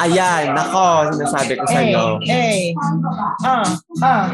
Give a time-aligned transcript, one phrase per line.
[0.00, 2.04] Ayan, nako, sinasabi ko sa'yo.
[2.24, 2.72] Eh,
[3.44, 3.68] ah,
[4.00, 4.24] ah.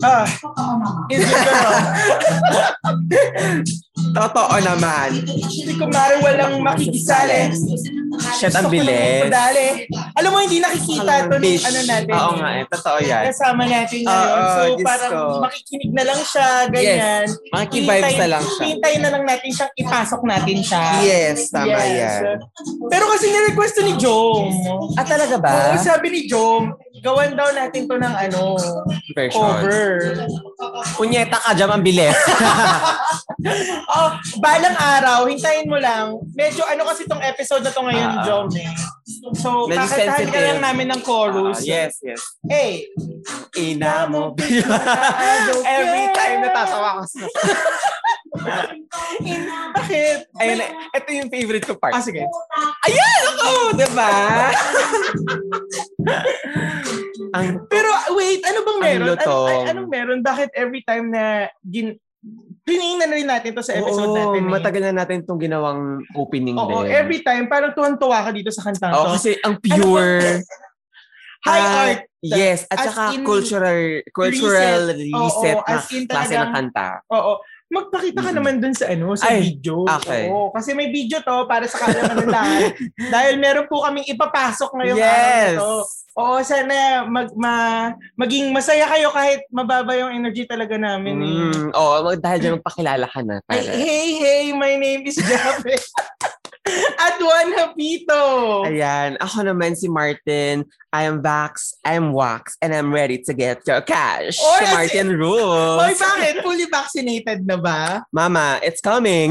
[0.00, 0.24] Ah,
[1.12, 1.28] is it?
[4.16, 5.12] Totoo naman.
[5.28, 7.52] Hindi ko mara walang makikisali.
[8.20, 9.26] Shit, ang bilis.
[9.26, 9.88] Dali.
[10.14, 11.64] Alam mo, hindi nakikita ito Bitch.
[11.64, 12.12] ano natin.
[12.12, 13.22] Oo nga eh, totoo yan.
[13.28, 14.28] Kasama natin ngayon.
[14.30, 15.22] Oo, so, Diyos parang ko.
[15.40, 17.24] makikinig na lang siya, ganyan.
[17.50, 18.64] Makikivibes na lang siya.
[18.66, 20.82] Hintayin na lang natin siyang ipasok natin siya.
[21.00, 21.94] Yes, tama Yes.
[21.94, 22.36] yan.
[22.86, 24.46] Pero kasi ni-request ni Jom.
[24.94, 25.52] Ah, talaga ba?
[25.70, 26.70] Oo, sabi ni Jom,
[27.00, 28.54] gawan daw natin to ng ano,
[29.12, 29.40] Version.
[29.40, 29.84] cover.
[30.94, 32.12] Punyeta ka dyan, ang bilis.
[33.96, 36.20] oh, balang araw, hintayin mo lang.
[36.32, 38.22] Medyo ano kasi tong episode na to ngayon, Ah.
[38.22, 38.68] Jom eh.
[39.36, 40.46] So, Medyo kakasahan ka sensitive.
[40.46, 41.58] lang namin ng chorus.
[41.60, 42.20] Ah, yes, yes.
[42.44, 42.88] Hey,
[43.52, 44.32] Ina mo.
[45.66, 47.24] Every time natatawa ko sa...
[49.72, 50.18] bakit?
[50.36, 50.58] Ayun,
[50.90, 51.92] ito yung favorite ko part.
[51.92, 52.22] Ah, sige.
[52.82, 54.10] Ayan ako, di ba?
[57.32, 59.02] ang Pero wait, ano bang Ang meron?
[59.02, 59.46] Ano, lutong.
[59.46, 60.20] ay- anong meron?
[60.20, 61.24] Bakit every time na
[61.62, 61.98] gin...
[62.60, 64.44] Tiningnan na rin natin to sa episode Oo, natin.
[64.44, 64.52] eh.
[64.52, 65.80] matagal na natin itong ginawang
[66.12, 66.92] opening Oo, din.
[66.92, 69.16] every time, parang tuwan-tuwa ka dito sa kantang Oo, to.
[69.16, 70.20] kasi ang pure.
[71.40, 72.00] High Ah, art.
[72.20, 75.08] Yes, at As saka in, cultural cultural reset.
[75.08, 77.00] reset, Oo, na as in klase ng kanta.
[77.08, 77.40] Oo.
[77.70, 79.86] Magpakita ka naman dun sa ano, sa Ay, video.
[79.86, 80.26] okay.
[80.26, 82.74] Oo, kasi may video to para sa kalaman ng lahat.
[83.14, 85.54] Dahil meron po kaming ipapasok ngayong araw Yes.
[85.54, 85.72] na to.
[86.10, 86.74] Oo, sana
[87.06, 87.54] mag, ma,
[88.18, 91.14] maging masaya kayo kahit mababa yung energy talaga namin.
[91.16, 91.30] Eh.
[91.46, 93.38] Mm, oo, mag- dahil dyan magpakilala ka na.
[93.46, 93.70] Hey, Para.
[93.70, 95.78] hey, hey, my name is Jabe.
[97.04, 98.22] At Juan Hapito.
[98.68, 100.64] Ayan, ako naman si Martin.
[100.90, 104.42] I am Vax, I am Wax, and I'm ready to get your cash.
[104.42, 105.78] Oy, si Martin Rules.
[105.78, 106.42] Hoy, bakit?
[106.42, 108.02] Fully vaccinated na ba?
[108.10, 109.30] Mama, it's coming.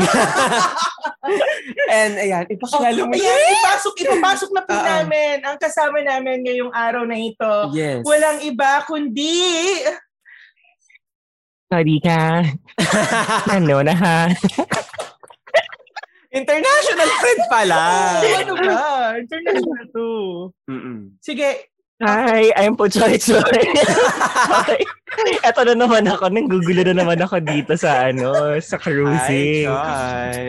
[1.91, 3.11] and ayan, ipakilala mo.
[3.11, 4.87] Ayan, ipasok, ipapasok na po Oo.
[4.87, 7.53] namin ang kasama namin ngayong araw na ito.
[7.75, 8.07] Yes.
[8.07, 9.35] Walang iba kundi...
[11.69, 12.41] Sorry ka.
[13.59, 14.19] ano na ha?
[16.29, 17.81] International friend pala.
[18.45, 19.17] ano ba?
[19.17, 20.09] International to.
[20.69, 21.17] Mm-mm.
[21.25, 21.69] Sige,
[21.99, 23.43] Hi, I'm po Choy Choy.
[23.43, 24.79] okay.
[25.43, 26.31] Eto na naman ako.
[26.31, 29.67] Nanggugulo na naman ako dito sa ano, sa Hi, cruising.
[29.67, 30.39] Joy.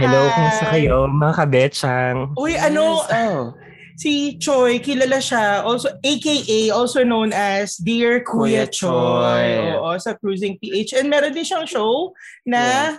[0.00, 0.32] Hello, Hi.
[0.32, 0.96] kumusta kayo?
[1.04, 2.16] Mga kabetsang.
[2.40, 3.52] uy, ano, Yes, oh.
[4.00, 6.34] si Choi, kilala siya, also, aka,
[6.72, 8.88] also known as Dear Kuya, Kuya Choi.
[8.88, 9.46] Choi.
[9.76, 10.96] Oo, sa Cruising PH.
[10.96, 12.16] And meron din siyang show
[12.48, 12.96] na,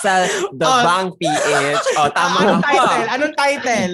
[0.00, 0.24] Sa
[0.56, 0.82] The Oh.
[0.82, 1.84] Bang PH.
[2.00, 3.06] Oh, tama anong na title?
[3.14, 3.92] Anong title?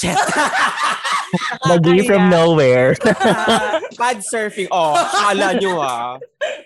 [0.00, 0.16] Shit.
[1.68, 2.96] Nag-i from nowhere.
[3.04, 4.66] Ah, pad surfing.
[4.72, 6.16] Oh, kala nyo ah.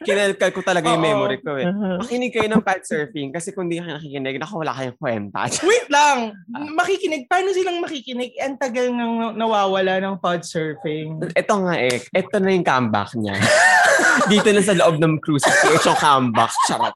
[0.06, 1.66] Kinalkal ko talaga yung memory ko eh.
[1.98, 5.50] Makinig kayo ng pad surfing kasi kung di kayo nakikinig, naku, wala kayong kwenta.
[5.66, 6.38] Wait lang!
[6.78, 7.26] Makikinig.
[7.26, 8.38] Paano silang makikinig?
[8.38, 11.18] Ang tagal nang nawawala ng pod surfing.
[11.34, 11.98] Ito nga eh.
[12.14, 13.34] Ito na yung comeback niya.
[14.30, 15.42] Dito na sa loob ng cruise.
[15.42, 16.54] Ito yung comeback.
[16.70, 16.94] Charot.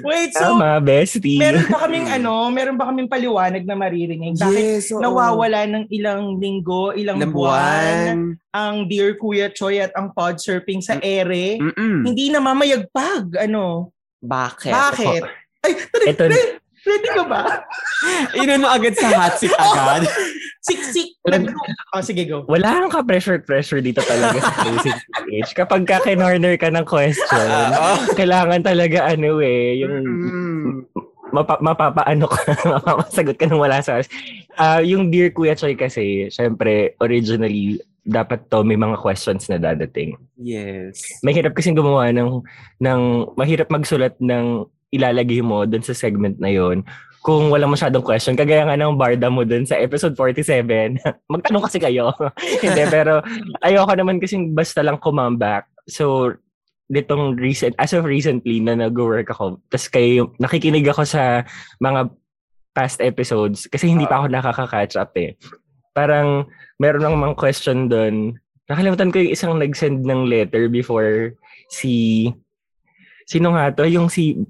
[0.00, 1.36] Wait, so, Tama, bestie.
[1.36, 4.34] meron ba kaming ano, meron ba kaming paliwanag na maririnig?
[4.34, 4.98] Bakit Yes, oo.
[4.98, 8.16] nawawala ng ilang linggo, ilang Ilang buwan, buwan.
[8.50, 11.56] ang Dear Kuya Choi at ang pod surfing sa ere?
[11.56, 12.02] Mm-mm.
[12.02, 13.36] Hindi na mamayagpag.
[13.40, 13.92] Ano?
[14.18, 14.72] Bakit?
[14.72, 15.22] Bakit?
[15.60, 16.42] Ay, ready, Ito- ready,
[16.82, 17.42] ready ka ba?
[18.38, 20.02] Inano agad sa hot seat agad.
[20.58, 21.14] Siksik.
[21.24, 21.54] Nag-
[21.94, 22.42] oh, sige, go.
[22.50, 24.98] Wala kang ka-pressure-pressure dito talaga sa cruising
[25.30, 25.50] PH.
[25.54, 27.98] Kapag ka kinorner ka ng question, oh.
[28.18, 30.74] kailangan talaga ano eh, yung Mm.
[31.30, 32.40] mapa, mapapaano ka,
[32.74, 34.02] mapapasagot ka nang wala sa
[34.58, 40.16] Ah, yung Dear Kuya Choy kasi, syempre, originally, dapat to may mga questions na dadating.
[40.34, 41.04] Yes.
[41.20, 42.40] Mahirap kasing gumawa ng,
[42.80, 43.00] ng
[43.36, 46.80] mahirap magsulat ng ilalagay mo dun sa segment na yon
[47.22, 48.38] kung wala masyadong question.
[48.38, 50.98] Kagaya nga ng barda mo dun sa episode 47.
[51.32, 52.14] Magtanong kasi kayo.
[52.64, 53.20] Hindi, pero
[53.62, 55.66] ayoko naman kasing basta lang kumambak.
[55.88, 56.34] So,
[56.88, 61.44] ditong recent, as of recently na nag-work ako, tapos kayo, nakikinig ako sa
[61.84, 62.08] mga
[62.72, 65.36] past episodes kasi hindi pa ako nakaka-catch up eh.
[65.92, 66.48] Parang
[66.80, 68.38] meron lang mga question doon.
[68.70, 71.34] Nakalimutan ko yung isang nag-send ng letter before
[71.68, 72.28] si
[73.28, 73.84] Sino nga to?
[73.84, 74.40] Yung si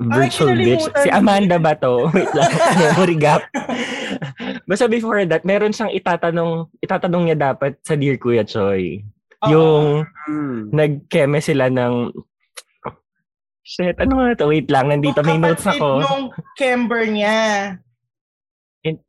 [0.00, 0.88] Virtual Ay, Bitch.
[0.96, 1.08] Si.
[1.12, 2.08] Amanda ba to?
[2.16, 2.48] Wait lang.
[2.80, 3.44] Memory gap.
[4.68, 9.04] Basta before that, meron siyang itatanong, itatanong niya dapat sa Dear Kuya Choi.
[9.44, 10.70] Yung Mm.
[10.70, 12.08] nag-keme sila ng
[13.62, 14.50] Shit, ano nga to?
[14.50, 16.00] Wait lang, nandito may notes ako.
[16.00, 16.24] nung
[16.56, 17.38] Camber niya.
[18.82, 19.06] Yun-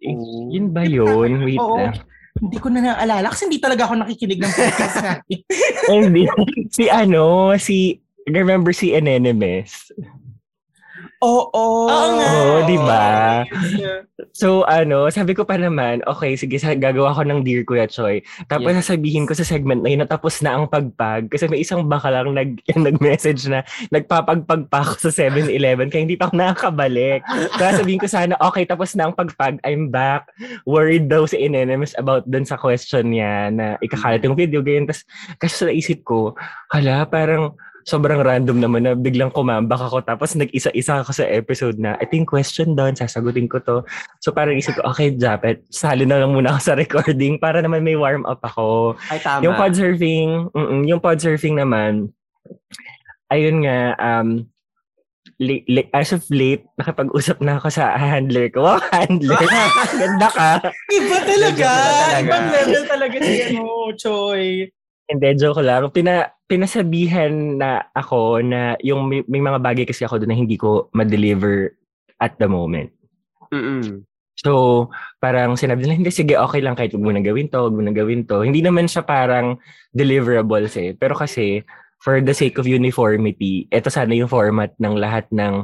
[0.52, 1.42] Yun ba yun?
[1.42, 1.80] Wait Oo.
[1.80, 1.98] lang.
[2.34, 5.38] Hindi ko na naalala kasi hindi talaga ako nakikinig ng podcast natin.
[5.86, 6.22] Ay, Hindi.
[6.70, 7.24] si ano,
[7.58, 7.98] si,
[8.28, 9.92] remember si Anenemes?
[11.24, 11.88] Oo.
[11.88, 12.28] Oo nga.
[12.28, 13.06] Oo, di ba?
[14.34, 18.26] So ano, sabi ko pa naman, okay, sige, gagawa ko ng Dear Kuya Choi.
[18.50, 18.90] Tapos Yes.
[18.90, 21.30] sasabihin ko sa segment na yun, natapos na ang pagpag.
[21.30, 23.62] Kasi may isang baka lang nag, nag-message na
[23.94, 27.22] nagpapagpag pa ako sa 7-Eleven kaya hindi pa ako nakakabalik.
[27.58, 30.30] Kaya sabihin ko sana, okay, tapos na ang pagpag, I'm back.
[30.66, 34.90] Worried daw si Inenemis about dun sa question niya na ikakalat yung video, ganyan.
[34.90, 35.06] Tapos
[35.38, 36.34] kasi sa naisip ko,
[36.74, 37.54] hala, parang
[37.84, 42.28] sobrang random naman na biglang kumambak ako tapos nag-isa-isa ako sa episode na ito yung
[42.28, 43.84] question doon, sasagutin ko to.
[44.20, 47.84] So parang isip ko, okay, Japet, sali na lang muna ako sa recording para naman
[47.84, 48.96] may warm up ako.
[49.08, 49.44] Ay, tama.
[49.44, 50.30] Yung pod surfing,
[50.88, 52.12] yung pod surfing naman,
[53.30, 54.48] ayun nga, um,
[55.42, 58.64] li- li- as of late, nakapag-usap na ako sa handler ko.
[58.74, 59.44] Wow, handler!
[60.02, 60.50] Ganda ka!
[60.88, 61.68] Iba talaga.
[61.68, 62.20] Iba talaga.
[62.24, 63.66] Ibang level talaga si ano,
[64.00, 64.72] Choy.
[65.08, 65.92] Hindi, joke lang.
[65.92, 70.56] Pina, pinasabihan na ako na yung may, may mga bagay kasi ako doon na hindi
[70.56, 71.76] ko ma-deliver
[72.24, 72.90] at the moment.
[73.52, 74.08] Mm-mm.
[74.34, 74.90] So,
[75.22, 77.84] parang sinabi nila, hindi, sige, okay lang kahit huwag mo na gawin to, huwag mo
[77.86, 78.42] na gawin to.
[78.42, 79.62] Hindi naman siya parang
[79.94, 80.98] deliverables eh.
[80.98, 81.62] Pero kasi,
[82.02, 85.64] for the sake of uniformity, ito sana yung format ng lahat ng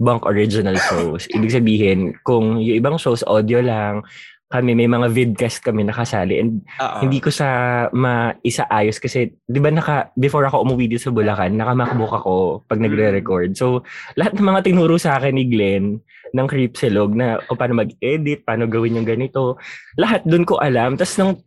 [0.00, 1.28] Bunk Original shows.
[1.32, 4.04] Ibig sabihin, kung yung ibang shows, audio lang,
[4.50, 6.42] kami, may mga vidcast kami nakasali.
[6.42, 7.06] And Oo.
[7.06, 12.10] hindi ko sa maisaayos kasi 'di ba naka before ako umuwi dito sa Bulacan, naka-MacBook
[12.10, 12.34] ako
[12.66, 13.54] pag nagre-record.
[13.54, 13.86] So
[14.18, 16.02] lahat ng mga tinuro sa akin ni Glenn
[16.34, 19.54] ng Creepsilog na kung paano mag-edit, paano gawin yung ganito,
[19.94, 20.98] lahat doon ko alam.
[20.98, 21.38] Tapos nung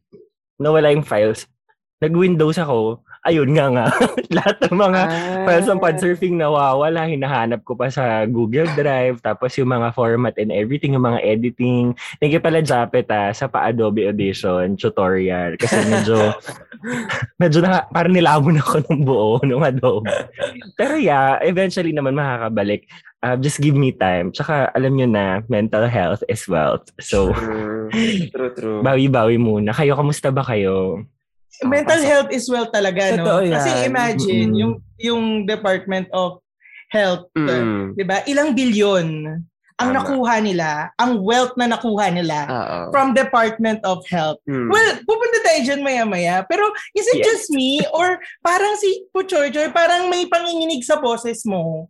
[0.55, 1.44] nawala yung files,
[2.00, 3.86] nag-Windows ako, ayun nga nga,
[4.38, 5.44] lahat ng mga Ah.
[5.44, 10.52] files ng podsurfing nawawala, hinahanap ko pa sa Google Drive, tapos yung mga format and
[10.52, 11.92] everything, yung mga editing.
[12.18, 15.56] Thank you pala, Japet, ah, sa pa-Adobe Audition tutorial.
[15.56, 16.36] Kasi medyo,
[17.42, 20.12] medyo na, parang nilamon ako ng buo ng Adobe.
[20.75, 22.86] Pero yeah, eventually naman makakabalik.
[23.24, 24.36] Uh, just give me time.
[24.36, 26.84] Tsaka alam nyo na, mental health is wealth.
[27.00, 27.88] So, True,
[28.28, 28.52] true.
[28.52, 28.80] true.
[28.84, 29.72] bawi-bawi muna.
[29.72, 31.08] Kayo, kamusta ba kayo?
[31.61, 33.21] Mental health is well talaga, no?
[33.21, 33.53] Totoo yan.
[33.53, 34.61] Kasi imagine, Mm-mm.
[34.61, 36.41] yung yung Department of
[36.89, 37.94] Health, Mm-mm.
[37.94, 38.25] 'di ba?
[38.25, 39.38] Ilang bilyon
[39.73, 39.97] ang Tama.
[40.05, 40.69] nakuha nila,
[41.01, 42.77] ang wealth na nakuha nila Oo.
[42.94, 44.38] from Department of Health.
[44.45, 44.69] Mm.
[44.69, 46.45] Well, pupunta tayo dyan maya-maya.
[46.45, 47.25] Pero is it Yes.
[47.25, 47.81] just me?
[47.89, 51.89] Or parang si Puchoy-Choy, parang may panginginig sa boses mo?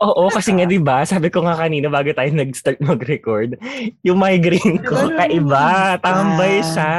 [0.00, 3.60] Oo, kasi nga 'di ba, sabi ko nga kanina bago tayo nag-start mag-record,
[4.00, 6.64] yung migraine ko kaiba, tambay Ah.
[6.64, 6.94] siya.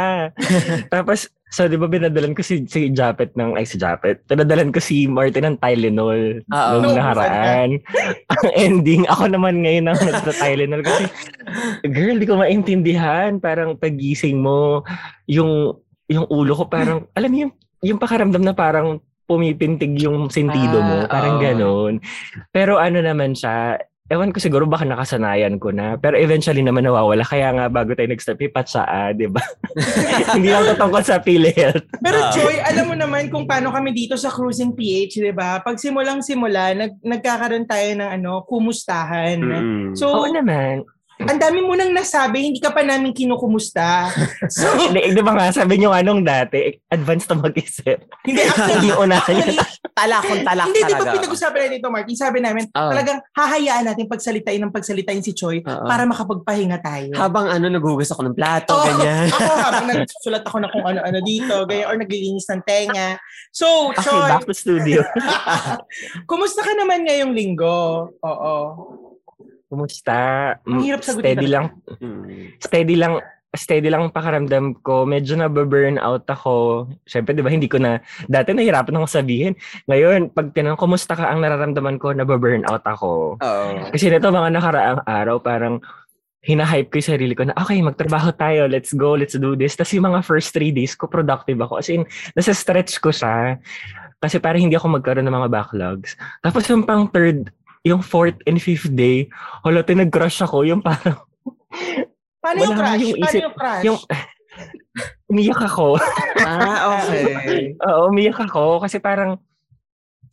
[0.88, 4.21] Tapos so 'di ba binadalan ko si si Japet ng ay si Japet.
[4.30, 6.69] Pinadalan ko si Martin ng Tylenol Oo.
[6.77, 7.81] nung No, nakaraan.
[8.30, 11.03] Ang ending ako naman ngayon ang nagta-Tylenol kasi
[11.89, 14.86] girl, di ko maintindihan, parang pagising mo
[15.25, 15.74] yung
[16.06, 17.51] yung ulo ko parang alam yung
[17.81, 21.07] yung pakaramdam na parang pumipintig yung sentido mo.
[21.07, 21.41] Ah, Parang oo.
[21.41, 21.93] ganon.
[22.51, 23.79] Pero ano naman siya,
[24.11, 25.95] ewan ko siguro baka nakasanayan ko na.
[25.95, 27.23] Pero eventually naman nawawala.
[27.23, 29.39] Kaya nga bago tayo nag-start, pipat siya, ah, di ba?
[30.35, 31.87] Hindi lang to tungkol sa PhilHealth.
[31.97, 32.27] Pero Ah.
[32.29, 35.63] Joy, alam mo naman kung paano kami dito sa Cruising PH, 'di ba?
[35.63, 39.39] Pag simulang simula, nag nagkakaroon tayo ng ano, kumustahan.
[39.39, 39.83] Mm-mm.
[39.95, 40.83] So, Oo naman.
[41.27, 44.09] Ang dami mo nang nasabi, hindi ka pa namin kinukumusta.
[44.47, 47.97] So, Di, di ba nga, sabi nyo nga nung dati, advance na mag-isip.
[48.23, 48.41] hindi
[48.71, 49.57] Hindi actually, actually,
[49.91, 52.15] talak kung talak hindi, di ba pinag-usapan natin dito, Martin?
[52.15, 52.91] Sabi namin, Oo.
[52.94, 55.86] talagang hahayaan natin pagsalitain ng pagsalitain si Choi Oo.
[55.86, 57.12] para makapagpahinga tayo.
[57.17, 58.86] Habang ano, nagugas ako ng plato, Oo.
[58.86, 59.27] ganyan.
[59.29, 63.17] ako habang nagsusulat ako na kung ano-ano dito, ganyan, or naglilinis ng tenga.
[63.51, 65.01] So, Okay, Choi, back to studio.
[66.29, 68.12] kumusta ka naman ngayong linggo?
[68.22, 68.55] Oo.
[69.71, 70.19] Kumusta?
[70.67, 71.65] Ang Mm, hirap sagutin Steady lang.
[72.03, 72.59] Mm.
[72.59, 73.13] Steady lang
[73.51, 75.03] steady lang ang pakaramdam ko.
[75.03, 76.87] Medyo na burn out ako.
[77.03, 77.99] Siyempre, di ba, hindi ko na,
[78.31, 79.59] dati nahirapan ako sabihin.
[79.91, 83.35] Ngayon, pag tinanong, kumusta ka ang nararamdaman ko, na burn out ako.
[83.43, 83.69] Oo.
[83.91, 85.83] Kasi nito mga nakaraang araw, parang
[86.41, 89.75] hinahype ko yung sarili ko na, okay, magtrabaho tayo, let's go, let's do this.
[89.75, 91.83] Tapos yung mga first three days ko, productive ako.
[91.83, 93.59] As in, nasa stretch ko siya.
[94.21, 96.13] Kasi parang hindi ako magkaroon ng mga backlogs.
[96.45, 97.51] Tapos yung pang third,
[97.81, 99.25] yung fourth and fifth day,
[99.61, 100.61] hala, tinag-crush ako.
[100.63, 101.17] Yung parang,
[102.43, 103.00] Paano yung crush?
[103.00, 103.83] yung Paano isip- yung crush?
[103.83, 104.00] yung,
[105.31, 105.88] umiyak ako.
[106.41, 107.23] Ah, okay.
[107.85, 108.81] Oo, umiyak ako.
[108.81, 109.38] Kasi parang,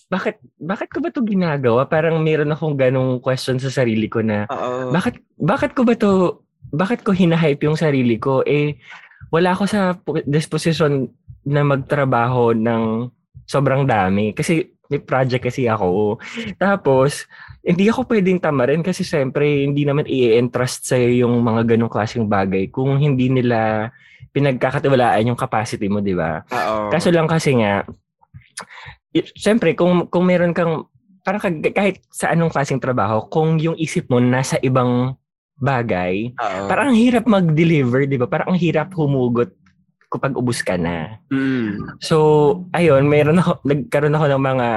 [0.09, 1.85] bakit, bakit ko ba to ginagawa?
[1.85, 4.89] Parang meron akong ganong question sa sarili ko na, Oo.
[4.89, 8.77] bakit bakit ko ba to bakit ko hinahype yung sarili ko eh
[9.29, 11.09] wala ako sa po- disposition
[11.45, 13.09] na magtrabaho ng
[13.45, 16.17] sobrang dami kasi may project kasi ako
[16.57, 17.29] tapos
[17.61, 22.73] hindi ako pwedeng tamarin kasi siyempre hindi naman i-entrust sa yung mga ganong klaseng bagay
[22.73, 23.93] kung hindi nila
[24.33, 26.45] pinagkakatiwalaan yung capacity mo, di ba?
[26.93, 27.83] Kaso lang kasi nga,
[29.35, 30.87] syempre, kung, kung meron kang
[31.27, 31.43] parang
[31.75, 35.13] kahit sa anong klaseng trabaho, kung yung isip mo nasa ibang
[35.59, 36.71] bagay, Oo.
[36.71, 38.31] parang ang hirap mag-deliver, di ba?
[38.31, 39.53] Parang ang hirap humugot
[40.09, 41.21] kapag ubus ka na.
[41.29, 42.01] Mm.
[42.01, 44.69] So, ayun, meron ako, nagkaroon ako ng mga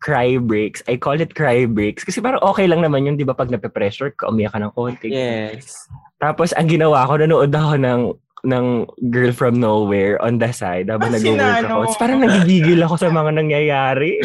[0.00, 0.80] cry breaks.
[0.88, 2.02] I call it cry breaks.
[2.02, 3.36] Kasi parang okay lang naman yun, di ba?
[3.36, 5.12] Pag nape-pressure ka, umiyak ka ng konti.
[5.12, 5.86] Yes.
[6.18, 8.00] Tapos, ang ginawa ko, nanood ako ng
[8.42, 8.66] ng
[9.08, 11.84] Girl From Nowhere on the side habang nag-work ako.
[11.84, 11.96] ano?
[11.96, 14.16] Parang nagigigil ako sa mga nangyayari.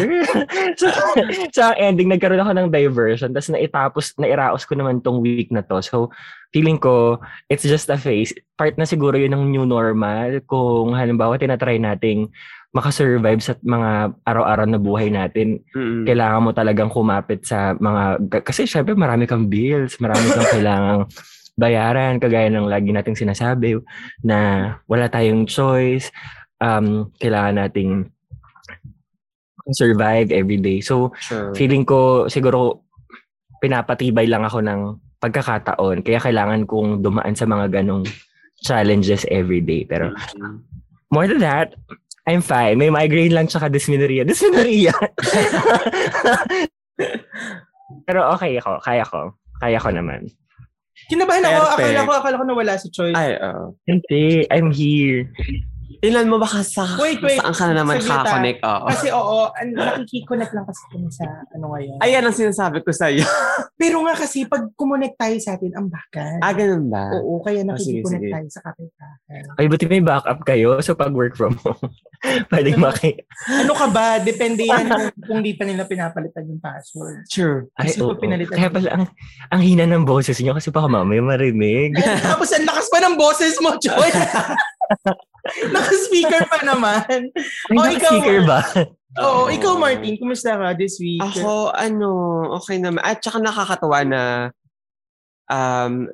[0.80, 0.86] so,
[1.52, 3.32] so, ang ending, nagkaroon ako ng diversion.
[3.32, 5.80] Tapos naitapos, nairaos ko naman tong week na to.
[5.80, 6.12] So,
[6.50, 8.32] feeling ko, it's just a phase.
[8.54, 10.40] Part na siguro yun ng new normal.
[10.44, 12.28] Kung halimbawa, tinatry nating
[12.72, 16.04] makasurvive sa mga araw-araw na buhay natin, Mm.
[16.04, 21.08] kailangan mo talagang kumapit sa mga, kasi syempre marami kang bills, marami kang kailangang
[21.56, 23.80] bayaran, kagaya ng lagi nating sinasabi,
[24.20, 26.12] na wala tayong choice,
[26.60, 27.90] um, kailangan nating
[29.72, 30.78] survive every day.
[30.78, 31.50] So, Sure.
[31.56, 32.86] feeling ko siguro
[33.58, 34.80] pinapatibay lang ako ng
[35.18, 38.04] pagkakataon, kaya kailangan kong dumaan sa mga ganong
[38.62, 39.82] challenges every day.
[39.88, 40.12] Pero
[41.10, 41.74] more than that,
[42.28, 42.78] I'm fine.
[42.78, 44.28] May migraine lang tsaka dysmenorrhea.
[44.28, 44.92] Dysmenorrhea!
[48.06, 48.82] Pero okay ako.
[48.82, 49.34] Kaya ko.
[49.62, 50.28] Kaya ko naman.
[51.06, 51.76] Kinabahan ako, Perfect.
[51.76, 53.12] akala ko, akala ko nawala si Choi.
[53.12, 53.76] Ay, oo.
[53.84, 54.48] Hindi.
[54.50, 55.28] I'm here.
[55.96, 57.36] Ilan mo baka sa Wait, wait.
[57.36, 58.16] saan ka na naman Saglit, ah.
[58.20, 58.58] kakakonect?
[58.60, 58.86] Oo.
[58.86, 61.96] Kasi oo, an- nakikiconnect lang kasi kami sa ano ngayon.
[61.98, 63.24] Ayan ang sinasabi ko sa'yo.
[63.80, 66.38] Pero nga kasi pag kumonect tayo sa atin, ang bakan.
[66.38, 67.12] ah, ganun ba?
[67.14, 68.32] Oo, kaya Ah, sige, nakikiconnect sige.
[68.32, 69.40] tayo sa kapitbahay.
[69.56, 70.68] Ay, buti may backup kayo.
[70.80, 71.88] So, pag work from home,
[72.52, 73.16] pwedeng maki...
[73.48, 74.18] Ano ka ba?
[74.18, 74.86] Depende yan
[75.22, 77.24] kung, di pa nila pinapalitan yung password.
[77.26, 77.68] Sure.
[77.74, 78.12] Ay, Kasi oo.
[78.12, 79.04] pag pinalitan Kaya pala, ang,
[79.48, 81.96] ang hina ng boses niyo kasi baka mamaya marinig.
[82.26, 84.10] Tapos ang lakas pa ng boses mo, Joy.
[85.74, 87.30] Naka-speaker pa naman.
[87.70, 88.60] Ay, Oh, ikaw, speaker ba?
[89.24, 91.22] Oo, ikaw Martin, kumusta ka this week?
[91.22, 92.08] Ako, ano,
[92.54, 93.00] okay naman.
[93.00, 94.22] At saka nakakatawa na
[95.46, 96.10] um,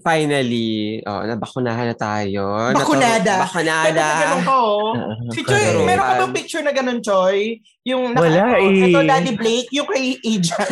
[0.00, 2.72] finally, oh, nabakunahan na tayo.
[2.72, 3.22] Bakunada?
[3.36, 4.06] Natu- Bakunada.
[4.18, 4.90] Ganun ko, oh.
[5.34, 5.84] Si Choy, Correct.
[5.84, 7.60] meron ka bang picture na ganun, Choy?
[7.84, 8.88] Yung naka, Wala ano, eh.
[8.88, 10.70] Ito, Daddy Blake, yung kay Ajax.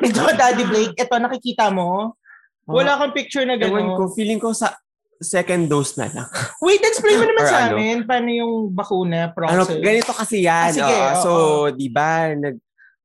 [0.00, 0.94] ito, Daddy Blake.
[0.96, 2.16] Ito, nakikita mo?
[2.64, 4.14] Wala kang picture na Ewan ko, ganun.
[4.14, 4.72] feeling ko sa
[5.18, 6.28] second dose na lang.
[6.64, 7.76] Wait, explain mo naman Or sa ano?
[7.78, 9.82] amin paano yung bakuna ano, process.
[9.82, 10.70] ganito kasi yan.
[10.70, 11.22] Ah, sige, oo.
[11.22, 11.30] so,
[11.74, 12.56] di ba, nag,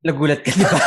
[0.03, 0.77] nagulat ka, di ba?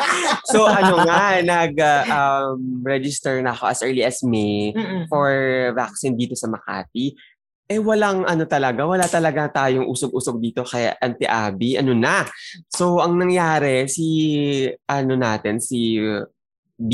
[0.52, 5.04] so, ano nga, nag-register na ako as early as May Mm-mm.
[5.10, 5.28] for
[5.76, 7.12] vaccine dito sa Makati.
[7.70, 12.26] Eh, walang ano talaga, wala talaga tayong usog-usog dito kaya anti-abi, ano na.
[12.66, 15.94] So, ang nangyari, si, ano natin, si
[16.74, 16.90] B.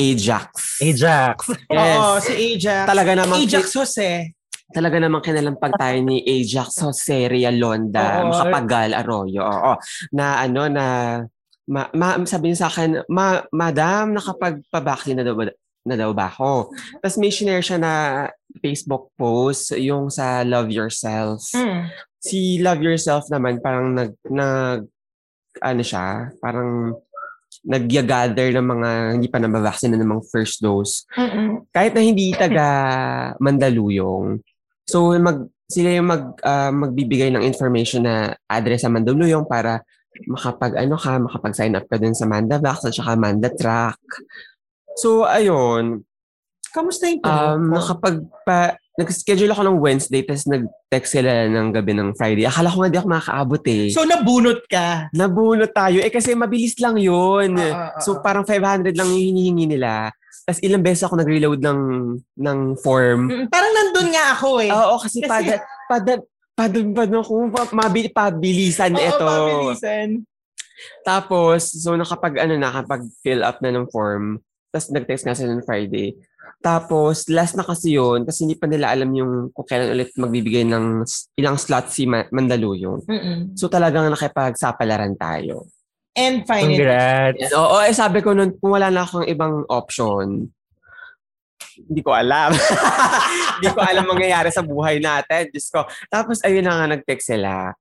[0.00, 0.80] Ajax.
[0.80, 1.36] Ajax.
[1.68, 1.98] Yes.
[2.00, 2.84] Oo, si Ajax.
[2.88, 4.32] Talaga namang Ajax Jose.
[4.70, 8.30] talaga namang kinalampag tayo ni Ajax Jose Realonda, Oo.
[8.30, 9.42] Makapagal Arroyo.
[9.42, 9.72] Oo.
[10.14, 10.86] Na ano na
[11.70, 15.50] ma, ma, sabi niya sa akin, ma, Madam, nakapagpabaksin na daw ba,
[15.86, 16.74] na daw ba ako?
[16.98, 17.92] Tapos may share siya na
[18.58, 21.46] Facebook post yung sa Love Yourself.
[21.54, 21.90] Mm.
[22.20, 24.86] Si Love Yourself naman parang nag, nag
[25.62, 26.94] ano siya, parang
[27.66, 31.68] nag-gather ng mga hindi pa nababaksin na namang first dose Mm-mm.
[31.74, 32.66] kahit na hindi taga
[33.42, 34.40] Mandaluyong.
[34.88, 39.84] So mag sila yung mag ah, magbibigay ng information na address sa Mandaluyong para
[40.26, 44.00] makapag ano ka, makapag sign up ka dun sa Mandavax at saka Mandatrack.
[44.98, 46.02] So ayun,
[46.70, 47.74] Kamusta yung um tulog mo?
[47.78, 48.16] nakapag
[48.46, 52.44] pa nag-schedule ako ng Wednesday tapos nag-text sila ng gabi ng Friday.
[52.44, 53.86] Akala ko nga di ako makakaabot eh.
[53.94, 55.08] So, nabunot ka.
[55.14, 56.02] Nabunot tayo.
[56.02, 57.54] Eh kasi mabilis lang yun.
[57.56, 60.10] Ah, ah, ah, so parang 500 lang yung hinihingi nila.
[60.42, 61.80] Tapos ilang beses ako nag-reload ng,
[62.34, 63.30] ng form.
[63.30, 64.70] Mm, Parang nandun nga ako eh.
[64.74, 65.52] Oo, kasi, Kasi- pada,
[65.86, 66.12] pada,
[66.58, 69.26] pada, pada, mabil, pabilisan Oo, ito.
[69.26, 70.08] pabilisan.
[71.06, 74.40] Tapos, so nakapag, ano, nakapag fill up na ng form.
[74.70, 76.16] Tapos nag-text nga sila ng Friday.
[76.58, 80.66] Tapos, last na kasi yun, kasi hindi pa nila alam yung kung kailan ulit magbibigay
[80.66, 81.06] ng
[81.38, 83.06] ilang slot si Ma- Mandaluyong.
[83.06, 83.38] Mm-mm.
[83.54, 85.70] So talagang nakipagsapalaran tayo.
[86.18, 87.54] And finally, Congrats.
[87.54, 90.50] Oo, eh sabi ko nun, kung wala na akong ibang option,
[91.80, 92.50] hindi ko alam.
[93.56, 95.48] hindi ko alam mangyayari sa buhay natin.
[95.48, 95.86] Diyos ko.
[96.10, 97.72] Tapos ayun na nga, nag-text sila.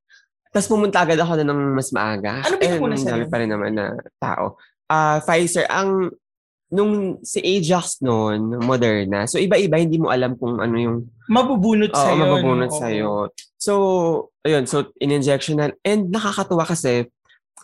[0.49, 2.41] Tapos pumunta agad ako na ng mas maaga.
[2.45, 3.11] Ano pinakuna sa'yo?
[3.17, 4.57] dami pa rin naman na tao.
[4.89, 6.09] Ah, Pfizer, ang
[6.69, 9.25] nung si Ajax noon, Moderna.
[9.25, 12.17] So iba-iba, hindi mo alam kung ano yung mabubunot Oo, sa'yo.
[12.21, 12.77] mabubunot no?
[12.77, 13.09] sa'yo.
[13.59, 13.73] So,
[14.45, 15.73] ayun, so in-injection na.
[15.83, 17.09] And nakakatuwa kasi,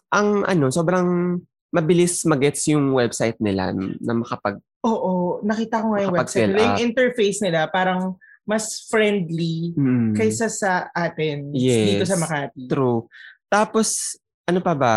[0.10, 6.14] ang ano, sobrang mabilis magets yung website nila na makapag, Oo, nakita ko nga yung
[6.14, 6.50] website.
[6.50, 6.62] nila.
[6.62, 11.98] Yung interface nila parang mas friendly mm, kaysa sa atin Yes.
[11.98, 12.70] dito sa Makati.
[12.70, 13.10] true.
[13.50, 14.14] Tapos,
[14.46, 14.96] ano pa ba?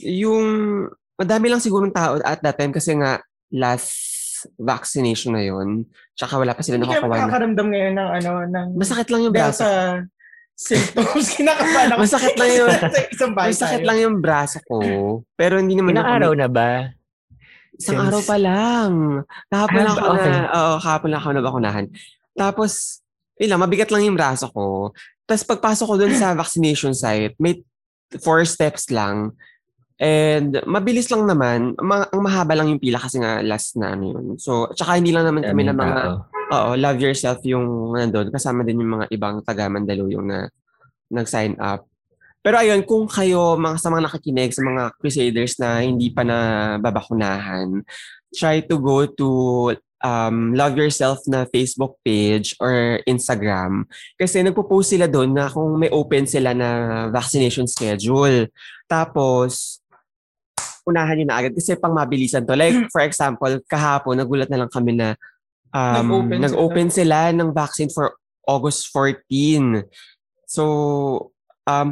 [0.00, 0.46] Yung,
[1.18, 3.96] madami lang sigurong tao at that time kasi nga last
[4.54, 5.82] vaccination na yon
[6.14, 7.22] Tsaka wala pa sila Hindi ka nakakuha na.
[7.26, 9.62] makakaramdam ngayon ng ano, ng Masakit lang yung braso.
[9.62, 10.06] Delta
[10.58, 11.26] symptoms.
[11.38, 11.98] Kinakabahan ako.
[12.02, 12.70] Masakit lang yun.
[12.82, 13.86] Sa isang Masakit tayo.
[13.86, 14.78] lang yung braso ko.
[15.34, 16.70] Pero hindi naman Ilang ako- araw na ba?
[17.78, 18.90] Isang Since- araw pa lang.
[19.46, 20.26] Kahapon Ah, lang ako okay.
[20.28, 21.84] na, oo, kahapon lang ako nabakunahan.
[22.34, 22.72] Tapos,
[23.38, 24.90] yun lang, mabigat lang yung braso ko.
[25.22, 27.62] Tapos pagpasok ko dun sa vaccination site, may
[28.18, 29.30] four steps lang.
[29.98, 31.74] And mabilis lang naman.
[31.82, 34.24] Ma- ang mahaba lang yung pila kasi nga last na ano yun.
[34.38, 36.00] So, tsaka hindi lang naman kami na mga,
[36.54, 38.30] oo, love yourself yung nandun.
[38.30, 40.46] Kasama din yung mga ibang taga Mandaluyong na
[41.10, 41.90] nag-sign up.
[42.38, 46.38] Pero ayun, kung kayo, mga sa mga nakikinig, sa mga crusaders na hindi pa na
[46.78, 47.82] babakunahan,
[48.30, 49.28] try to go to
[50.04, 53.90] um, Love Yourself na Facebook page or Instagram.
[54.14, 56.68] Kasi nagpo-post sila doon na kung may open sila na
[57.10, 58.46] vaccination schedule.
[58.86, 59.82] Tapos,
[60.88, 62.56] unahan nyo na agad kasi pang mabilisan to.
[62.56, 65.12] Like, for example, kahapon, nagulat na lang kami na
[65.76, 66.44] um, Nag-open sila.
[66.48, 68.16] nag-open sila ng vaccine for
[68.48, 69.84] August 14.
[70.48, 70.64] So,
[71.68, 71.88] um,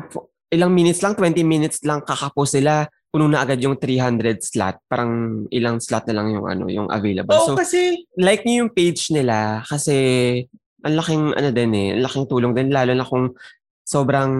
[0.48, 4.76] ilang minutes lang, 20 minutes lang kakapost sila, puno na agad yung 300 slot.
[4.88, 7.32] Parang ilang slot na lang yung ano, yung available.
[7.36, 9.96] Oo, so, kasi like niyo yung page nila kasi
[10.84, 13.32] ang laking ano din eh, ang laking tulong din lalo na kung
[13.87, 14.33] sobrang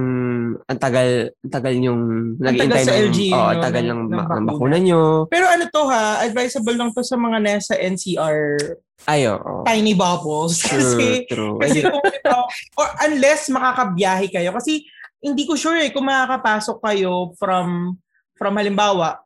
[0.59, 4.27] ang tagal ang tagal yung sa ng LGU, oh, ang tagal ng- ng, ng ng
[4.27, 4.47] bakuna.
[4.51, 5.01] bakuna nyo.
[5.31, 8.59] Pero ano to ha, advisable lang to sa mga nasa NCR
[9.07, 9.63] Ay, oo.
[9.63, 10.59] tiny bubbles.
[10.67, 11.57] Kasi, True, true.
[11.61, 12.39] kasi kung ito,
[12.75, 14.51] or unless makakabiyahe kayo.
[14.51, 14.83] Kasi
[15.21, 17.95] hindi ko sure eh kung makakapasok kayo from,
[18.35, 19.21] from halimbawa,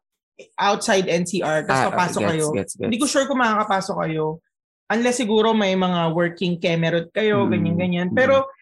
[0.58, 2.46] outside NCR, tapos Ah, papasok gets, kayo.
[2.50, 2.84] Gets, gets.
[2.84, 4.42] Hindi ko sure kung makakapasok kayo.
[4.90, 7.50] Unless siguro may mga working camerot kayo, Mm.
[7.50, 8.08] ganyan-ganyan.
[8.10, 8.16] Mm.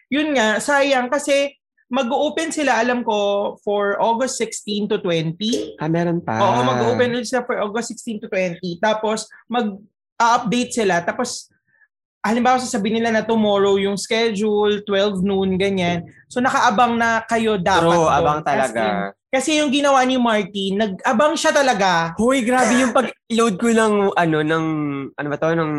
[0.09, 1.53] Yun nga, sayang kasi
[1.89, 5.81] mag-open sila, alam ko, for August 16 to 20.
[5.81, 6.37] Ah, meron pa.
[6.37, 8.77] Oo, mag-open ulit sila for August 16 to 20.
[8.77, 11.01] Tapos, mag-update sila.
[11.01, 11.49] Tapos,
[12.21, 16.05] halimbawa sasabihin nila na tomorrow yung schedule, 12 noon, ganyan.
[16.29, 17.89] So, nakaabang na kayo dapat.
[17.89, 19.17] True, abang talaga.
[19.29, 22.17] Kasi yung ginawa ni Martin, nag-abang siya talaga.
[22.17, 24.65] Hoy, grabe yung pag-load ko ng ano ng
[25.13, 25.71] ano ba to ng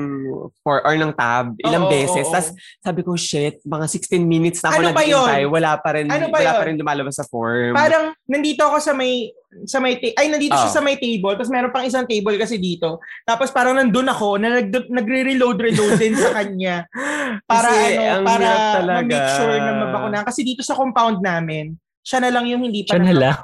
[0.62, 2.22] for or ng tab ilang Oo, beses.
[2.22, 2.32] oo, oo.
[2.32, 5.42] Tapos sabi ko, shit, mga 16 minutes na ako Ano naghihintay.
[5.44, 6.54] Wala pa rin Ano ba wala yun?
[6.56, 7.74] pa rin lumalabas sa form.
[7.74, 9.34] Parang nandito ako sa may
[9.66, 10.76] sa may ta- ay nandito siya Oh.
[10.78, 14.62] sa may table tapos meron pang isang table kasi dito tapos parang nandun ako na
[14.62, 16.86] nag, nagre-reload reload din sa kanya
[17.50, 22.30] para Kasi ano para ma-make sure na mabakunahan kasi dito sa compound namin siya na
[22.32, 23.38] lang yung hindi pa Siya na lang.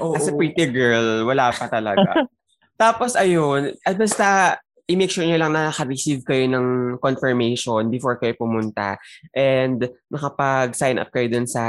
[0.00, 0.16] Oo.
[0.16, 2.28] As a pretty girl, wala pa talaga.
[2.82, 4.58] Tapos ayun, at basta
[4.90, 8.98] i-make sure nyo lang na naka-receive kayo ng confirmation before kayo pumunta.
[9.32, 11.64] And nakapag-sign up kayo dun sa,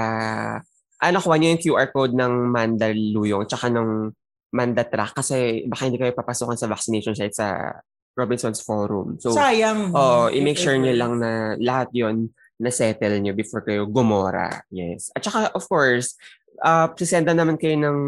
[1.00, 4.12] ah, nakuha nyo yung QR code ng Mandaluyong tsaka ng
[4.54, 7.74] Mandatrack kasi baka hindi kayo papasukan sa vaccination site sa
[8.14, 9.18] Robinson's Forum.
[9.18, 12.30] So, sayang oh, i-make sure nyo lang na lahat yon
[12.64, 14.64] na-settle nyo before kayo gumora.
[14.72, 15.12] Yes.
[15.12, 16.16] At saka, of course,
[16.64, 18.00] uh, sisenda naman kayo ng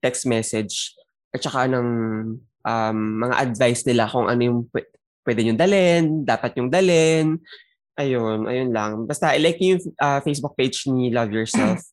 [0.00, 0.96] text message
[1.36, 1.88] at saka ng
[2.64, 4.88] um, mga advice nila kung ano yung pw-
[5.28, 7.36] pwede nyo dalhin, dapat yung dalhin.
[8.00, 9.04] Ayun, ayun lang.
[9.04, 11.84] Basta, i-like nyo yung uh, Facebook page ni Love Yourself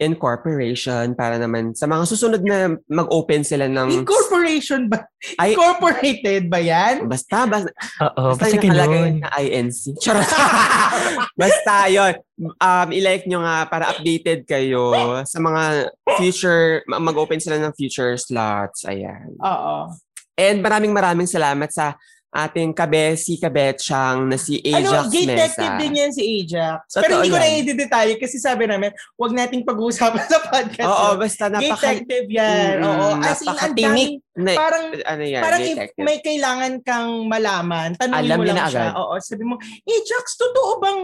[0.00, 4.00] Incorporation para naman sa mga susunod na mag-open sila ng...
[4.00, 5.04] incorporation ba
[5.36, 7.68] incorporated ba yan basta, basta,
[8.08, 10.00] Oo, Basta basta yung nakalagay na INC.
[10.00, 10.24] Charot.
[11.40, 12.14] Basta yun.
[12.56, 14.92] Um, i-like nyo nga para updated kayo
[15.28, 18.88] sa mga future, ma- mag-open sila ng future slots.
[18.88, 19.36] Ayan.
[19.36, 19.92] oo
[20.40, 22.00] And maraming maraming salamat sa
[22.32, 25.80] ating kabesi kabetsyang na si ano Ajax gay detective Mesa.
[25.82, 29.62] din yan si Ajax Totoo pero hindi ko na i-detalye kasi sabi namin wag nating
[29.62, 31.18] pag-uusapan sa podcast Oo, yun.
[31.18, 31.86] basta Gay napaka...
[31.90, 36.02] detective yan Mm, oo as in ang daming na, parang ano yan, Parang if detective.
[36.02, 38.82] may kailangan kang malaman, tanungin Alam mo niya lang siya.
[38.86, 38.92] agad.
[38.96, 41.00] Oo, sabi mo, eh, Jax, totoo bang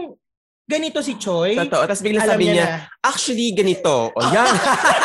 [0.65, 1.53] ganito si Choi?
[1.53, 1.83] Totoo.
[1.85, 2.75] Tapos bigla Alam sabi niya, na.
[3.01, 4.09] actually, ganito.
[4.09, 4.47] O yan.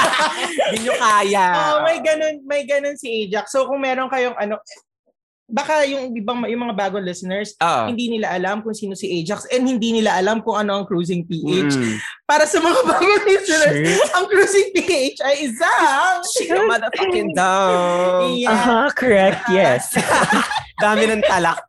[0.71, 1.47] Hindi nyo kaya.
[1.53, 3.51] Oo, may ganun, may ganun si Ajax.
[3.51, 4.59] So kung meron kayong ano,
[5.53, 7.93] baka yung ibang yung mga bagong listeners, Oo.
[7.93, 11.29] hindi nila alam kung sino si Ajax and hindi nila alam kung ano ang Cruising
[11.29, 11.77] PH.
[11.77, 11.97] Mm.
[12.25, 18.33] Para sa mga bagong listeners, ang Cruising PH ay isang She a motherfucking dog.
[18.33, 18.51] Yeah.
[18.51, 19.93] Aha, correct, yes.
[20.83, 21.63] Dami ng talak.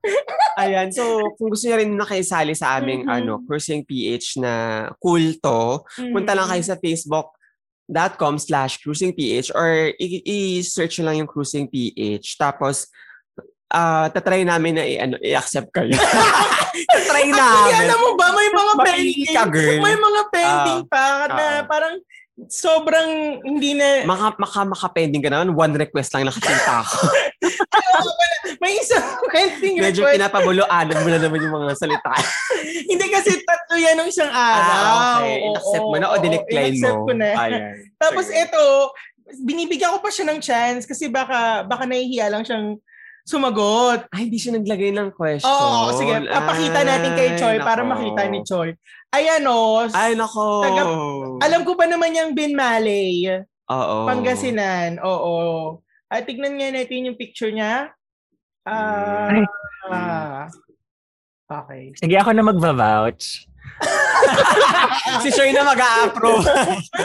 [0.55, 0.89] Ayan.
[0.89, 1.03] So,
[1.35, 3.11] kung gusto niyo rin nakisali sa aming Mhm.
[3.11, 4.53] ano, Cruising PH na
[4.97, 5.83] kulto,
[6.15, 9.19] punta lang kayo sa facebook.com slash cruisingph
[9.53, 12.39] or i- i-search nyo lang yung cruising ph.
[12.39, 12.87] Tapos,
[13.73, 15.89] ah tatry namin na i- ano, i-accept kayo.
[16.93, 17.73] tatry Actually, namin.
[17.81, 19.33] alam mo ba, may mga pending.
[19.33, 19.79] ka, girl.
[19.81, 21.61] May mga pending pa na Ah.
[21.65, 21.95] parang
[22.47, 23.09] sobrang
[23.41, 24.01] hindi na...
[24.03, 25.53] Maka, maka, maka-pending ka naman.
[25.53, 26.97] One request lang nakakita ako.
[28.57, 30.15] May isang pending Medyo request.
[30.17, 32.09] pinapabuloanan mo na naman yung mga salita.
[32.89, 34.71] hindi kasi tatlo yan ng isang araw.
[34.71, 35.37] ah, okay.
[35.41, 37.05] Oo, Accept mo na o oo, dinecline in-accept mo?
[37.05, 37.29] ko na.
[37.35, 37.61] Ayan.
[37.97, 38.63] Tapos ito,
[39.41, 42.77] binibigyan ko pa siya ng chance kasi baka baka nahihiya lang siyang
[43.23, 44.05] sumagot.
[44.11, 45.47] Ay, hindi siya naglagay ng question.
[45.47, 46.27] Oo, sige.
[46.27, 47.91] Papakita natin kay Choi Ay, para nako.
[47.95, 48.69] makita ni Choi.
[49.15, 49.87] Ayan o.
[49.89, 50.47] Ay, nako.
[50.61, 50.91] Taga-
[51.47, 53.43] Alam ko pa naman yung Bin Malay.
[53.71, 53.97] Oo.
[54.05, 54.99] Pangasinan.
[54.99, 55.35] Oo.
[56.11, 57.89] At tignan nga natin yung picture niya.
[58.67, 59.31] Ah.
[59.31, 59.41] Ay.
[59.89, 60.45] ah.
[61.47, 61.95] okay.
[61.97, 63.47] Sige, ako na magva-vouch.
[65.23, 66.45] si Choi na mag-a-approve.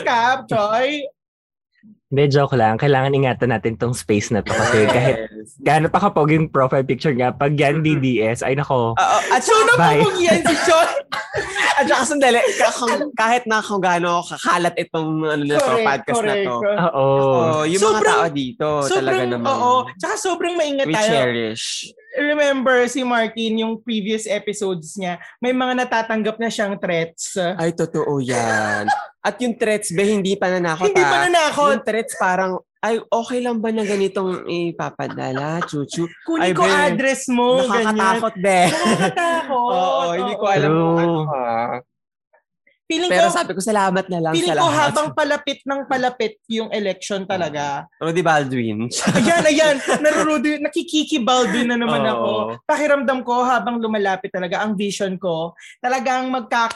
[0.03, 1.07] Kap, Choi.
[2.09, 2.81] Hindi, joke lang.
[2.81, 5.61] Kailangan ingatan natin tong space na to kasi kahit Yes.
[5.61, 8.97] gaano pa kapag yung profile picture niya, pag yan DDS, ay nako.
[8.97, 10.01] Oo, at saka, Bye.
[10.01, 10.89] napapag yan si Choi.
[11.79, 12.41] at saka sandali,
[13.13, 16.55] kahit na kung gaano kakalat itong ano na to, podcast na to.
[16.59, 17.07] Oo.
[17.61, 19.47] Oh, yung mga Sobrang- tao dito, talaga Sobrang, naman.
[19.47, 19.73] oo.
[19.95, 21.11] Tsaka sobrang maingat We tayo.
[21.13, 21.65] cherish.
[22.17, 27.37] Remember si Martin, yung previous episodes niya, may mga natatanggap na siyang threats.
[27.37, 28.89] Ay, totoo yan.
[29.21, 31.73] At yung threats, be, hindi pa nanakot Hindi pa nanakot.
[31.77, 36.09] Yung threats parang, ay, okay lang ba na ganitong ipapadala, chuchu?
[36.25, 37.93] Kunin Ay, ko be, address mo, ganyan.
[37.93, 38.61] Nakakatakot, be.
[38.73, 39.73] Nakakatakot.
[39.77, 41.27] Oo, hindi ko alam kung True.
[41.29, 41.98] ano
[42.89, 46.41] Feeling Pero ko, sabi ko, salamat na lang feeling sa ko habang palapit ng palapit
[46.49, 47.85] yung election talaga.
[48.01, 48.89] Rudy Baldwin.
[49.21, 49.77] Ayan, ayan.
[50.01, 52.13] Narurudo, nakikikibaldwin na naman Oo.
[52.17, 52.33] ako.
[52.65, 55.53] Pakiramdam ko habang lumalapit talaga ang vision ko,
[55.85, 56.73] talagang magka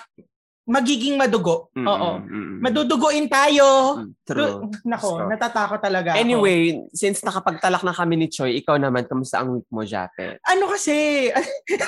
[0.62, 1.74] magiging madugo.
[1.74, 2.10] Mm, Oo.
[2.22, 2.56] mm, mm.
[2.62, 3.98] Maduduguin tayo.
[3.98, 4.70] Mm, True.
[4.86, 6.22] Nako, So, natatakot talaga ako.
[6.22, 10.38] Anyway, since nakapagtalak na kami ni Choi, ikaw naman, kamusta ang week mo, Jape?
[10.46, 11.26] ano kasi,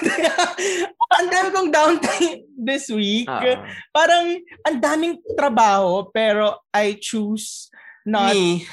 [1.18, 3.30] ang dami kong downtime this week.
[3.30, 3.54] Oo.
[3.94, 4.34] Parang
[4.66, 7.70] ang daming trabaho, pero I choose
[8.04, 8.66] not, Me.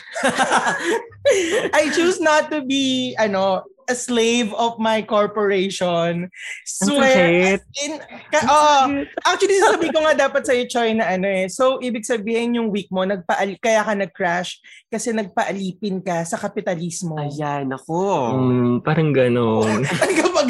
[1.77, 6.29] I choose not to be, ano, a slave of my corporation.
[6.65, 7.93] Swear, in,
[8.29, 11.47] ka, oh, actually, sabi ko nga dapat sa'yo, Choi, na ano eh.
[11.49, 14.59] So, ibig sabihin yung week mo, nagpaal, kaya ka nag-crash
[14.91, 17.17] kasi nagpaalipin ka sa kapitalismo.
[17.17, 17.97] Ayan, ako.
[18.37, 19.85] Mm, parang ganon.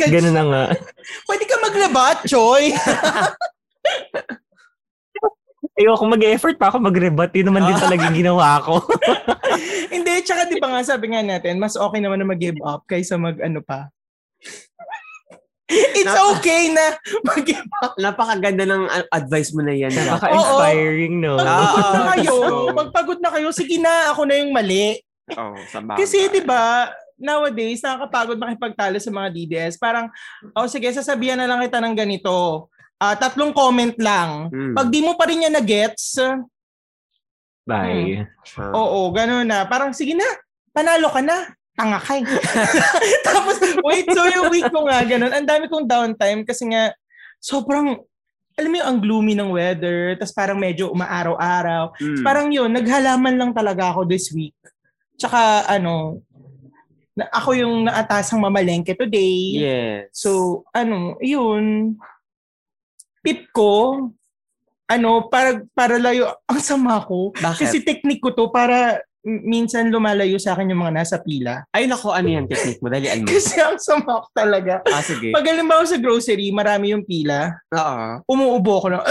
[0.02, 0.63] Ganon na nga.
[1.30, 2.74] Pwede ka maglabat, Choi.
[5.82, 7.34] Ayoko mag-effort pa ako mag-rebut.
[7.34, 8.86] Yun naman din talaga yung ginawa ko.
[9.94, 13.17] Hindi, tsaka di ba nga sabi nga natin, mas okay naman na mag-give up kaysa
[13.17, 13.89] mag-ano pa.
[15.72, 17.96] It's Na- okay na mag-give up.
[17.96, 19.89] Napakaganda ng advice mo na yan.
[19.89, 21.39] Napaka-inspiring, no?
[21.39, 24.52] Pag Ah, pagod na kayo, so- pag pagod na kayo, sige na, ako na yung
[24.52, 25.00] mali.
[25.34, 25.56] Oh.
[25.96, 29.80] Kasi di ba, nowadays, nakakapagod makipagtalo sa mga DDS.
[29.80, 30.12] Parang,
[30.52, 32.67] oh sige, sasabihan na lang kita ng ganito.
[33.02, 34.54] Ah, tatlong comment lang.
[34.54, 34.78] Mm.
[34.78, 36.22] Pag di mo pa rin niya na-gets,
[37.66, 38.26] Bye.
[38.58, 38.74] Ah.
[38.74, 39.66] Oo, gano'n na.
[39.70, 40.26] Parang, sige na,
[40.74, 41.50] panalo ka na.
[41.78, 42.26] Tanga ka eh.
[43.28, 45.34] Tapos, wait, so yung week ko nga, gano'n.
[45.34, 46.92] Ang dami kong downtime kasi nga,
[47.38, 48.02] sobrang,
[48.58, 51.96] alam mo yung ang gloomy ng weather, tapos parang medyo umaaraw-araw.
[51.98, 52.22] Mm.
[52.22, 54.58] Parang yun, naghalaman lang talaga ako this week.
[55.16, 56.20] Tsaka, ano,
[57.16, 59.56] na, ako yung naatasang mamalengke today.
[59.56, 60.12] Yes.
[60.12, 61.96] So, ano, yun.
[63.22, 64.10] Tip ko,
[64.90, 67.32] ano, para, para layo, ang sama ko.
[67.38, 67.62] Bakit?
[67.64, 71.62] Kasi technique ko to para minsan lumalayo sa akin yung mga nasa pila.
[71.70, 72.90] Ay, nako, ano yan technique mo?
[72.90, 73.30] Dalian mo.
[73.34, 74.82] Kasi ang sama ko talaga.
[74.90, 75.30] Ah, sige.
[75.30, 78.26] Pag halimbawa sa grocery, marami yung pila, Oo.
[78.26, 79.06] umuubo ko na.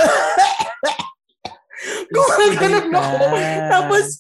[2.11, 3.17] Gumaganon ako.
[3.71, 4.19] Tapos,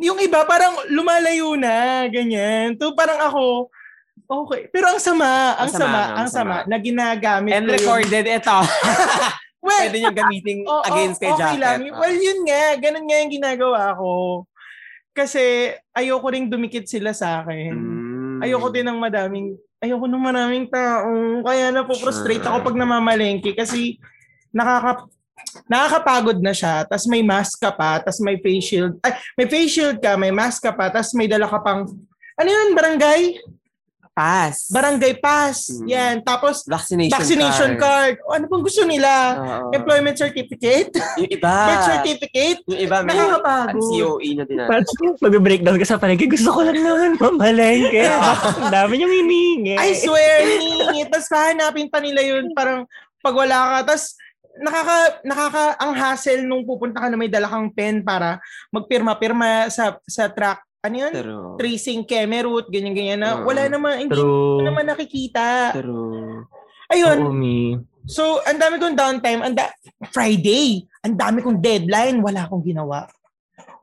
[0.00, 2.74] yung iba parang lumalayo na, ganyan.
[2.80, 3.68] To parang ako,
[4.24, 4.68] okay.
[4.70, 6.68] Pero ang sama, ang, Ang sama, sama, ang sama, sama.
[6.68, 8.58] na ginagamit And yung- recorded ito.
[9.66, 11.58] Well, Pwede nyo gamitin Oo, against kay okay Jacket.
[11.58, 11.78] lang.
[11.90, 12.78] Well, yun nga.
[12.78, 14.10] Ganun nga yung ginagawa ko.
[15.10, 15.42] Kasi
[15.90, 17.74] ayoko ring dumikit sila sa akin.
[17.74, 18.38] Mm.
[18.46, 21.10] Ayoko din ng madaming, ayoko ng maraming tao.
[21.42, 22.52] Kaya na po frustrate Sure.
[22.52, 23.98] ako pag namamalengke kasi
[24.54, 25.10] nakaka
[25.66, 28.94] nakakapagod na siya, tas may mask ka pa, tas may face shield.
[29.02, 31.90] Ay, may face shield ka, may mask ka pa, tas may dala ka pang
[32.36, 33.40] ano yun, barangay?
[34.16, 34.72] Pass.
[34.72, 35.68] Barangay pass.
[35.68, 35.84] Mm.
[35.92, 36.14] Yan.
[36.24, 38.16] Tapos, Vaccination, vaccination card.
[38.24, 39.12] O, ano pang gusto nila?
[39.36, 39.76] Oo.
[39.76, 40.88] Employment certificate?
[41.20, 41.52] Yung iba.
[41.68, 42.64] Birth certificate?
[42.64, 43.76] Yung iba may Nakakapagod.
[43.76, 44.56] ang COE na din.
[44.64, 44.86] Parang
[45.20, 48.08] mag-breakdown ka sa palengke, gusto ko lang naman mamalengke.
[48.64, 49.76] Ang dami niyong hiningi.
[49.76, 51.04] I swear, hihingi.
[51.12, 52.56] Tapos hahanapin pa nila yun.
[52.56, 52.88] Parang
[53.20, 53.92] pag wala ka.
[53.92, 54.16] Tapos
[54.56, 58.40] nakaka, nakaka, ang hassle nung pupunta ka na may dala kang pen para
[58.72, 60.64] magpirma-pirma sa sa track.
[60.86, 61.12] Ano yun?
[61.12, 61.50] True.
[61.56, 63.30] Tracing Kemerut, ganyan-ganyan na.
[63.36, 63.50] Oo.
[63.50, 64.62] Wala naman, hindi True.
[64.62, 65.74] naman nakikita.
[65.74, 66.46] True.
[66.86, 67.18] Ayun.
[67.20, 67.82] Oo, me.
[68.06, 69.42] So, ang dami kong downtime.
[69.42, 69.74] Ang da-
[70.08, 70.86] Friday.
[71.02, 72.22] Ang dami kong deadline.
[72.22, 73.10] Wala akong ginawa.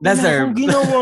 [0.00, 0.48] Deserve.
[0.48, 1.00] akong ginawa.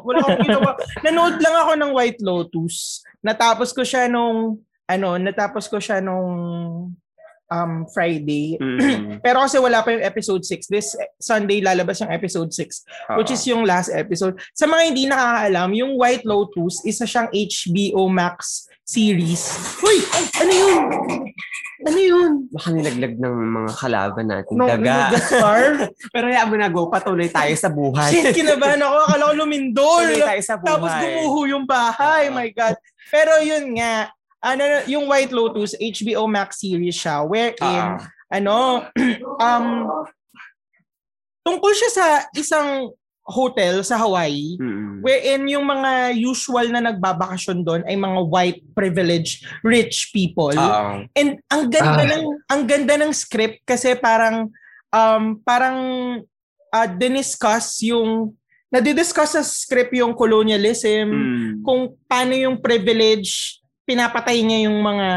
[0.00, 0.70] Wala akong ginawa.
[1.02, 2.74] Nanood lang ako ng White Lotus.
[3.18, 6.30] Natapos ko siya nung, ano, natapos ko siya nung
[7.52, 8.56] um, Friday.
[8.56, 9.20] Mm.
[9.24, 10.72] Pero kasi wala pa yung episode 6.
[10.72, 14.40] This Sunday lalabas yung episode 6, which is yung last episode.
[14.56, 19.42] Sa mga hindi nakakaalam, yung White Lotus, isa siyang HBO Max series.
[19.84, 20.02] Uy!
[20.42, 20.80] Ano yun?
[21.82, 22.30] Ano yun?
[22.50, 24.54] Baka nilaglag ng mga kalaban natin.
[24.54, 25.10] No, Daga.
[25.10, 25.90] Gascar?
[26.14, 28.10] Pero hayaan mo na go, patuloy tayo sa buhay.
[28.10, 28.96] Shit, kinabahan ako.
[29.06, 30.06] Akala ko lumindol.
[30.06, 30.68] Tuloy tayo sa buhay.
[30.70, 32.30] Tapos gumuho yung bahay.
[32.30, 32.78] My God.
[33.10, 37.56] Pero yun nga, ano, yung White Lotus, HBO Max series siya, wherein,
[37.94, 38.02] Ah.
[38.28, 38.84] ano,
[39.40, 39.66] um,
[41.42, 42.90] tungkol siya sa isang
[43.22, 44.98] hotel sa Hawaii, Mm.
[44.98, 50.50] wherein yung mga usual na nagbabakasyon doon ay mga white privileged rich people.
[50.50, 51.06] Oo.
[51.14, 52.10] And ang ganda Ah.
[52.18, 54.50] ng ang ganda ng script kasi parang
[54.90, 55.78] um parang
[56.74, 58.34] uh, diniscuss yung
[58.74, 61.50] nadidiscuss sa script yung colonialism, Mm.
[61.62, 65.08] kung paano yung privilege pinapatay niya yung mga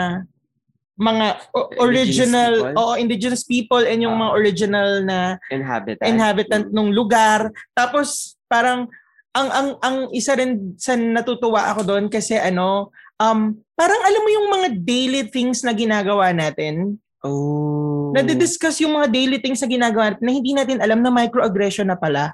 [0.95, 2.75] mga o- Indigenous original people?
[2.79, 4.21] o indigenous people and yung Ah.
[4.23, 5.17] mga original na
[5.51, 6.07] Inhabitant.
[6.07, 7.51] inhabitant ng lugar.
[7.71, 8.87] Tapos parang
[9.35, 12.87] ang ang ang isa rin sa natutuwa ako doon kasi ano
[13.19, 13.39] um
[13.75, 16.95] parang alam mo yung mga daily things na ginagawa natin.
[17.19, 18.15] Oh.
[18.15, 21.99] Nadidiscuss yung mga daily things na ginagawa natin na hindi natin alam na microaggression na
[21.99, 22.31] pala.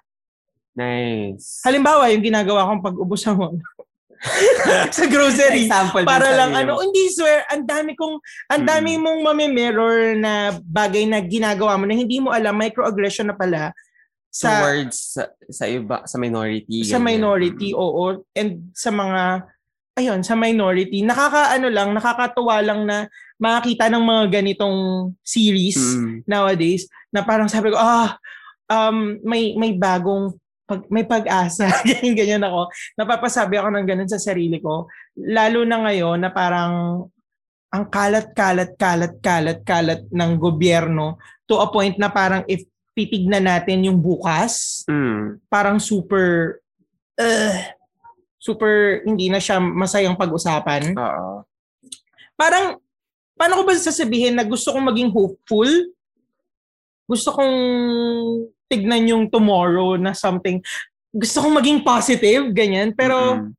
[0.71, 1.59] Nice.
[1.65, 3.57] Halimbawa, yung ginagawa kong pag-ubos mo
[4.95, 5.65] sa grocery.
[5.65, 8.21] Example Para sa lang ano, hindi swear, ang dami kong
[8.53, 9.01] ang dami Mm.
[9.01, 13.73] mong mami-mirror na bagay na ginagawa mo na hindi mo alam microaggression na pala
[14.31, 17.19] sa towards sa, sa iba sa minority sa ganyan.
[17.19, 18.23] minority, oo.
[18.31, 19.43] And sa mga,
[19.99, 21.03] ayun, sa minority.
[21.03, 24.77] Nakakaano lang, nakakatuwa lang na makakita ng mga ganitong
[25.19, 26.23] series Mm.
[26.23, 28.15] nowadays na parang sabi ko, ah,
[28.71, 30.31] um, may, may bagong,
[30.71, 31.67] pag, may pag-asa.
[31.87, 32.71] ganyan, ganyan ako.
[32.95, 34.87] Napapasabi ako ng ganun sa sarili ko.
[35.19, 37.03] Lalo na ngayon na parang
[37.71, 42.63] ang kalat, kalat, kalat, kalat, kalat ng gobyerno to a point na parang if
[42.95, 45.39] titignan natin yung bukas, Mm.
[45.47, 46.59] parang super
[47.15, 47.55] uh,
[48.35, 50.91] super hindi na siya masayang pag-usapan.
[50.95, 51.47] Oo.
[52.35, 52.79] Parang
[53.39, 55.69] paano ko ba sasabihin na gusto kong maging hopeful?
[57.07, 57.55] Gusto kong
[58.71, 60.63] tignan yung tomorrow na something
[61.11, 62.95] gusto kong maging positive, ganyan.
[62.95, 63.51] Pero Mm-mm.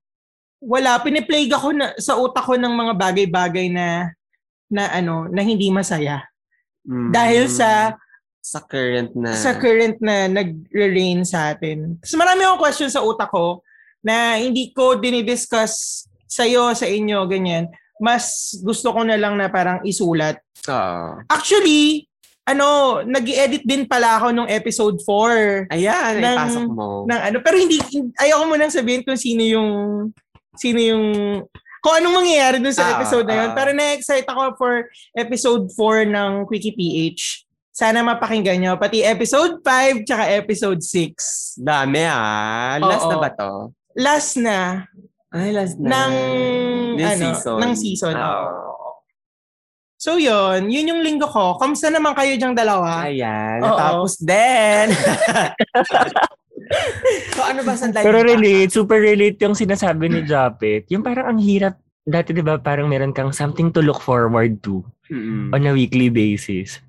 [0.64, 4.08] wala, piniplague ako na, sa utak ko ng mga bagay-bagay na
[4.72, 6.24] na ano, na hindi masaya.
[6.88, 7.12] Mm.
[7.12, 7.92] Dahil sa
[8.42, 12.00] sa current na sa current na nagre-reign sa atin.
[12.02, 13.60] So marami akong question sa utak ko
[14.02, 17.68] na hindi ko dinidiscuss sa iyo, sa inyo, ganyan.
[18.00, 20.40] Mas gusto ko na lang na parang isulat.
[20.66, 21.22] Oo.
[21.28, 22.08] Actually,
[22.44, 22.66] ano,
[23.00, 26.88] nag edit din pala ako nung episode 4 Ayan, Ng- ipasok mo.
[27.06, 27.78] ng ano, pero hindi
[28.16, 29.70] ayoko mo nang sabihin kung sino yung
[30.52, 31.04] sino yung
[31.78, 33.48] kung anong mangyayari dun sa Ah, episode na yun.
[33.48, 33.54] ah.
[33.54, 37.42] Pero na-excite ako for episode 4 ng Quickie PH.
[37.70, 38.72] Sana mapakinggan nyo.
[38.76, 41.58] Pati episode 5 tsaka episode 6.
[41.58, 42.78] Dami ah.
[42.78, 43.10] Last Oo.
[43.10, 43.50] na ba to?
[43.94, 44.86] Last na
[45.28, 45.88] Ay, last na.
[45.88, 46.12] ng
[46.94, 47.58] This ano, season.
[47.58, 48.14] ng season.
[48.14, 48.71] Oo.
[50.02, 51.54] So yun, yun yung linggo ko.
[51.62, 53.06] Kamusta naman kayo diyang dalawa?
[53.06, 53.70] Ayan, Oo.
[53.70, 54.90] natapos din.
[57.38, 60.90] so ano ba sa Pero relate, super relate yung sinasabi ni Japet.
[60.90, 64.82] Yung parang ang hirap, dati di ba parang meron kang something to look forward to
[65.06, 65.54] Mm-mm.
[65.54, 66.82] on a weekly basis.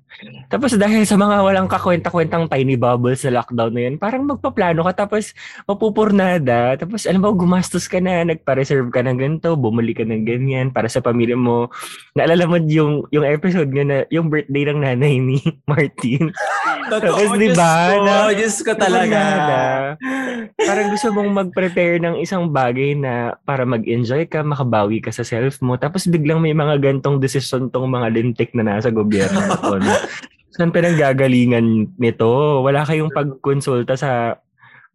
[0.48, 5.06] Tapos dahil sa mga walang kakwenta-kwentang tiny bubbles sa lockdown na yun, parang magpaplano ka
[5.06, 5.34] tapos
[5.66, 6.78] mapupurnada.
[6.78, 10.86] Tapos alam mo, gumastos ka na, nagpa-reserve ka ng ganito, bumili ka ng ganyan para
[10.86, 11.68] sa pamilya mo.
[12.14, 15.38] Naalala mo yung, yung episode nga na, yung birthday ng nanay ni
[15.70, 16.30] Martin.
[16.92, 19.18] Tapos di ba, Diyos ko, na- Diyos ko talaga.
[19.18, 19.62] Purnada.
[20.54, 25.60] Parang gusto mong mag-prepare ng isang bagay na para mag-enjoy ka, makabawi ka sa self
[25.64, 25.76] mo.
[25.80, 29.40] Tapos biglang may mga gantong desisyon tong mga lintik na nasa gobyerno.
[30.54, 32.62] Saan pinanggagalingan nito?
[32.62, 34.38] Wala kayong pagkonsulta sa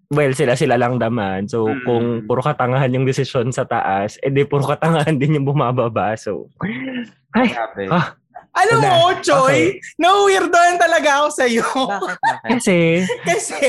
[0.09, 1.45] Well, sila sila lang naman.
[1.45, 1.85] So, Mm.
[1.85, 6.17] kung puro katangahan yung desisyon sa taas, edi puro katangahan din yung bumababa.
[6.17, 6.49] So,
[7.37, 7.53] ay.
[7.93, 8.17] Ah.
[8.57, 11.61] Alam mo, Choy, na-weirdoan talaga ako sa'yo.
[11.61, 12.41] Bakit, bakit?
[12.49, 12.77] kasi,
[13.29, 13.59] Kasi,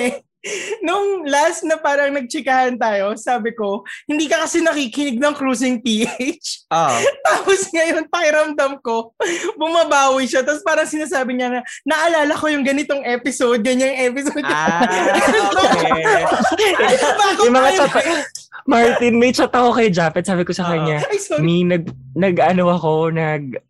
[0.81, 6.67] nung last na parang nagchikahan tayo, sabi ko, hindi ka kasi nakikinig ng Cruising PH.
[6.73, 6.97] Oh.
[7.29, 9.13] Tapos ngayon, pakiramdam ko,
[9.61, 10.41] bumabawi siya.
[10.41, 14.45] Tapos parang sinasabi niya na, naalala ko yung ganitong episode, ganyang episode.
[14.49, 14.85] Ah,
[15.61, 15.93] okay.
[17.45, 17.93] Yung mga chat,
[18.65, 20.25] Martin, may chat ako kay Japet.
[20.25, 20.71] Sabi ko sa Oo.
[20.73, 21.45] kanya, Ay, sorry.
[21.45, 21.85] Mi, nag,
[22.17, 23.61] nag, ano ako, nag,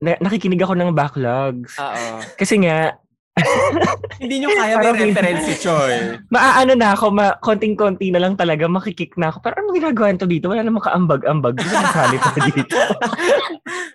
[0.00, 1.74] na, nakikinig ako ng backlogs.
[1.76, 2.22] Oo.
[2.38, 2.96] Kasi nga,
[4.22, 6.20] Hindi nyo kaya may Parang- reference si Choi.
[6.28, 9.40] Maaano na ako, ma, konting-konti na lang talaga, makikik na ako.
[9.40, 10.46] Pero ano ginagawa nito dito?
[10.46, 11.56] Wala namang kaambag-ambag.
[11.56, 12.76] Hindi na nasali pa dito.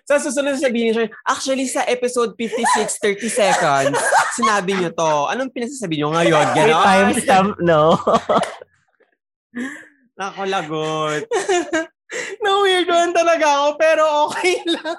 [0.04, 3.98] Sa susunod sabihin ni Choi, actually sa episode 56, 30 seconds,
[4.34, 5.12] sinabi nyo to.
[5.28, 6.44] Anong pinagsasabi nyo ngayon?
[6.52, 6.82] May Ganon?
[6.82, 7.94] timestamp, no?
[10.16, 11.22] Ako lagot.
[12.40, 14.96] No, weird one talaga ako, pero okay lang.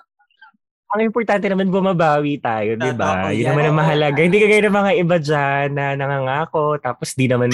[0.88, 3.28] Ang importante naman bumabawi tayo, di ba?
[3.28, 4.24] Yun naman ang mahalaga.
[4.24, 7.52] Hindi kagaya ng mga iba dyan na nangangako, tapos di naman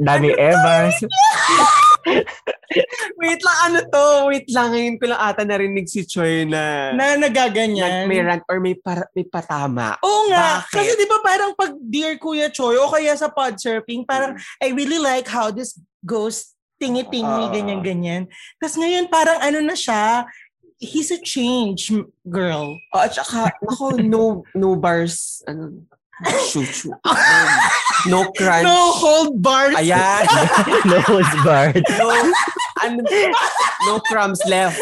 [0.00, 0.96] dami Evas.
[3.20, 4.06] Wait lang, ano to?
[4.32, 8.08] Wait lang, ngayon ko lang ata narinig si Choi na, Na nag, nagaganyan.
[8.08, 10.00] may rant or may, para, may patama.
[10.00, 10.64] Oo nga.
[10.64, 10.72] Bakit?
[10.72, 14.72] Kasi di ba parang pag Dear Kuya Choi o kaya sa pod surfing, parang I
[14.72, 17.48] really like how this goes tingi-tingi, Ah.
[17.48, 18.28] ganyan-ganyan.
[18.60, 20.28] Tapos ngayon parang ano na siya,
[20.78, 22.76] he's a change m- girl.
[22.92, 25.72] Oh, at saka, ako, no, no bars, ano,
[26.48, 26.96] shoot, shoot.
[28.10, 28.64] no crunch.
[28.64, 29.76] No hold bars.
[29.76, 30.24] Ayan.
[30.88, 31.82] Nose guard.
[31.98, 32.06] no,
[32.84, 33.00] ano,
[33.88, 34.80] no crumbs left.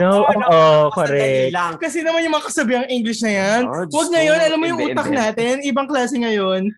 [0.00, 1.52] No, oo, sandali correct.
[1.56, 1.72] lang.
[1.80, 3.60] Kasi naman yung mga kasabihan English na yan.
[3.64, 6.68] Oh, Huwag ngayon, alam mo yung utak natin, ibang klase ngayon.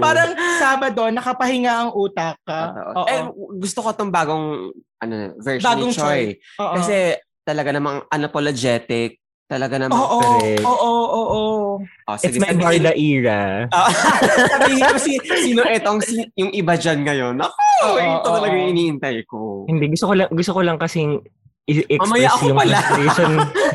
[0.00, 2.72] Parang Sabado, nakapahinga ang utak ka.
[2.96, 3.04] Oo.
[3.10, 3.20] Eh,
[3.60, 4.72] gusto ko tong bagong
[5.04, 6.24] ano, version Bagong ni Choi.
[6.62, 6.74] Oo.
[6.80, 9.20] Kasi talaga namang unapologetic.
[9.44, 10.64] Talaga namang, Oo, correct.
[10.64, 10.72] oo,
[11.04, 11.44] oo, oo.
[11.76, 13.68] oh, It's my Barda era.
[13.68, 13.92] Ah,
[14.56, 17.36] sabihin ko si, sino etong si, yung iba dyan ngayon.
[17.38, 17.52] Ako,
[17.84, 19.68] Oo, ito oo, talaga yung iniintay ko.
[19.68, 21.20] Hindi, gusto ko lang, gusto ko lang kasing
[21.66, 22.72] i- Mamaya express ako yung pala.
[22.72, 23.32] frustration.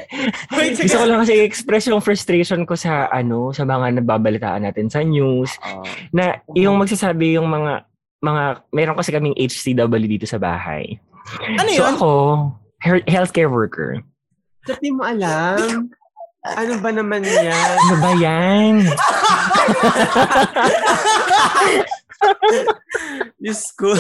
[0.57, 0.83] Wait, sige.
[0.89, 5.05] gusto ko lang kasi i-express yung frustration ko sa ano, sa mga nababalitaan natin sa
[5.05, 5.53] news.
[5.61, 5.85] Oh.
[6.09, 7.85] Na yung magsasabi yung mga
[8.19, 10.97] mga meron kasi kaming HCW dito sa bahay.
[11.55, 11.93] Ano So yun?
[11.93, 12.11] ako,
[12.83, 13.99] healthcare worker.
[14.67, 15.89] Di mo alam?
[16.45, 17.51] Ano ba naman yan?
[17.51, 18.75] Ano ba yan?
[23.39, 23.95] Diyos ko.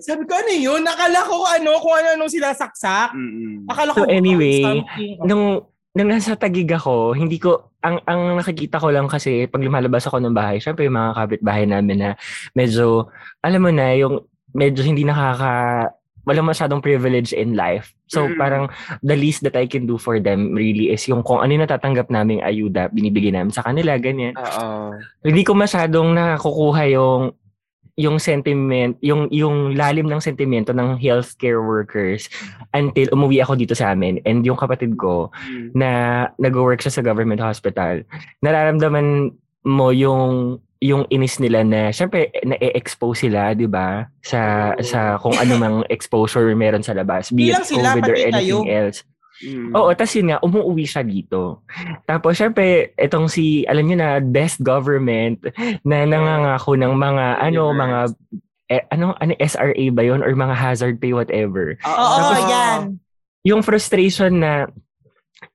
[0.00, 0.80] Sabi ko, ano yun?
[0.84, 3.12] Nakala ko ano, kung ano-anong sila saksak.
[3.16, 3.68] Mm-mm.
[3.68, 5.20] Akala So ko, anyway, something.
[5.24, 5.44] nung
[5.90, 10.20] nung nasa Tagig ako, hindi ko ang ang nakikita ko lang kasi pag lumalabas ako
[10.20, 12.10] ng bahay, syempre yung mga kapitbahay namin na
[12.52, 13.08] medyo
[13.40, 14.20] alam mo na yung
[14.52, 15.88] medyo hindi nakaka
[16.24, 17.92] wala masyadong privilege in life.
[18.06, 18.36] So Mm.
[18.36, 18.64] parang
[19.00, 22.10] the least that I can do for them really is yung kung ano yung natatanggap
[22.10, 24.36] naming ayuda, binibigay namin sa kanila, ganyan.
[24.36, 24.96] Oo.
[25.22, 27.32] Hindi ko masyadong nakukuha yung
[28.00, 32.32] yung sentiment, yung yung lalim ng sentimento ng healthcare workers
[32.72, 35.76] until umuwi ako dito sa amin and yung kapatid ko Mm.
[35.76, 35.90] na
[36.40, 38.00] nag-work siya sa government hospital,
[38.40, 39.36] nararamdaman
[39.68, 44.08] mo yung yung inis nila na syempre na-expose sila, 'di ba?
[44.24, 48.64] Sa sa kung ano mang exposure meron sa labas, be it sila, COVID or anything
[48.64, 48.88] kayo.
[48.88, 49.04] else.
[49.40, 49.72] Mm.
[49.72, 51.64] Oo, tas yun nga, umuwi siya dito.
[52.04, 55.40] Tapos syempre, itong si, alam niyo na, best government
[55.80, 57.80] na nangangako ng mga, ano, Universe.
[57.80, 57.98] mga,
[58.68, 60.20] eh, ano, ano, SRA ba yun?
[60.20, 61.72] Or mga hazard pay, whatever.
[61.88, 62.80] Oo, Tapos- yan.
[63.48, 64.68] Yung frustration na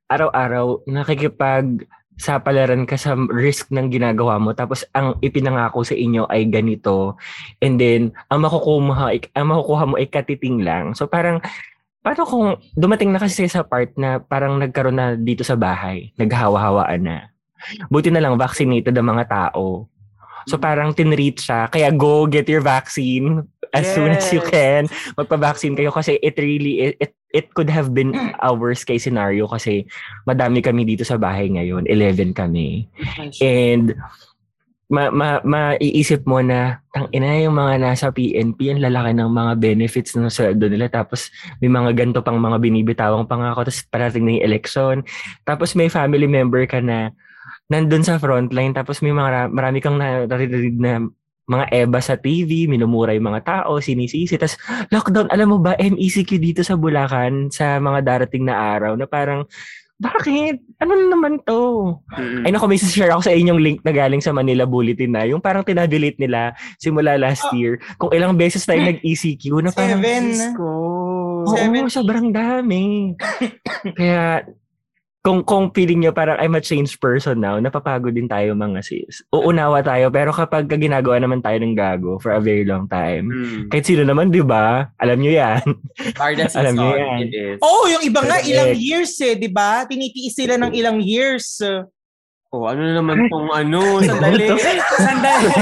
[0.10, 6.23] araw-araw nakikipag sa palaran ka sa risk ng ginagawa mo tapos ang ipinangako sa inyo
[6.32, 7.19] ay ganito
[7.60, 10.95] and then ang makukuha ang makukuha mo ay katiting lang.
[10.95, 11.43] So parang
[11.99, 12.47] paano kung
[12.78, 17.17] dumating na kasi sa part na parang nagkaroon na dito sa bahay naghahawa-hawaan na.
[17.91, 19.89] Buti na lang vaccinated ang mga tao.
[20.45, 21.65] So parang tinreat siya.
[21.67, 23.41] Kaya go get your vaccine
[23.73, 24.51] as soon as you Yes.
[24.54, 24.82] can.
[25.17, 29.52] Magpa-vaccine kayo kasi it really it, it, it could have been a worst case scenario
[29.52, 29.84] kasi
[30.24, 32.88] madami kami dito sa bahay ngayon 11 kami.
[33.43, 33.91] And
[34.88, 39.54] ma, ma, maiisip mo na tang ina yung mga nasa PNP ang lalaki ng mga
[39.58, 44.32] benefits ng sweldo nila tapos may mga ganto pang mga binibitawang pangako tapos parating na
[44.38, 44.95] yung election
[45.43, 47.10] tapos may family member ka na
[47.65, 51.02] nandun sa frontline tapos may mga marami kang naririnig na
[51.45, 54.38] mga EBA sa TV, minumura yung mga tao, sinisisi.
[54.38, 54.58] Tapos,
[54.89, 59.45] lockdown, alam mo ba, MECQ dito sa Bulacan sa mga darating na araw na parang,
[59.95, 60.60] bakit?
[60.84, 61.95] Ano na naman to?
[62.43, 65.23] Ay naku, may share ako sa inyong link na galing sa Manila Bulletin na.
[65.23, 66.52] Yung parang tinabilit nila
[66.83, 67.79] simula last year.
[67.96, 70.25] Kung ilang beses tayo nag-ECQ na parang, Seven.
[70.52, 70.67] Ko.
[71.48, 71.87] oo, Seven.
[71.87, 73.15] sobrang dami.
[73.98, 74.43] Kaya,
[75.26, 79.26] kung kung feeling nyo parang I'm a changed person now, napapagod din tayo mga sis.
[79.34, 83.73] Uunawa tayo, pero kapag ginagawa naman tayo ng gago for a very long time, Mm.
[83.73, 84.94] kahit sino naman, di ba?
[85.02, 85.65] Alam nyo yan.
[86.62, 87.19] Alam niyo yan.
[87.58, 89.82] Oo, yung iba nga ilang years eh, di ba?
[89.90, 91.58] Tinitiis sila ng ilang years.
[92.56, 94.45] Ko, ano na naman tong ano, sandali.
[94.95, 95.47] sandali.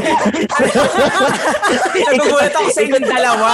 [2.05, 3.49] Nagugulat ako sa inyong dalawa.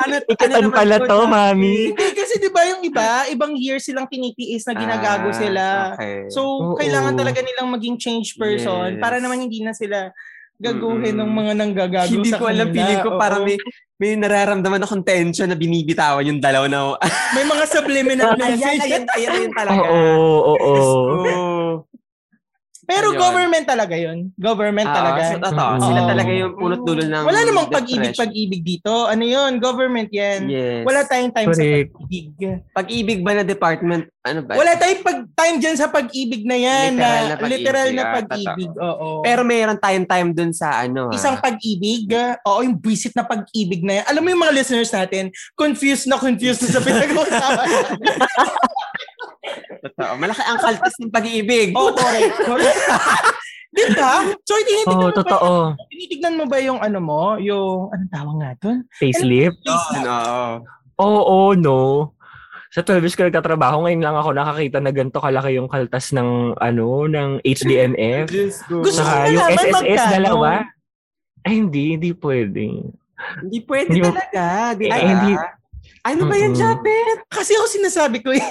[0.00, 1.90] Ano, Ikatan naman pala to, mami.
[1.90, 5.62] Hindi, kasi di ba yung iba, ibang years silang tinitiis na ginagago Ah, sila.
[5.92, 6.16] okay.
[6.28, 6.74] So, Oo.
[6.74, 8.98] kailangan talaga nilang maging change person Yes.
[8.98, 10.10] para naman hindi na sila
[10.56, 13.16] gaguhin ng mga nanggagago Hindi sa ko alam, feeling ko Oo.
[13.16, 13.56] parang may,
[13.96, 16.94] may nararamdaman akong tension na binibitawan yung dalaw na,
[17.32, 18.80] May mga subliminal ayan, message.
[18.84, 19.80] ayan, ayan, ayan talaga.
[19.88, 20.72] Oo, oo.
[21.16, 21.84] Oo.
[22.82, 23.18] Pero Ayun.
[23.18, 24.18] government talaga yun.
[24.34, 25.20] Government Ah, talaga.
[25.26, 25.82] So, totoo, Mm.
[25.82, 29.04] sila talaga yung punot dulo ng Wala namang pag-ibig, pag-ibig dito.
[29.04, 29.56] Ano yun?
[29.56, 30.46] Government yan.
[30.46, 30.82] Yes.
[30.82, 31.90] Wala tayong time sa Correct.
[31.92, 32.26] pag-ibig.
[32.72, 34.04] Pag-ibig ba na department?
[34.20, 34.52] Ano ba?
[34.52, 36.90] Wala tayong pag time dyan sa pag-ibig na yan.
[36.92, 38.70] Literal na, na pag-ibig, literal na ah, pag-ibig.
[38.74, 39.08] Oo.
[39.22, 41.08] Pero mayroon tayong time dun sa ano.
[41.08, 41.14] ah.
[41.14, 42.08] Isang pag-ibig,
[42.42, 44.04] oo, yung visit na pag-ibig na yan.
[44.06, 47.68] Alam mo yung mga listeners natin, confused na confused na sa pinag-uusapan.
[49.80, 50.12] Totoo.
[50.16, 51.72] Malaki ang kaltas ng pag-ibig.
[51.72, 52.36] Oo, correct.
[52.42, 52.78] correct.
[53.70, 54.26] Di ba?
[54.42, 55.52] So, tinitignan, Oo, mo ba, totoo.
[55.88, 58.78] tinitignan mo ba yung ano mo, yung, anong tawag nga doon?
[58.92, 59.58] Facelift?
[59.64, 60.60] Oo.
[60.98, 62.12] Oo, no.
[62.70, 66.54] Sa 12 years ko nagtatrabaho, ngayon lang ako nakakita na ganito kalaki yung kaltas ng,
[66.56, 68.26] ano, ng HDMF.
[68.84, 70.14] Gusto ko yung SSS magkano.
[70.14, 70.50] dalawa.
[71.40, 72.66] Ay, hindi, hindi pwede.
[73.38, 74.44] Hindi pwede Hindi talaga.
[74.74, 75.38] Di Eh, hindi-
[76.04, 76.56] Ano ba yan.
[76.56, 77.28] Japet?
[77.28, 78.44] Kasi ako sinasabi ko eh.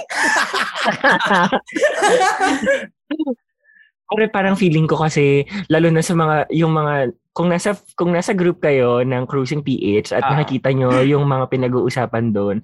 [4.09, 8.33] Pero parang feeling ko kasi, lalo na sa mga, yung mga, kung nasa, kung nasa
[8.33, 10.33] group kayo ng Cruising PH at Ah.
[10.33, 12.57] nakikita nyo yung mga pinag-uusapan doon,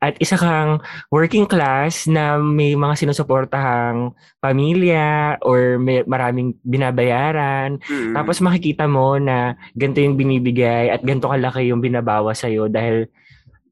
[0.00, 0.80] at isa kang
[1.12, 8.16] working class na may mga sinusuportahang pamilya or may maraming binabayaran, Mm.
[8.16, 13.04] tapos makikita mo na ganito yung binibigay at ganito kalaki yung binabawa sa'yo dahil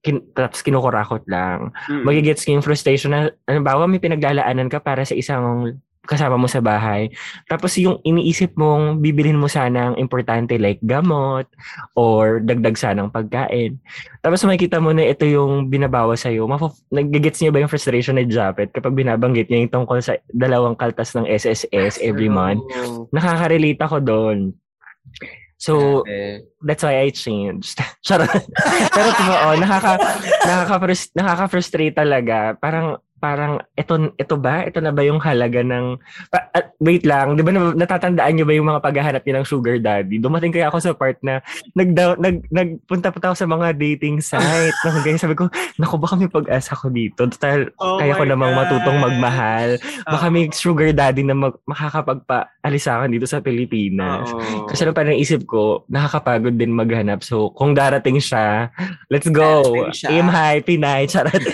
[0.05, 1.73] kin, tapos kinukurakot lang.
[1.89, 2.05] Mm.
[2.05, 6.61] Magigets yung frustration na, ano ba, may pinaglalaanan ka para sa isang kasama mo sa
[6.61, 7.09] bahay.
[7.49, 11.49] Tapos yung iniisip mong bibilhin mo sana ang importante like gamot
[11.97, 13.81] or dagdag sanang pagkain.
[14.21, 16.45] Tapos makikita mo na ito yung binabawa sa'yo.
[16.45, 20.77] Mafo- nagigets niya ba yung frustration ni Japet kapag binabanggit niya yung tungkol sa dalawang
[20.77, 22.61] kaltas ng SSS every month?
[23.09, 24.53] Nakaka-relate ako doon.
[25.57, 26.45] So, Grabe.
[26.63, 27.79] that's why I changed.
[28.07, 28.45] Charot.
[28.93, 29.93] Pero totoo, nakaka
[30.45, 30.77] nakaka
[31.15, 32.59] nakaka-frustrate talaga.
[32.59, 34.69] Parang parang ito ito ba?
[34.69, 35.97] Ito na ba yung halaga ng
[36.29, 39.77] pa, wait lang, 'di ba na- natatandaan niyo ba yung mga paghahanap niyo ng sugar
[39.81, 40.21] daddy?
[40.21, 41.41] Dumating kaya ako sa part na
[41.73, 44.77] nag nag nagpunta pa ako sa mga dating site.
[44.85, 45.49] Nang ganyan sabi ko,
[45.81, 47.25] naku baka may pag-asa ko dito.
[47.25, 48.61] Total, Oh kaya ko namang God.
[48.67, 49.81] matutong magmahal.
[50.05, 54.29] Baka may sugar daddy na mag, makakapagpaalis akin dito sa Pilipinas.
[54.35, 54.67] Oo.
[54.67, 57.23] Kasi lang parang isip ko, nakakapagod din maghanap.
[57.23, 58.69] So, kung darating siya,
[59.09, 59.63] let's go.
[60.11, 61.39] Aim high, Pinay, charot.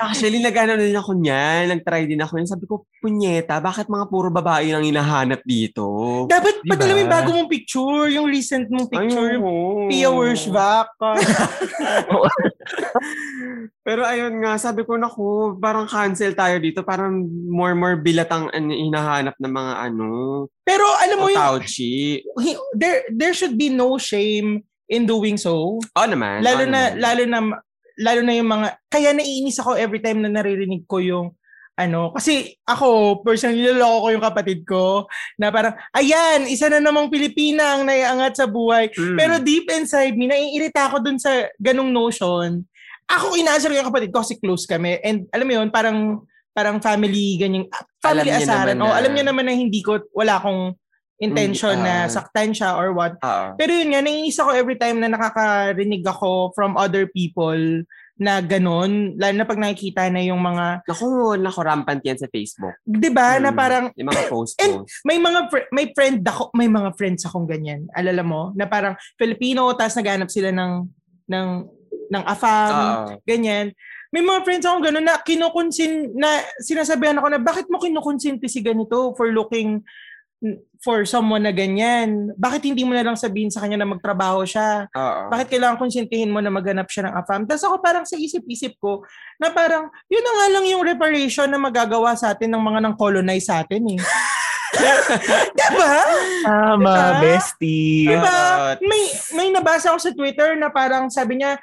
[0.00, 1.68] Actually, nag-ano din ako niyan.
[1.68, 2.40] Nag-try din ako.
[2.40, 2.48] yan.
[2.48, 5.84] Sabi ko, punyeta, bakit mga puro babae ang hinahanap dito?
[6.30, 6.78] Dapat Diba?
[6.78, 9.36] padala yung bago mong picture, yung recent mong picture.
[9.36, 9.90] Ayoko.
[9.90, 10.88] Pia Wurschbach.
[13.86, 16.86] Pero ayun nga, sabi ko, naku, parang cancel tayo dito.
[16.86, 20.08] Parang more more bilatang hinahanap ng mga ano,
[20.62, 21.58] Pero alam mo yung,
[22.78, 25.80] there, there should be no shame in doing so.
[25.82, 26.44] Oo naman.
[26.44, 27.00] Lalo oo na, naman.
[27.00, 27.38] lalo na,
[27.98, 31.34] lalo na yung mga, kaya naiinis ako every time na naririnig ko yung,
[31.72, 34.84] ano, kasi ako, personally, niloloko ko yung kapatid ko,
[35.40, 38.92] na parang, ayan, isa na namang Pilipina ang naiangat sa buhay.
[38.92, 39.16] Mm.
[39.16, 42.60] Pero deep inside me, naiirita ako dun sa ganong notion.
[43.08, 45.00] Ako, inaasar ko yung kapatid ko kasi close kami.
[45.00, 47.66] And alam mo yun, parang, parang family, ganyang,
[48.04, 48.76] family Alam asaran.
[48.76, 50.76] na- alam niya naman na hindi ko, wala akong
[51.22, 52.10] intention Hindi, na ah.
[52.10, 53.14] saktan siya or what.
[53.22, 53.46] Oo.
[53.54, 57.86] Pero yun nga, naiinis ako every time na nakakarinig ako from other people
[58.18, 59.14] na ganun.
[59.16, 62.74] Lalo na pag nakikita na yung mga, Naku, naku, rampant yan sa Facebook.
[62.82, 63.56] di ba, na Mm.
[63.56, 67.46] parang Yung mga post And- may mga fr- may friend ako, may mga friends akong
[67.46, 67.86] ganyan.
[67.94, 70.72] Alala mo, na parang Filipino tapos naghanap sila ng
[71.30, 71.48] ng
[72.12, 73.16] ng afam, Oo.
[73.24, 73.72] ganyan.
[74.12, 76.28] May mga friends akong gano'n na kinukonsin na
[76.60, 79.80] sinasabihan ako na bakit mo kinukonsinti si ganito for looking
[80.82, 82.34] for someone na ganyan?
[82.34, 84.90] Bakit hindi mo na lang sabihin sa kanya na magtrabaho siya?
[84.90, 85.30] Oo.
[85.30, 87.42] Bakit kailangan konsintihin mo na maghanap siya ng AFAM?
[87.46, 89.06] Tapos ako parang sa isip-isip ko
[89.38, 92.98] na parang yun na nga lang yung reparation na magagawa sa atin ng mga nang
[92.98, 94.00] colonize sa atin eh.
[95.58, 95.94] diba?
[96.42, 97.20] Tama, Diba?
[97.20, 98.08] bestie.
[98.08, 98.40] Diba?
[98.82, 99.02] May,
[99.36, 101.60] may nabasa ako sa Twitter na parang sabi niya,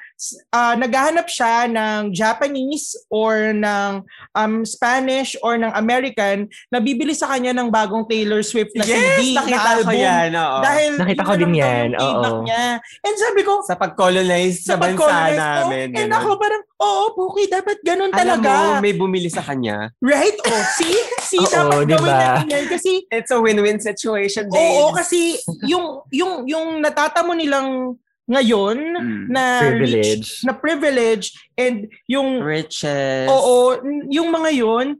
[0.50, 7.28] ah, naghahanap siya ng Japanese or ng um, Spanish or ng American na bibili sa
[7.28, 9.94] kanya ng bagong Taylor Swift na CD Yes, nakita na ko album.
[9.96, 10.28] yan.
[10.32, 10.58] Oo.
[10.60, 12.42] Dahil Nakita ko na din yan, oo.
[12.42, 12.64] niya.
[13.00, 15.86] And sabi ko, sa pag-colonize sa, bansa pag-colonize, namin.
[15.88, 16.18] oh, and ganun.
[16.18, 18.50] ako parang, oo, Puki, dapat ganun Alam talaga.
[18.52, 19.88] mo, may bumili sa kanya.
[19.98, 20.36] Right?
[20.42, 20.96] Oh, see?
[21.22, 21.96] See, Oo, dapat diba?
[21.96, 22.64] gawin natin yan.
[22.66, 24.58] Kasi, It's a win-win situation, babes.
[24.58, 27.94] oo, kasi yung, yung, yung natatamo nilang
[28.30, 29.22] ngayon Mm.
[29.26, 29.98] na Privilege.
[29.98, 31.26] rich, na privilege
[31.58, 31.76] and
[32.06, 33.26] yung Riches.
[33.26, 34.94] Oo, yung mga yon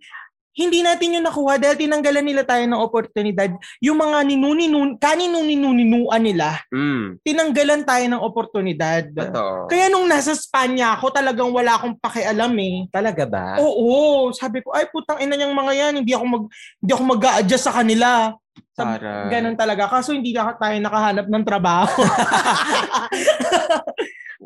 [0.51, 3.49] hindi natin yun nakuha dahil tinanggalan nila tayo ng oportunidad.
[3.81, 7.17] Yung mga ninuni-nun, kaninuni-nunuan nila, Mm.
[7.23, 9.09] tinanggalan tayo ng oportunidad.
[9.09, 9.71] Totoo.
[9.71, 12.85] Kaya nung nasa Spanya ako, talagang wala akong pakialam eh.
[12.93, 13.57] Talaga ba?
[13.57, 16.45] Oo, sabi ko, ay putang ina niyang mga yan, hindi ako mag
[16.83, 18.35] hindi ako mag-a-adjust sa kanila.
[18.73, 19.29] Tara.
[19.29, 19.87] Ganun talaga.
[19.87, 21.91] Kaso hindi na tayo nakahanap ng trabaho.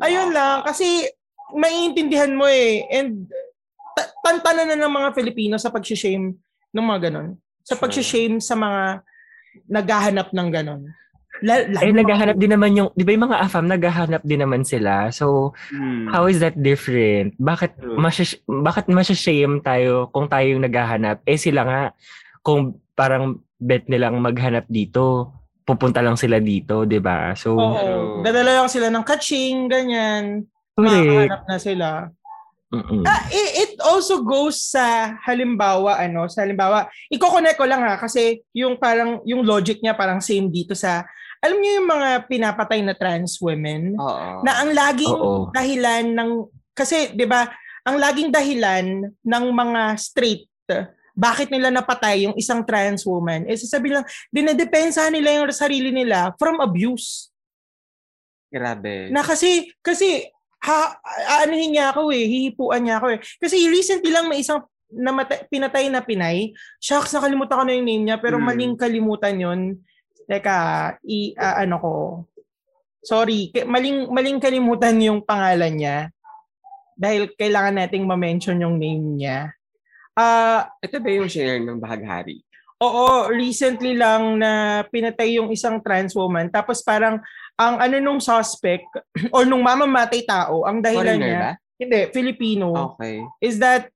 [0.01, 0.63] Ayun lang.
[0.63, 1.07] Kasi
[1.55, 2.83] maiintindihan mo eh.
[2.89, 3.27] And
[3.95, 6.35] ta- tantanan na ng mga Filipino sa pag-shame
[6.71, 7.35] ng mga ganun.
[7.63, 7.81] Sa Sure.
[7.81, 9.01] pag-shame sa mga
[9.71, 10.81] naghahanap ng ganun.
[11.43, 14.63] La- la- Eh, naghahanap din naman yung, di ba yung mga AFAM, naghahanap din naman
[14.63, 15.11] sila.
[15.11, 16.07] So, Mm.
[16.07, 17.35] how is that different?
[17.35, 17.99] Bakit, True.
[17.99, 21.19] masya, bakit masya-shame tayo kung tayo yung naghahanap?
[21.27, 21.81] Eh, sila nga,
[22.39, 25.31] kung parang bet nilang maghanap dito,
[25.65, 27.33] pupunta lang sila dito, di ba?
[27.33, 28.21] So, Oo.
[28.21, 30.45] Dadala lang sila ng kaching, ganyan.
[30.77, 31.87] Makahanap na sila.
[32.73, 33.05] Mm-mm.
[33.07, 38.41] Ah, it, it also goes sa halimbawa ano, sa halimbawa, iko-connect ko lang ha kasi
[38.51, 41.05] yung parang yung logic niya parang same dito sa
[41.39, 44.41] alam niyo yung mga pinapatay na trans women Oo.
[44.41, 45.53] na ang laging Oo.
[45.53, 46.29] dahilan ng
[46.75, 47.47] kasi 'di ba,
[47.85, 50.49] ang laging dahilan ng mga straight
[51.15, 53.47] bakit nila napatay yung isang trans woman?
[53.47, 57.31] Eh sasabihin lang, dinedepensa nila yung sarili nila from abuse.
[58.51, 59.09] Grabe.
[59.09, 60.27] Na kasi, kasi,
[60.61, 60.95] ha,
[61.39, 63.19] aanuhin niya ako eh, hihipuan niya ako eh.
[63.39, 66.53] Kasi recently lang may isang namatay, pinatay na Pinay.
[66.77, 68.47] Shucks, nakalimutan ko na yung name niya, pero Hmm.
[68.51, 69.59] maling kalimutan yun.
[70.25, 70.57] Teka,
[71.05, 71.93] i, ah, ano ko.
[73.05, 75.97] Sorry, maling, maling kalimutan yung pangalan niya.
[76.95, 79.53] Dahil kailangan nating ma-mention yung name niya.
[80.15, 82.39] Ah, Ito ba yung share ng bahaghari?
[82.79, 86.47] Oo, recently lang na pinatay yung isang trans woman.
[86.47, 87.19] Tapos parang
[87.55, 88.83] ang ano nung suspect
[89.35, 91.51] or nung mamamatay tao, ang dahilan Foreigner niya, ba?
[91.75, 93.23] hindi, Filipino, Okay.
[93.39, 93.87] is that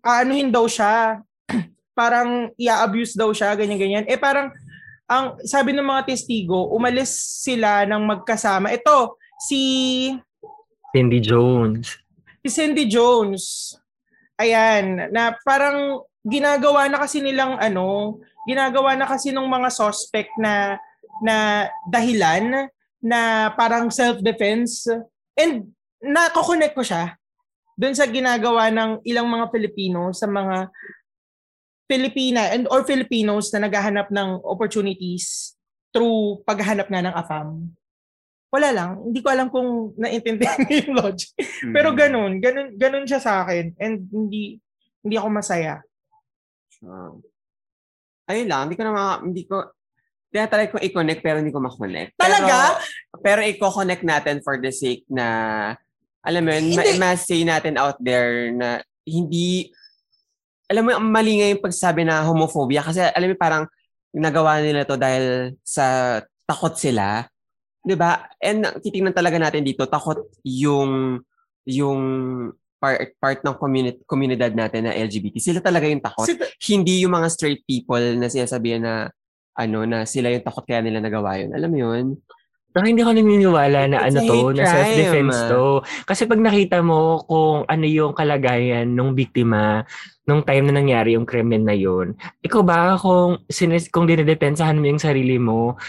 [0.00, 1.20] aanuhin daw siya.
[1.98, 4.04] parang i-abuse daw siya, ganyan-ganyan.
[4.04, 4.52] Eh parang
[5.04, 7.08] ang sabi ng mga testigo, umalis
[7.40, 8.68] sila ng magkasama.
[8.70, 9.60] Ito, si
[10.92, 11.96] Cindy Jones.
[12.40, 13.72] si Cindy Jones.
[14.38, 20.78] Ayan, na parang ginagawa na kasi nilang ano, ginagawa na kasi ng mga suspect na
[21.18, 22.70] na dahilan
[23.02, 24.86] na parang self-defense.
[25.34, 27.18] And nako-connect ko siya
[27.78, 30.70] doon sa ginagawa ng ilang mga Pilipino sa mga
[31.88, 35.56] Pilipina and or Filipinos na naghahanap ng opportunities
[35.90, 37.48] through paghahanap nga ng AFAM.
[38.48, 38.90] Wala lang.
[39.04, 41.30] Hindi ko alam kung naintindihan niyo yung logic.
[41.68, 41.96] Pero Mm.
[41.96, 44.56] ganun, ganun, ganun siya sa akin and hindi
[45.04, 45.84] hindi ako masaya.
[46.72, 47.20] Sure.
[48.28, 49.72] Ayun lang, hindi ko na ma- hindi ko
[50.28, 52.12] tinatry ko i-connect pero hindi ko ma-connect.
[52.16, 52.76] Talaga?
[53.16, 55.26] Pero, pero i-connect natin for the sake na
[56.20, 57.00] alam mo yun, Hindi.
[57.00, 59.72] ma- say natin out there na hindi
[60.68, 63.64] alam mo, mali nga yung pagsabi na homophobia kasi alam mo parang
[64.12, 67.24] nagawa nila to dahil sa takot sila.
[67.88, 68.28] 'Di ba?
[68.36, 71.24] And titingnan talaga natin dito, takot yung
[71.64, 72.00] yung
[72.78, 75.40] part part ng community komunidad natin na LGBT.
[75.40, 76.28] Sila talaga yung takot.
[76.28, 76.36] Si,
[76.68, 78.94] Hindi yung mga straight people na sinasabihan na
[79.56, 81.50] ano na sila yung takot kaya nila nagawa yun.
[81.56, 82.06] Alam mo yun?
[82.68, 85.64] Pero hindi ako naniniwala na It's ano to, na self-defense to.
[86.04, 89.82] Kasi pag nakita mo kung ano yung kalagayan ng biktima
[90.28, 92.12] nung time na nangyari yung krimen na yun,
[92.44, 95.80] ikaw ba kung, sinis, kung dinedepensahan mo yung sarili mo,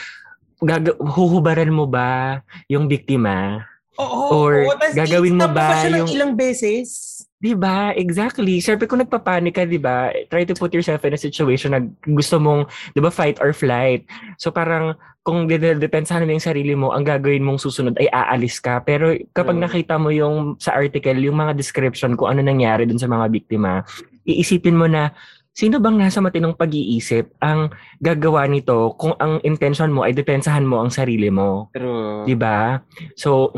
[0.60, 3.64] gaga- huhubaran mo ba yung biktima?
[3.95, 7.20] oo, Or oo, gagawin mo ba ng yung- ilang beses?
[7.36, 7.95] Di ba?
[7.95, 8.60] Exactly.
[8.60, 12.36] Siyempre kung nagpapanik ka, di ba, try to put yourself in a situation na gusto
[12.36, 14.03] mong, di ba, fight or flight.
[14.36, 18.84] So parang kung dinedepensahan mo yung sarili mo, ang gagawin mong susunod ay aalis ka.
[18.84, 23.07] Pero kapag nakita mo yung sa article, yung mga description kung ano nangyari dun sa
[23.07, 23.88] mga biktima,
[24.26, 25.16] iisipin mo na,
[25.60, 27.68] sino bang nasa matinong pag-iisip ang
[27.99, 31.68] gagawa nito kung ang intention mo ay depensahan mo ang sarili mo?
[31.76, 32.80] Pero, 'di ba?
[33.20, 33.51] So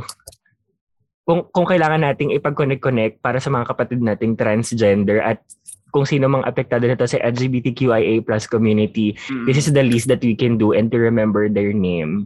[1.21, 5.45] kung kung kailangan nating ipag-connect-connect para sa mga kapatid nating transgender at
[5.93, 10.23] kung sino mang apektado nito sa LGBTQIA plus community, mm, this is the least that
[10.23, 12.25] we can do and to remember their name.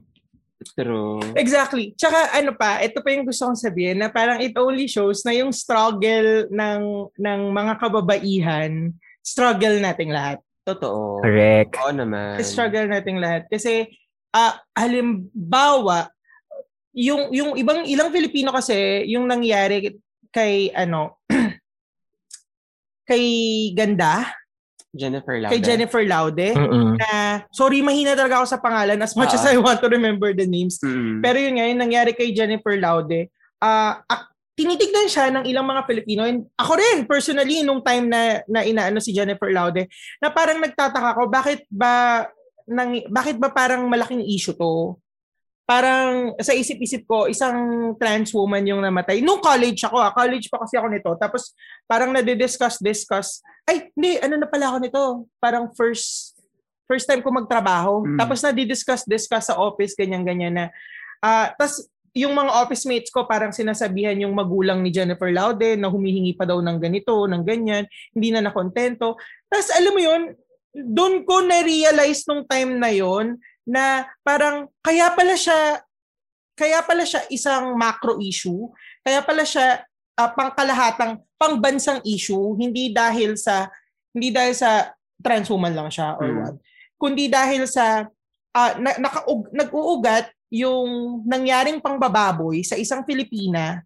[0.74, 1.20] True.
[1.36, 1.94] Exactly.
[2.00, 5.36] Tsaka ano pa, ito pa yung gusto kong sabihin na parang it only shows na
[5.36, 6.82] yung struggle ng
[7.20, 8.96] ng mga kababaihan,
[9.26, 10.38] struggle nating lahat.
[10.62, 11.22] Totoo.
[11.22, 11.74] Correct.
[11.78, 12.38] Oo naman.
[12.42, 13.90] Struggle nating lahat kasi
[14.30, 16.10] ah halimbawa
[16.94, 19.98] yung yung ibang ilang Filipino kasi yung nangyari
[20.30, 21.18] kay ano
[23.10, 23.24] kay
[23.74, 24.32] Ganda,
[24.90, 25.52] Jennifer Laude.
[25.54, 26.98] kay Jennifer Laude Mm-mm.
[26.98, 27.10] na
[27.52, 29.38] sorry mahina talaga ako sa pangalan as much Ah.
[29.38, 30.80] as I want to remember the names.
[30.82, 31.22] Mm.
[31.22, 33.30] Pero yun nga, yung nangyari kay Jennifer Laude,
[33.62, 34.26] ah ah,
[34.56, 36.24] tinitignan siya ng ilang mga Pilipino.
[36.24, 39.92] And ako rin, personally, nung time na, na inaano si Jennifer Laude,
[40.24, 42.26] na parang nagtataka ko, bakit ba,
[42.64, 44.96] nang, bakit ba parang malaking issue to?
[45.68, 49.20] Parang sa isip-isip ko, isang trans woman yung namatay.
[49.20, 51.12] Nung college ako, ah, college pa kasi ako nito.
[51.20, 51.52] Tapos
[51.90, 53.44] parang nade-discuss, discuss.
[53.66, 55.02] Ay, hindi, ano na pala ako nito?
[55.42, 56.38] Parang first
[56.86, 58.06] first time ko magtrabaho.
[58.06, 58.18] Mm.
[58.22, 60.66] Tapos nadi-discuss, discuss sa office, ganyan-ganyan na.
[61.18, 61.82] Ah, tas
[62.16, 66.48] yung mga office mates ko parang sinasabihan yung magulang ni Jennifer Laude na humihingi pa
[66.48, 67.84] daw ng ganito, ng ganyan,
[68.16, 69.20] hindi na nakontento.
[69.52, 70.22] Tapos alam mo yun,
[70.72, 73.36] doon ko na-realize nung time na yon
[73.68, 75.84] na parang kaya pala siya
[76.56, 78.72] kaya pala siya isang macro issue,
[79.04, 79.84] kaya pala siya
[80.16, 83.68] ah, pangkalahatang pangbansang issue, hindi dahil sa
[84.16, 84.88] hindi dahil sa
[85.20, 86.56] trans woman lang siya or what,
[86.96, 88.08] kundi dahil sa
[88.56, 93.82] ah, na, nakaug, nag-uugat yung nangyaring pangbababoy sa isang Filipina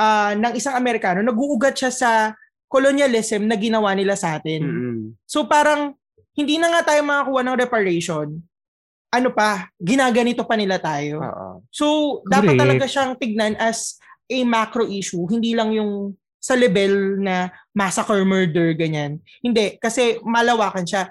[0.00, 2.10] ah, ng isang Amerikano, nag-uugat siya sa
[2.68, 4.60] colonialism na ginawa nila sa atin.
[4.62, 4.98] Mm-mm.
[5.24, 5.96] So parang
[6.36, 8.28] hindi na nga tayo makakuha ng reparation.
[9.08, 11.24] Ano pa, ginaganito pa nila tayo.
[11.24, 11.48] Oo.
[11.72, 11.84] So
[12.28, 12.62] dapat Correct.
[12.62, 13.96] talaga siyang tignan as
[14.28, 19.18] a macro issue, hindi lang yung sa level na massacre, murder, ganyan.
[19.42, 21.10] Hindi, kasi malawakan siya.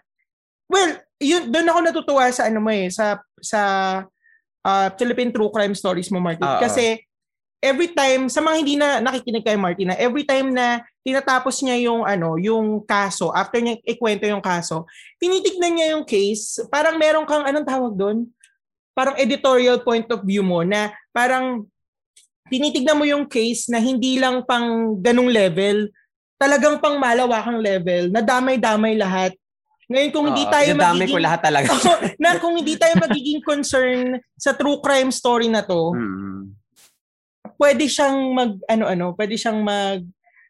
[0.71, 3.61] Well, yun doon ako natutuwa sa ano mo eh, sa sa
[4.67, 6.43] ah, Philippine True Crime Stories mo, Martin.
[6.43, 6.59] Oo.
[6.59, 6.99] Kasi
[7.63, 11.87] every time, sa mga hindi na nakikinig kay Martin, na every time na tinatapos niya
[11.87, 14.83] yung ano, yung kaso, after niya ikwento yung kaso,
[15.17, 18.27] tinitignan niya yung case, parang meron kang, anong tawag doon?
[18.91, 21.63] Parang editorial point of view mo na parang
[22.51, 25.87] tinitignan mo yung case na hindi lang pang ganung level,
[26.37, 29.33] talagang pang malawakang level, na damay-damay lahat.
[29.87, 31.69] Ngayon kung hindi tayo Dinadamay magiging ko lahat talaga.
[32.21, 36.51] Na kung hindi tayo magiging concern sa true crime story na to, Mm.
[37.55, 40.03] pwede siyang mag ano-ano, pwede siyang mag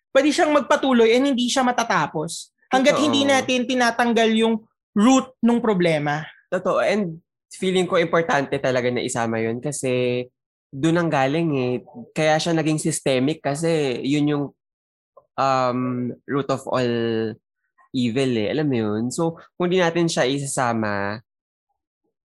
[0.09, 2.49] pwede siyang magpatuloy and hindi siya matatapos.
[2.73, 4.65] Hangga't hindi natin tinatanggal yung
[4.97, 6.25] root ng problema.
[6.49, 6.81] Totoo.
[6.81, 7.21] And
[7.53, 10.25] feeling ko importante talaga na isama yun kasi
[10.73, 11.73] doon ang galing eh.
[12.11, 14.45] Kaya siya naging systemic kasi yun yung
[15.37, 15.79] um,
[16.25, 16.91] root of all
[17.93, 18.47] evil eh.
[18.51, 19.03] Alam mo yun?
[19.13, 21.21] So, kung di natin siya isasama,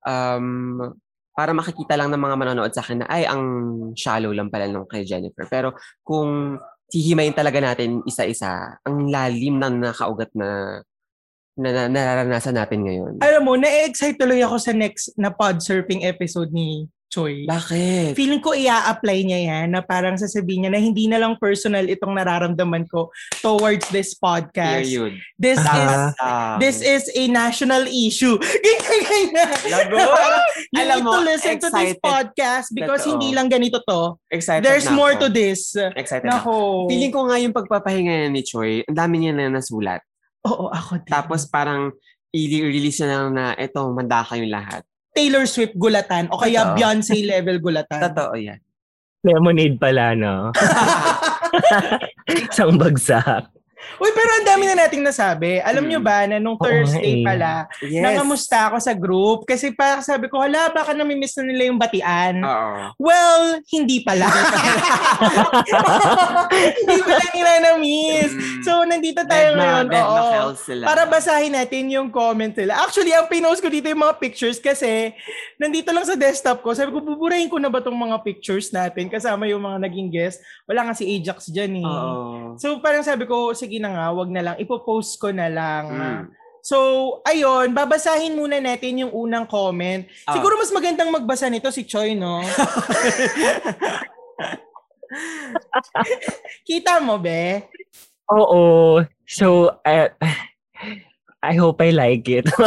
[0.04, 0.78] um,
[1.38, 3.42] para makikita lang ng mga manonood sa akin na ay, ang
[3.94, 5.46] shallow lang pala nung kay Jennifer.
[5.46, 6.58] Pero kung
[6.90, 10.82] hihimayin talaga natin isa-isa, ang lalim na nakaugat na
[11.58, 13.12] na, na nararanasan natin ngayon.
[13.18, 17.48] Alam mo, na-excite tuloy ako sa next na pod surfing episode ni Choi.
[17.48, 18.12] Bakit?
[18.12, 22.12] Feeling ko ia-apply niya yan na parang sasabihin niya na hindi na lang personal itong
[22.12, 23.08] nararamdaman ko
[23.40, 24.84] towards this podcast.
[24.84, 25.16] Period.
[25.40, 25.64] This is
[26.20, 26.60] Ah.
[26.60, 28.36] this is a national issue.
[28.68, 29.86] Ganyan, ganyan.
[30.68, 32.04] You Alam need mo, to listen to this excited.
[32.04, 33.12] podcast because Totoo.
[33.16, 34.20] hindi lang ganito to.
[34.28, 35.20] Excited There's na more ako.
[35.24, 35.72] to this.
[35.96, 36.52] Excited na ako.
[36.52, 36.88] Nako.
[36.92, 40.04] Feeling ko nga yung pagpapahinga ni Choi, ang dami niya na nasulat.
[40.44, 41.08] Oo, ako din.
[41.08, 41.88] Tapos parang
[42.30, 44.84] i-release na lang na eto, manda kayong lahat.
[45.14, 46.74] Taylor Swift gulatan o kaya Totoo.
[46.78, 48.00] Beyonce level gulatan.
[48.08, 48.60] Totoo yan.
[49.26, 50.54] Lemonade pala, no?
[52.52, 53.57] Isang bagsak.
[53.96, 55.58] Uy, pero ang dami na nating nasabi.
[55.58, 55.90] Alam Mm.
[55.90, 57.24] nyo ba na nung Thursday eh.
[57.24, 58.04] pala, Yes.
[58.04, 62.38] nangamusta ako sa group kasi parang sabi ko, hala, baka namimiss na nila yung batian.
[62.38, 62.92] Oo.
[62.98, 64.28] Well, hindi pala.
[66.78, 68.30] hindi pala nila na-miss.
[68.30, 68.62] Mm.
[68.62, 69.86] So, nandito tayo na- ngayon.
[69.88, 70.54] na oo.
[70.54, 70.84] sila.
[70.84, 72.82] Para basahin natin yung comment nila.
[72.82, 75.12] Actually, ang pinost ko dito yung mga pictures kasi
[75.56, 76.72] nandito lang sa desktop ko.
[76.72, 80.38] Sabi ko, buburahin ko na ba tong mga pictures natin kasama yung mga naging guest.
[80.64, 81.86] Wala nga si Ajax dyan eh.
[81.86, 82.54] Oo.
[82.56, 84.56] So parang sabi ko, sige na nga, wag na lang.
[84.60, 85.84] Ipopost ko na lang.
[85.88, 86.22] Mm.
[86.62, 86.76] So,
[87.24, 90.04] ayun, babasahin muna natin yung unang comment.
[90.28, 90.36] Ah.
[90.36, 92.44] Siguro mas magandang magbasa nito si Choi, no?
[96.68, 97.64] Kita mo, be?
[98.28, 99.00] Oo.
[99.24, 100.12] So, I,
[101.40, 102.44] I hope I like it.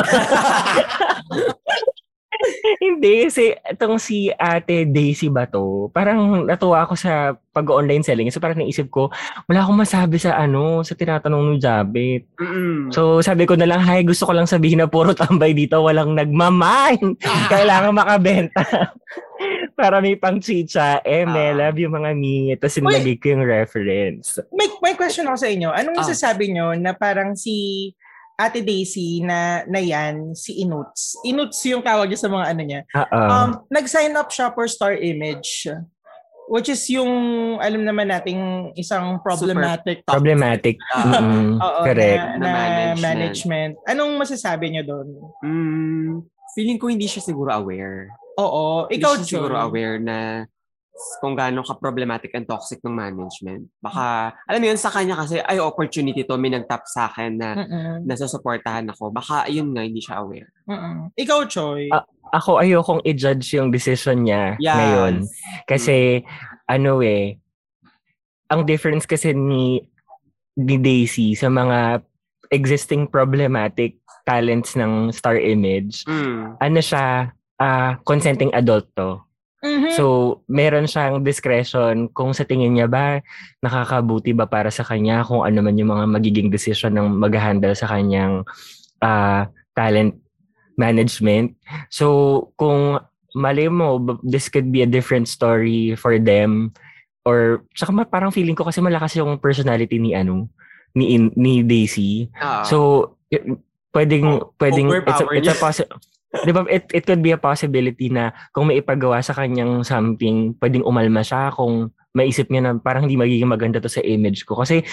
[2.84, 5.90] Hindi, si, itong si ate Daisy ba to?
[5.90, 8.32] Parang natuwa ako sa pag-online selling.
[8.32, 9.12] So parang naisip ko,
[9.46, 12.24] wala akong masabi sa ano, sa tinatanong ng Jabit.
[12.40, 12.90] Mm-mm.
[12.90, 16.16] So sabi ko na lang, hi, gusto ko lang sabihin na puro tambay dito, walang
[16.16, 17.20] nagmamine.
[17.54, 18.62] Kailangan makabenta.
[19.80, 21.54] Para may pang chicha, eh, Ah.
[21.58, 22.54] love yung mga mi.
[22.54, 24.38] Tapos sinilagay ko yung reference.
[24.54, 25.74] May, may question ako sa inyo.
[25.74, 26.02] Anong Ah.
[26.06, 27.90] masasabi nyo na parang si
[28.42, 31.22] Ate Daisy na, na yan, si Inuts.
[31.22, 32.82] Inuts yung tawag niya sa mga ano niya.
[32.98, 33.22] Oo.
[33.30, 35.70] Um, nag-sign up siya for Star Image.
[36.50, 37.08] Which is yung,
[37.62, 40.10] alam naman nating isang problematic topic.
[40.10, 40.76] Problematic.
[41.08, 41.62] Mm-mm.
[41.62, 42.26] Oo, Correct.
[42.36, 43.00] Na, Na na management.
[43.00, 43.74] management.
[43.88, 45.08] Anong masasabi niyo doon?
[45.46, 46.12] Mm,
[46.52, 48.12] feeling ko hindi siya siguro aware.
[48.36, 48.90] Oo.
[48.90, 50.44] Hindi Ikaw, siya siguro aware na
[51.20, 53.70] kung gaano ka-problematic and toxic ng management.
[53.78, 57.50] Baka, alam mo yun, sa kanya kasi, ay, opportunity to, may nag-tap sa akin na
[57.58, 58.06] Mm-mm.
[58.06, 59.10] nasusuportahan ako.
[59.10, 60.50] Baka, ayun nga, hindi siya aware.
[60.66, 61.14] Mm-mm.
[61.14, 61.90] Ikaw, Choy.
[61.90, 64.72] Ah, Ako ayokong i-judge yung decision niya Yes.
[64.72, 65.14] ngayon.
[65.68, 66.24] Kasi,
[66.66, 67.36] ano eh,
[68.48, 69.84] ang difference kasi ni,
[70.56, 72.04] ni Daisy sa mga
[72.52, 76.56] existing problematic talents ng Star Image, Mm.
[76.60, 79.18] ano siya, ah, consenting adult to.
[79.62, 79.94] Mhm.
[79.94, 80.06] So,
[80.50, 83.22] meron siyang discretion kung sa tingin niya ba
[83.62, 87.86] nakakabuti ba para sa kanya kung ano man yung mga magiging decision ng mag-handle sa
[87.86, 88.42] kanyang
[89.06, 89.46] ah,
[89.78, 90.18] talent
[90.82, 91.54] management.
[91.94, 92.98] So, kung
[93.38, 96.74] mali mo, this could be a different story for them
[97.22, 100.50] or tsaka ma- parang feeling ko kasi malakas yung personality ni ano
[100.98, 102.28] ni ni Daisy.
[102.34, 102.66] Ah.
[102.66, 103.14] So,
[103.94, 105.92] pwedeng pwedeng it's a, it's a possi-
[106.32, 110.56] 'Di ba it it could be a possibility na kung may ipagawa sa kanyang something,
[110.64, 114.60] pwedeng umalma siya kung maisip niya na parang hindi magiging maganda to sa image ko
[114.60, 114.84] kasi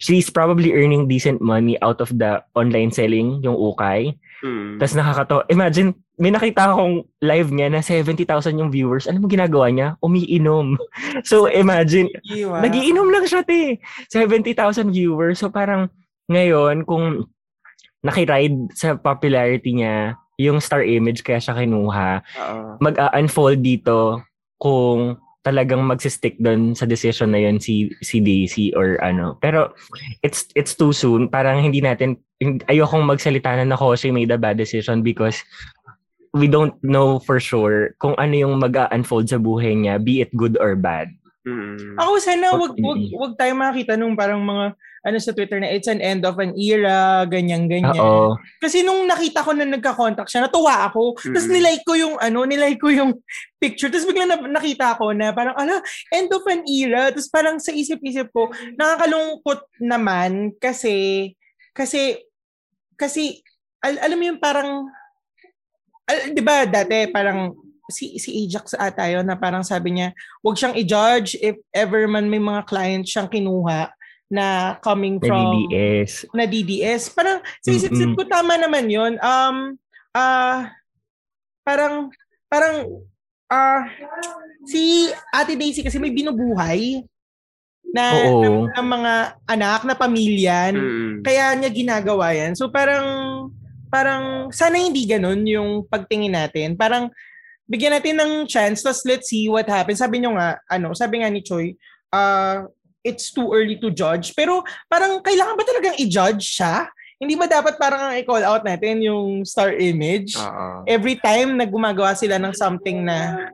[0.00, 4.16] she's probably earning decent money out of the online selling yung ukay.
[4.42, 4.80] Mm.
[4.80, 5.36] Tapos nakakato.
[5.52, 9.06] Imagine, may nakita akong live niya na 70,000 yung viewers.
[9.06, 9.94] Ano mo ginagawa niya?
[10.02, 10.76] Umiinom.
[11.28, 12.64] So imagine, Iwa.
[12.64, 13.78] Nagiinom lang siya, te.
[14.10, 15.38] 70,000 viewers.
[15.38, 15.92] So parang
[16.26, 17.30] ngayon, kung
[18.02, 22.22] nakiride sa popularity niya, yung star image kaya siya kinuha,
[22.82, 24.26] mag-unfold dito
[24.58, 29.38] kung talagang magsistick doon sa decision na yun si si Daisy or ano.
[29.42, 29.74] Pero
[30.22, 31.26] it's it's too soon.
[31.26, 32.14] Parang hindi natin
[32.70, 35.42] ayokong magsalita na nako she made a bad decision because
[36.32, 40.54] we don't know for sure kung ano yung mag-unfold sa buhay niya, be it good
[40.62, 41.10] or bad.
[41.42, 41.98] Mm.
[41.98, 45.90] Ako sana wag wag wag tayo makita nung parang mga ano sa Twitter na it's
[45.90, 47.98] an end of an era, ganyan ganyan.
[47.98, 48.38] Oo.
[48.62, 51.18] Kasi nung nakita ko na nagka-contact siya, natuwa ako.
[51.18, 51.54] Tapos Mm.
[51.58, 53.10] nilike ko yung ano, nilike ko yung
[53.58, 53.90] picture.
[53.90, 55.82] Tapos bigla na, nakita ko na parang ala,
[56.14, 57.10] end of an era.
[57.10, 58.46] Tapos parang sa isip-isip ko,
[58.78, 61.34] nakakalungkot naman kasi
[61.74, 62.22] kasi
[62.94, 63.42] kasi
[63.82, 64.86] al- alam mo yung parang
[66.06, 67.50] al- 'di ba dati parang
[67.90, 72.30] si si Ajax ata yun na parang sabi niya, wag siyang i-judge if ever man
[72.30, 73.90] may mga clients siyang kinuha
[74.32, 76.12] na coming Na from DDS.
[76.32, 77.12] na DDS.
[77.12, 79.20] Parang sa isip-isip ko tama naman 'yon.
[79.20, 79.76] Um
[80.16, 80.72] ah
[81.60, 82.08] parang
[82.48, 82.88] parang
[83.52, 83.84] ah
[84.64, 87.04] si Ate Daisy kasi may binubuhay
[87.92, 89.12] na ng, ng mga
[89.52, 90.72] anak na pamilya.
[90.72, 91.20] Mm.
[91.20, 92.56] Kaya niya ginagawa 'yan.
[92.56, 93.04] So parang
[93.92, 96.72] parang sana hindi ganun yung pagtingin natin.
[96.80, 97.12] Parang
[97.68, 100.00] bigyan natin ng chance tapos let's see what happens.
[100.00, 101.76] Sabi niyo nga ano, sabi nga ni Choi,
[102.16, 102.64] uh,
[103.02, 104.32] it's too early to judge.
[104.32, 106.86] Pero parang kailangan ba talagang i-judge siya?
[107.22, 110.34] Hindi ba dapat parang i-call out natin yung star image?
[110.38, 110.82] Oo.
[110.90, 113.46] Every time na gumagawa sila ng something na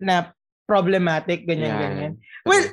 [0.00, 0.32] na
[0.64, 1.80] problematic, ganyan, Yan.
[1.80, 2.12] ganyan.
[2.44, 2.64] Well,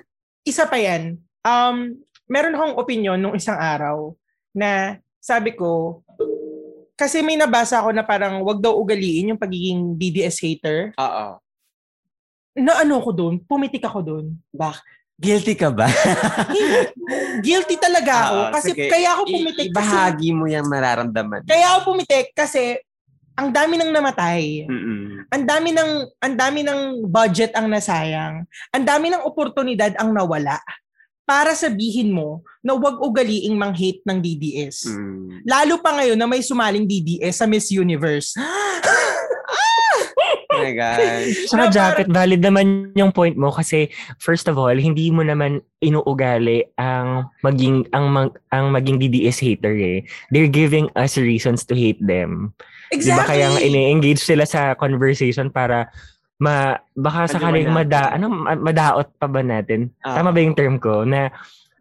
[0.47, 1.19] isa pa yan.
[1.43, 4.15] Um, meron akong opinion nung isang araw
[4.55, 6.03] na sabi ko,
[6.95, 10.95] kasi may nabasa ako na parang wag daw ugaliin yung pagiging BDS hater.
[10.95, 11.27] Oo.
[12.53, 14.25] Na ano ko doon, pumitik ako doon.
[14.53, 14.79] Bak,
[15.19, 15.87] guilty ka ba?
[17.45, 18.85] Guilty talaga ako Oo, kasi sige.
[18.89, 21.41] kaya ako I- pumitik kasi Ibahagi mo yung mararamdaman.
[21.45, 22.77] kaya ako pumitik kasi
[23.33, 24.69] ang dami nang namatay.
[24.69, 25.25] Mm-mm.
[25.33, 25.91] Ang dami ng
[26.21, 28.45] ang dami ng budget ang nasayang.
[28.69, 30.61] Ang dami ng oportunidad ang nawala
[31.25, 34.91] para sabihin mo na wag ugaliing mang-hate ng DDS.
[34.91, 35.41] Mm.
[35.47, 38.37] Lalo pa ngayon na may sumaling DDS sa Miss Universe.
[40.63, 41.35] My gosh.
[41.51, 45.59] Saka Na jacket, valid naman yung point mo kasi first of all, hindi mo naman
[45.83, 50.07] inuugali ang maging ang mag, ang maging DDS hater eh.
[50.31, 52.55] They're giving us reasons to hate them.
[52.89, 55.91] Di ba kaya nga ini-engage sila sa conversation para
[56.41, 59.93] ma baka sakaling mada ano ma- madaot pa ba natin?
[60.01, 60.19] Ah.
[60.19, 61.29] Tama ba yung term ko na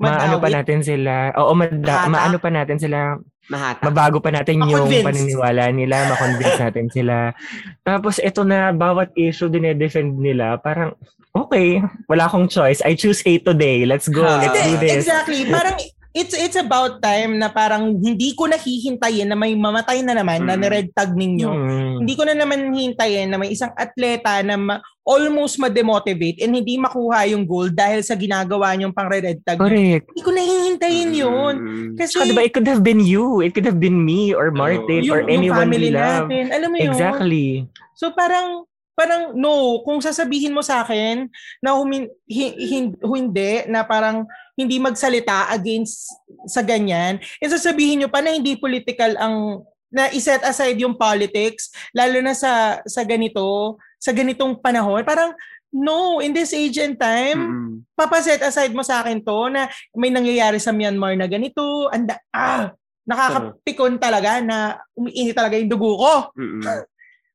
[0.03, 1.31] maano pa natin sila.
[1.39, 3.23] Oo, mada, maano pa natin sila.
[3.51, 3.83] Mahata.
[3.91, 5.07] Mabago pa natin yung Ma-convince.
[5.07, 7.35] paniniwala nila, makonvince natin sila.
[7.83, 10.95] Tapos ito na, bawat issue dinedefend nila, parang,
[11.35, 12.79] okay, wala akong choice.
[12.87, 13.83] I choose hate today.
[13.83, 14.23] Let's go.
[14.23, 15.03] Let's do this.
[15.03, 15.51] exactly.
[15.51, 15.75] Parang
[16.13, 20.55] it's it's about time na parang hindi ko nahihintayin na may mamatay na naman na
[20.55, 20.61] Mm.
[20.61, 21.49] nired tag ninyo.
[21.49, 21.95] Mm.
[22.01, 26.77] Hindi ko na naman hintayin na may isang atleta na ma- almost ma-demotivate and hindi
[26.77, 29.59] makuha yung goal dahil sa ginagawa niyong pang red tag.
[29.59, 30.07] Correct.
[30.07, 31.55] Hindi ko na hihintayin yun.
[31.57, 31.89] Mm.
[31.97, 33.41] Kasi Saka diba, it could have been you.
[33.41, 36.29] It could have been me or Martin yung, or yung anyone family we love.
[36.29, 36.87] natin, alam mo yun?
[36.89, 37.47] Exactly.
[37.95, 41.27] So parang parang no, kung sasabihin mo sa akin
[41.59, 46.13] na humin, hi- hin- hindi na parang hindi magsalita against
[46.45, 51.69] sa ganyan, eh sasabihin nyo pa na hindi political ang na iset aside yung politics
[51.93, 55.05] lalo na sa sa ganito, sa ganitong panahon.
[55.05, 55.37] Parang
[55.73, 57.73] no, in this age and time, Mm-mm.
[57.97, 62.73] papaset aside mo sa akin to na may nangyayari sa Myanmar na ganito, anda ah,
[63.09, 66.15] nakakapikon talaga na umiinit talaga yung dugo ko.
[66.37, 66.63] Mm-mm.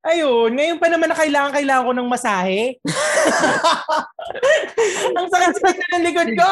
[0.06, 2.78] Ayun, ngayon pa naman na kailangan, kailangan ko ng masahe.
[5.18, 6.52] ang sakit-sakit na ng likod ko.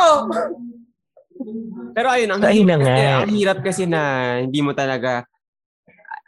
[1.95, 2.89] Pero ayun, ang, na hirap nga.
[2.89, 4.01] kasi, ang hirap kasi na
[4.43, 5.23] hindi mo talaga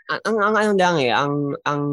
[0.07, 1.33] ang ang, ang ano lang eh, ang
[1.67, 1.83] ang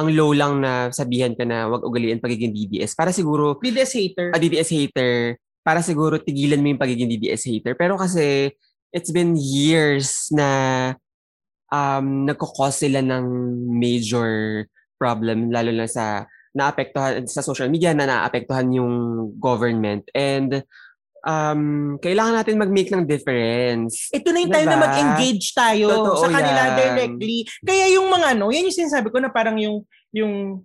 [0.00, 2.96] ang low lang na sabihan ka na wag ugaliin pagiging DDS.
[2.96, 4.28] Para siguro BDS hater.
[4.32, 7.76] a DDS hater, para siguro tigilan mo yung pagiging DDS hater.
[7.76, 8.56] Pero kasi
[8.88, 10.48] it's been years na
[11.70, 13.24] um nagko-cause sila ng
[13.70, 14.64] major
[14.98, 18.94] problem lalo na sa naapektuhan sa social media na naapektuhan yung
[19.38, 20.66] government and
[21.22, 24.10] um kailangan natin mag-make ng difference.
[24.10, 24.86] Ito na yung time na Diba?
[24.90, 26.76] mag-engage tayo Totoo sa kanila yan.
[26.76, 27.38] directly.
[27.62, 30.64] Kaya yung mga ano, yan yung sinasabi ko na parang yung yung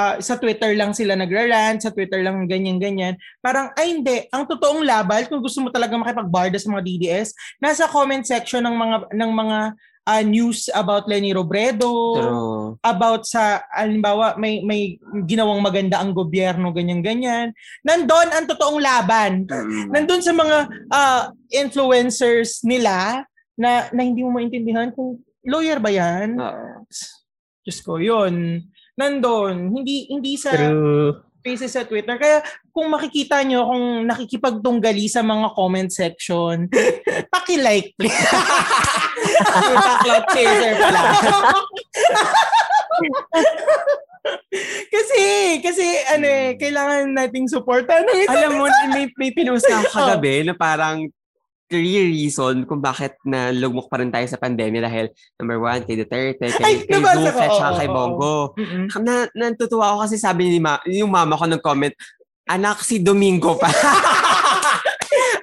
[0.00, 3.20] ah, sa Twitter lang sila nagra-rant, sa Twitter lang ganyan-ganyan.
[3.44, 7.28] Parang, ay hindi, ang totoong labal, kung gusto mo talaga makipagbarda sa mga DDS,
[7.60, 9.58] nasa comment section ng mga ng mga
[10.02, 12.80] ah, news about Lenny Robredo, True.
[12.80, 17.46] about sa halimbawa may may ginawang maganda ang gobyerno ganyan ganyan
[17.82, 19.90] nandun ang totoong laban Mm.
[19.92, 20.56] nandun sa mga
[20.88, 26.84] ah, influencers nila na na hindi mo maintindihan kung lawyer ba yan Oo.
[27.60, 31.20] Diyos ko yun nandun hindi hindi sa True.
[31.40, 36.68] spaces sa Twitter kaya kung makikita nyo kung nakikipagtunggali sa mga comment section
[37.32, 38.12] paki-like please
[40.04, 41.00] cloud chaser pala.
[44.92, 45.20] kasi
[45.64, 48.64] kasi ano eh kailangan nating suportahan ng isa Alam mo,
[48.94, 51.08] may, may pinost na ako kagabi na parang
[51.70, 55.06] three reason kung bakit na lugmok pa rin tayo sa pandemya dahil
[55.38, 57.14] number one, kay Duterte, Ay, kay, kay ko.
[57.14, 58.36] Duque, tsaka Oo, kay Bongo.
[58.58, 58.84] Mm-mm.
[59.06, 61.94] Na, natutuwa ako kasi sabi ni ma, yung mama ko nag-comment,
[62.50, 63.70] anak si Domingo pa.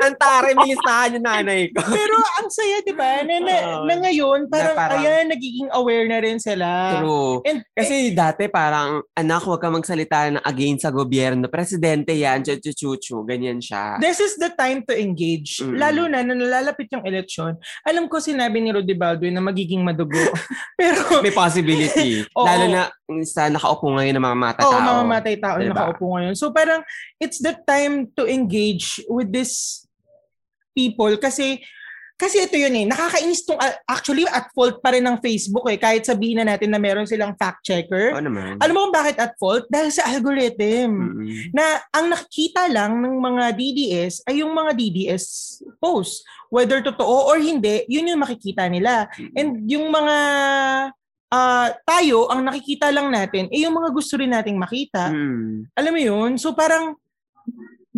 [0.07, 1.83] Ang tare, may listahan yung nanay ko.
[1.99, 3.21] Pero ang saya, di ba?
[3.27, 6.97] Na, na, na ngayon, parang, Na parang- ayan, nagiging aware na rin sila.
[7.03, 7.43] True.
[7.43, 11.51] And, Kasi dati parang, anak, huwag ka magsalita ng against sa gobyerno.
[11.51, 13.99] Presidente yan, chuchu ganyan siya.
[13.99, 15.59] this is the time to engage.
[15.59, 15.75] Mm.
[15.75, 17.59] Lalo na, na nalalapit yung eleksyon.
[17.83, 20.15] Alam ko sinabi ni Rudy Baldwin na magiging madugo.
[20.79, 22.23] Pero, May possibility.
[22.37, 22.47] Oo.
[22.47, 22.81] Lalo na
[23.23, 24.83] sa nakaupo ngayon ng mga mata Oo, tao.
[24.83, 25.75] mga matay tao na Diba?
[25.75, 26.35] nakaupo ngayon.
[26.35, 26.83] So parang
[27.19, 29.83] it's the time to engage with this
[30.77, 31.57] people kasi
[32.17, 35.77] kasi ito yun eh, nakakainis tong uh, actually at fault pa rin ng Facebook eh
[35.77, 38.17] kahit sabihin na natin na meron silang fact checker.
[38.17, 38.57] Oo naman.
[38.57, 39.69] Alam mo kung bakit at fault?
[39.69, 41.13] Dahil sa algorithm.
[41.13, 41.53] Mm-mm.
[41.53, 45.25] Na ang nakikita lang ng mga DDS ay yung mga DDS
[45.77, 46.25] posts.
[46.49, 49.05] Whether totoo or hindi, yun yung makikita nila.
[49.37, 50.17] And yung mga
[51.29, 55.13] ah, tayo, ang nakikita lang natin, eh yung mga gusto rin nating makita.
[55.13, 55.69] Mm.
[55.69, 56.31] Alam mo yun?
[56.41, 56.97] So parang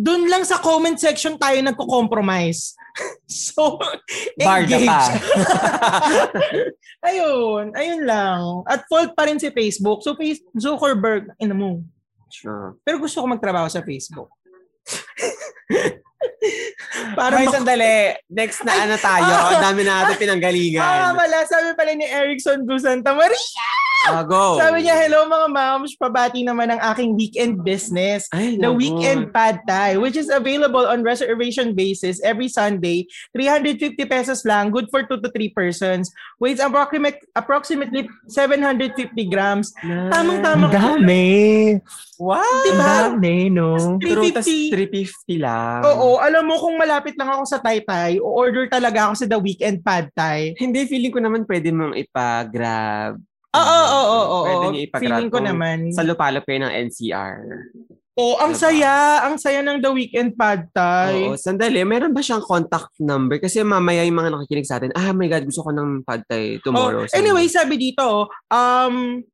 [0.00, 2.72] doon lang sa comment section tayo nagko-compromise.
[3.28, 3.76] so,
[4.40, 4.88] engage.
[4.88, 5.12] pa.
[7.08, 8.64] ayun, ayun lang.
[8.64, 10.00] At fault pa rin si Facebook.
[10.00, 11.84] So, face- Zuckerberg, ina mo.
[12.32, 12.80] Sure.
[12.80, 14.32] Pero gusto ko magtrabaho sa Facebook.
[17.16, 18.16] Para May sandali.
[18.28, 19.24] Next na ano tayo.
[19.24, 21.12] Ang dami na natin Ah, pinanggalingan.
[21.16, 21.38] wala.
[21.44, 23.36] Sabi pala ni Erickson Gu Santa Maria.
[24.08, 24.56] Ah, go.
[24.56, 28.24] Sabi niya, hello mga moms, pabati naman ang aking weekend business.
[28.32, 28.80] Ay, The naku.
[28.80, 33.04] Weekend Pad Thai, which is available on reservation basis every Sunday.
[33.36, 36.08] 350 pesos lang, good for 2 to 3 persons.
[36.40, 39.76] Weighs approximate, approximately 750 grams.
[39.84, 40.72] Tamang-tama.
[40.72, 41.24] Ang dami.
[42.16, 42.40] Wow.
[42.64, 42.80] Diba?
[42.80, 44.00] Ang dami, no?
[44.00, 45.36] True, tas 350.
[45.36, 45.80] 350 lang.
[45.84, 49.84] Oo, alam mo kung malapit lang ako sa Taytay, o-order talaga ako sa The Weekend
[49.84, 50.56] Pad Thai.
[50.56, 53.20] Hindi, feeling ko naman pwede mong ipa-grab.
[53.50, 54.40] Oo, oo, oo.
[54.46, 55.78] Pwede niyo ipa-grab Feeling ko naman.
[55.90, 57.38] Sa lupalop kayo ng NCR.
[58.20, 58.62] Oh, ang Diba?
[58.68, 58.92] saya,
[59.24, 61.32] ang saya ng The Weekend Pad Thai.
[61.32, 61.80] Oo, sandali.
[61.82, 63.40] Meron ba siyang contact number?
[63.40, 66.60] Kasi mamaya yung mga nakikinig sa atin, ah, my God, gusto ko ng pad thai
[66.60, 67.08] tomorrow.
[67.08, 69.24] Oh, anyway, sabi dito, um,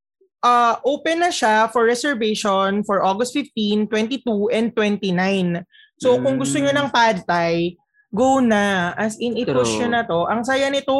[0.45, 5.67] uh, open na siya for reservation for August 15, 22, and 29.
[5.99, 7.75] So, kung gusto nyo ng pad thai,
[8.15, 8.95] go na.
[8.95, 9.81] As in, i-push True.
[9.85, 10.25] nyo na to.
[10.31, 10.95] Ang saya nito.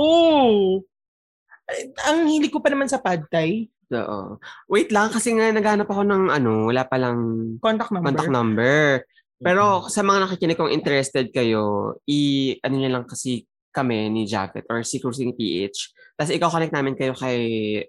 [2.07, 3.67] Ang hilig ko pa naman sa pad thai.
[3.95, 4.39] Oo.
[4.67, 8.07] Wait lang, kasi nga naghanap ako ng ano, wala palang Contact number.
[8.11, 8.79] contact number.
[9.37, 13.47] Pero sa mga nakikinig kung interested kayo, i ano niya lang kasi
[13.77, 15.93] kami ni Jacket or si Cruising PH.
[16.17, 17.37] Tapos ikaw connect namin kayo kay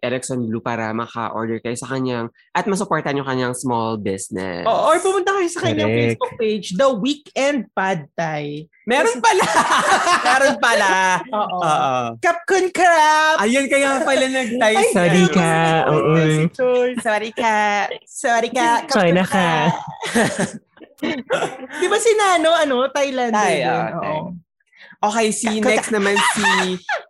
[0.04, 4.68] Erickson Blue para maka-order kayo sa kanyang at masuportan yung kanyang small business.
[4.68, 6.04] Oh, or pumunta kayo sa kanyang Correct.
[6.12, 8.68] Facebook page, The Weekend Pad Thai.
[8.84, 9.48] Meron pala!
[10.28, 10.92] Meron pala!
[11.24, 11.64] Oo.
[12.20, 13.48] Capcom Crab!
[13.48, 14.76] Ayun kaya pala nag-type.
[14.76, 15.56] Ay, Sorry ka.
[15.88, 16.12] Oo.
[17.00, 17.58] Sorry ka.
[18.04, 18.68] Sorry ka.
[18.92, 19.72] Sorry na ka.
[21.80, 23.70] Di ba si Nano, ano, Thailand Thai, din?
[23.72, 24.04] ah, Oo.
[24.04, 24.47] Thai.
[24.98, 26.50] Okay, si next naman si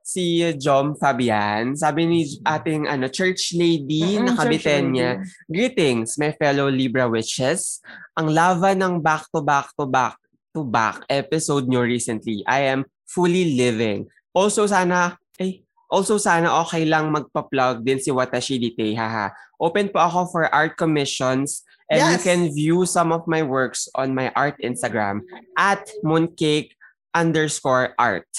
[0.03, 0.23] si
[0.59, 1.71] Jom Fabian.
[1.71, 5.11] Sabi ni ating ano church lady Mm-mm, na church kabiten niya.
[5.15, 5.31] lady.
[5.47, 7.79] Greetings, my fellow Libra witches.
[8.19, 10.19] Ang lava ng back to back to back
[10.51, 12.43] to back episode nyo recently.
[12.43, 14.11] I am fully living.
[14.35, 18.91] Also sana eh also sana okay lang magpa-plug din si Watashi Dite.
[18.99, 19.31] Haha.
[19.57, 22.27] Open po ako for art commissions and you Yes.
[22.27, 25.23] can view some of my works on my art Instagram
[25.55, 26.75] at mooncake
[27.17, 28.29] underscore art.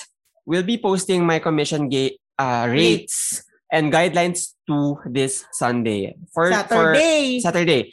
[0.46, 3.42] We'll be posting my commission ga- uh, rates
[3.74, 6.14] and guidelines to this Sunday.
[6.32, 7.40] For, for Saturday.
[7.42, 7.92] Saturday.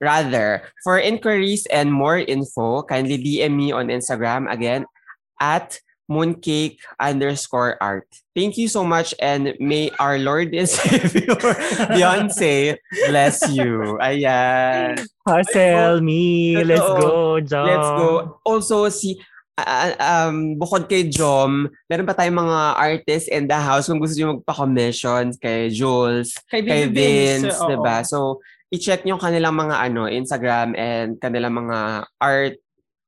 [0.00, 4.86] Rather, for inquiries and more info, kindly DM me on Instagram again
[5.40, 5.78] at
[6.10, 8.08] mooncake underscore art.
[8.34, 11.38] Thank you so much and may our Lord and Savior
[11.86, 13.94] Beyonce bless you.
[14.02, 14.98] Ayan.
[15.22, 16.58] Hustle me.
[16.64, 17.66] Let's go, John.
[17.68, 18.40] Let's go.
[18.44, 19.22] Also, si
[19.96, 24.36] um, bukod kay Jom, meron pa tayong mga artists in the house kung gusto nyo
[24.36, 27.68] magpa-commission kay Jules, Kay kay Baby Vince, oo.
[27.68, 28.02] diba?
[28.02, 28.38] So,
[28.68, 31.78] i-check nyo kanilang mga ano, Instagram and kanilang mga
[32.16, 32.56] art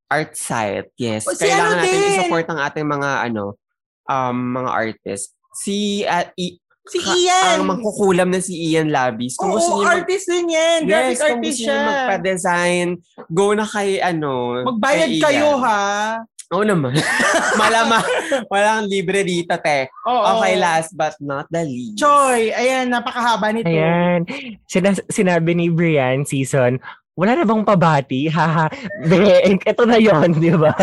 [0.07, 0.93] art site.
[0.95, 1.25] Yes.
[1.25, 2.09] O, si Kailangan ano natin din?
[2.13, 3.57] i-support ang ating mga ano,
[4.05, 5.33] um, mga artists.
[5.55, 7.63] Si, uh, i- Si ka- Ian.
[7.63, 9.39] Ang mangkukulam na si Ian Labis.
[9.39, 10.79] Kung gusto Oo, niyo mag- artist din yan.
[10.83, 11.79] Graphic Yes, kung artist gusto siya.
[11.87, 12.87] magpa-design,
[13.31, 14.33] go na kay ano.
[14.67, 16.19] Magbayad kay kayo, ha?
[16.53, 16.93] Oo naman.
[17.61, 18.05] Malama.
[18.47, 19.89] Walang libre dito, te.
[20.05, 20.39] Oo.
[20.39, 21.97] Okay, last but not the least.
[21.97, 23.67] Choy, ayan, napakahaba nito.
[23.67, 24.29] Ayan.
[24.65, 26.77] Sina- sinabi ni Brian season,
[27.13, 28.29] wala na bang pabati?
[28.33, 28.69] Haha.
[29.03, 29.17] Be,
[29.57, 30.73] ito na yon di ba?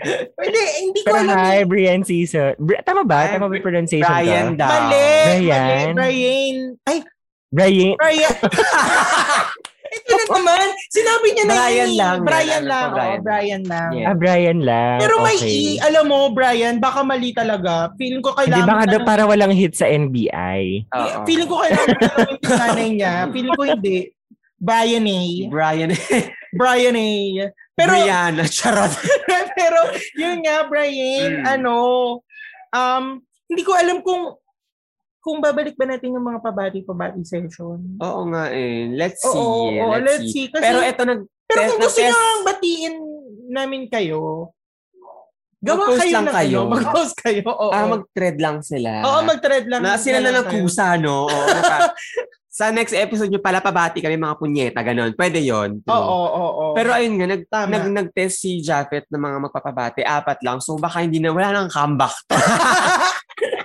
[0.00, 0.48] Ah,
[0.80, 1.36] Hindi, ko Pero alam.
[1.36, 2.56] hi, Brian season.
[2.56, 3.28] Bri- tama ba?
[3.28, 4.64] Tama ba yung pronunciation Brian ko?
[4.64, 4.68] daw.
[4.72, 5.92] Mali, Brian.
[5.92, 6.56] mali, Brian.
[6.88, 6.98] Ay,
[7.52, 7.92] Brian.
[8.00, 8.32] Brian.
[10.30, 10.66] Na naman.
[10.88, 12.16] Sinabi niya na Brian yun lang.
[12.22, 12.88] Brian lang.
[12.90, 13.18] Brian?
[13.18, 13.90] Oh, Brian lang.
[13.90, 14.06] Yeah.
[14.06, 14.96] Ah, Brian lang.
[15.02, 15.50] Pero may okay.
[15.50, 17.90] E, alam mo, Brian, baka mali talaga.
[17.98, 20.62] Feeling ko Hindi kailangan baka mo daw tanong- para walang hit sa NBI.
[20.86, 21.18] Oo.
[21.26, 23.14] Feeling ko kailangan tanongin yung nanay niya.
[23.28, 23.96] Feeling ko hindi.
[24.60, 25.20] Brian A.
[25.48, 25.90] Brian.
[26.52, 27.08] Brian A.
[27.72, 28.44] Pero, Brianna.
[28.44, 28.92] Charot.
[29.58, 29.78] pero,
[30.14, 31.44] yun nga, Brian, Mm.
[31.48, 31.74] ano,
[32.70, 33.04] um,
[33.48, 34.36] hindi ko alam kung
[35.20, 38.00] kung babalik ba natin yung mga pabati-pabati session.
[38.00, 38.88] Oo nga eh.
[38.88, 39.28] Let's see.
[39.30, 40.48] Oo, oo, let's see.
[40.48, 41.20] Kasi- Pero ito nag...
[41.44, 42.94] Pero kung test- gusto nyo batiin
[43.48, 44.48] namin kayo,
[45.60, 46.58] gawa Mag-post kayo lang ng kayo.
[46.58, 47.40] ano, mag-post kayo.
[47.44, 48.90] Oo, Ah, mag-thread lang sila.
[49.04, 49.80] Oo, mag-thread lang.
[49.84, 51.28] Na, sila na lang kusa, no?
[51.28, 51.46] Oo,
[52.50, 55.12] sa next episode nyo pala, pabati kami mga punyeta, ganon.
[55.12, 56.64] Pwede yon Oo, oo, oo.
[56.72, 57.68] Pero ayun nga, nag, Tama.
[57.68, 60.58] nag, nag-test si Japheth ng mga magpapabati, apat lang.
[60.58, 62.16] So baka hindi na, wala nang comeback.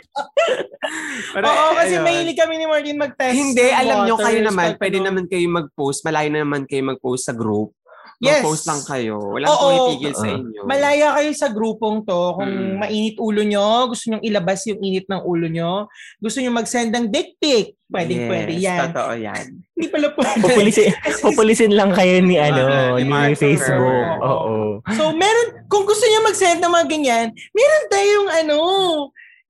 [1.34, 2.04] Pero, Oo, kasi ayun.
[2.04, 3.36] mahilig kami ni Martin mag-test.
[3.36, 5.06] Hindi, alam nyo, kayo naman, kahit pwede ano.
[5.10, 6.00] naman kayo mag-post.
[6.02, 7.74] Malayo na naman kayo mag-post sa group.
[8.16, 8.40] Yes.
[8.40, 9.20] Mag-post lang kayo.
[9.20, 9.60] Walang Oo.
[9.60, 10.40] pumipigil sa Oo.
[10.40, 10.62] inyo.
[10.64, 12.22] Malaya kayo sa grupong to.
[12.34, 12.76] Kung Mm.
[12.80, 17.12] mainit ulo nyo, gusto nyo ilabas yung init ng ulo nyo, gusto nyo mag-send ng
[17.12, 18.80] dick pic, pwedeng yes, pwede yan.
[18.88, 19.44] Totoo yan.
[19.76, 20.42] Hindi pala pwede.
[20.42, 20.90] Pupulisin,
[21.28, 24.08] pupulisin lang kayo ni ano, Ni ni Mark Facebook.
[24.24, 24.80] Oo.
[24.96, 28.58] So, meron, kung gusto niyo mag-send ng mga ganyan, meron tayong ano,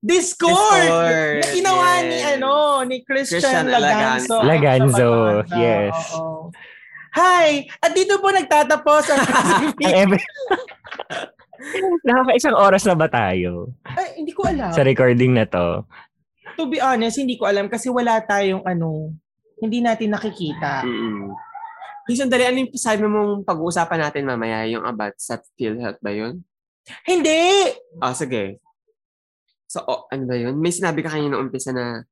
[0.02, 2.04] Discord, Discord, na ginawa yes.
[2.04, 2.52] ni ano,
[2.84, 4.36] ni Christian, Christian Laganzo.
[4.44, 5.08] Laganzo,
[5.42, 5.56] Pampanga.
[5.56, 5.96] yes.
[6.14, 6.52] Oo.
[7.16, 7.64] Hi!
[7.80, 9.24] At dito po nagtatapos ang.
[12.06, 14.70] Nakaka-isang oras na ba tayo Ay, hindi ko alam.
[14.76, 15.82] sa recording na to?
[16.60, 19.16] To be honest, hindi ko alam kasi wala tayong ano,
[19.60, 20.84] hindi natin nakikita.
[20.84, 21.32] Mm-mm.
[22.06, 24.62] Hey, sandali, ano yung sabi mong pag-uusapan natin mamaya?
[24.70, 26.44] Yung about sa PhilHealth ba yun?
[27.02, 27.74] Hindi!
[27.98, 28.62] Ah, sige.
[29.66, 30.58] So, oh, ano ba yun?
[30.62, 32.06] May sinabi ka kanina umpisa na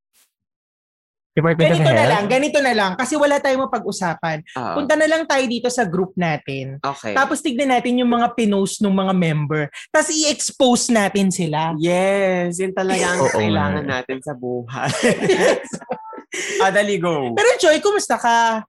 [1.35, 2.93] Department Ganito na lang, ganito na lang.
[2.95, 4.39] Kasi wala tayong mapag-usapan.
[4.55, 4.75] Oo.
[4.79, 6.79] Punta na lang tayo dito sa group natin.
[6.79, 7.11] Okay.
[7.11, 9.67] Tapos tignan natin yung mga pinost ng mga member.
[9.91, 11.75] Tapos i-expose natin sila.
[11.75, 13.93] Yes, yun talaga ang kailangan nga.
[13.99, 14.95] natin sa buhay.
[16.63, 17.35] ah, dali go.
[17.35, 18.63] Pero Joy, kumusta ka?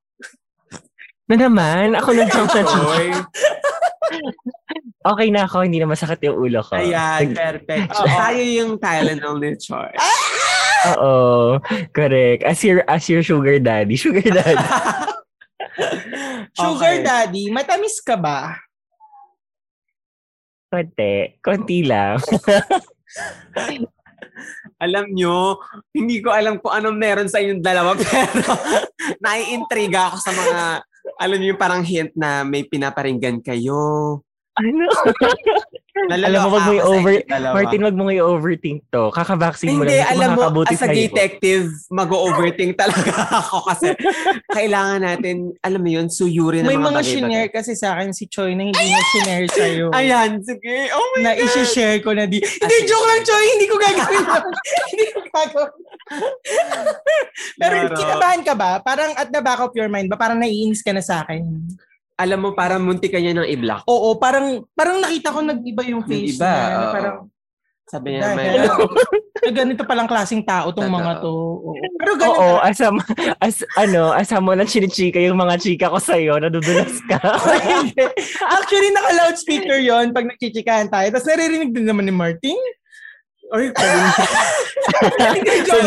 [1.30, 2.66] Na naman, ako na naman.
[2.74, 3.06] Joy.
[5.06, 6.82] Okay na ako, hindi na masakit yung ulo ko.
[6.82, 7.94] Ayan, perfect.
[7.94, 8.10] Oo.
[8.10, 9.94] Tayo yung Tylenol ni Char.
[10.98, 11.58] Oo,
[11.94, 12.46] correct.
[12.46, 13.98] As your, as your sugar daddy.
[13.98, 14.58] Sugar daddy.
[16.56, 17.04] Sugar Okay.
[17.04, 18.56] daddy, matamis ka ba?
[20.72, 21.36] Konti.
[21.44, 22.20] Konti lang.
[24.86, 25.60] alam nyo,
[25.96, 28.52] hindi ko alam kung anong meron sa inyong dalawa, pero
[29.24, 30.58] naiintriga ako sa mga,
[31.20, 34.24] alam nyo yung parang hint na may pinaparinggan kayo.
[34.60, 34.86] Ano?
[36.12, 37.24] Alam mo, wag mo i-over-.
[37.32, 39.16] Martin, wag mo i-overthink to.
[39.16, 40.12] Kakavaccine mo Hindi, lang.
[40.12, 43.96] alam mo, as a detective, mag-overthink talaga ako kasi
[44.52, 48.28] kailangan natin, alam mo yun, suyuri ng May mga mga shinare kasi sa akin si
[48.28, 49.86] Choi na hindi niya shinare sa'yo.
[49.96, 50.92] Ayan, sige.
[50.92, 51.48] Oh my na God.
[51.48, 52.44] isi-share ko na di.
[52.44, 53.46] Hindi, joke lang, Choi.
[53.56, 54.24] Hindi ko gagawin.
[54.92, 55.74] hindi ko gagawin.
[57.56, 57.96] Pero Laro.
[57.96, 58.72] kinabahan ka ba?
[58.84, 60.20] Parang at the back of your mind ba?
[60.20, 61.44] Parang naiinis ka na sa akin?
[62.16, 63.84] Alam mo, parang munti ka niya ng i-block.
[63.86, 66.64] Oo, parang parang nakita ko nag-iba yung Yung face iba, niya.
[66.66, 66.94] na oo.
[66.94, 67.18] parang,
[67.86, 68.62] Sabi niya naman, dahil,
[69.46, 70.98] na ganito palang klaseng tao tong Totoo.
[70.98, 71.30] mga to.
[71.30, 71.72] Oo.
[72.00, 72.94] Pero ganun Oo, na- asam,
[73.38, 77.20] as, ano, asam mo lang chinichika yung mga chika ko sa'yo, nadudulas ka.
[78.58, 81.08] Actually, naka-loudspeaker yon pag nagchichikahan tayo.
[81.12, 82.58] Tapos naririnig din naman ni Martin.
[83.56, 83.72] Ay,
[85.66, 85.76] so,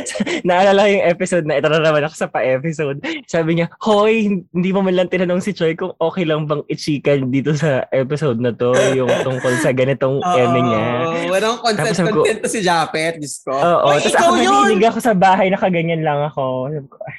[0.48, 2.98] naalala ko yung episode na ito na naman ako sa pa-episode.
[3.26, 7.16] Sabi niya, Hoy, hindi mo man lang tinanong si Choi kung okay lang bang ichika
[7.18, 10.84] dito sa episode na to, yung tungkol sa ganitong eme niya.
[11.00, 13.52] Oo, Walang consent Tapos ko- content to si Japet, Diyos ko.
[13.52, 14.78] Oo, Hoy, tapos ako yun!
[14.80, 16.70] ako sa bahay, nakaganyan lang ako.
[16.70, 17.16] Sabi ko, "Ah,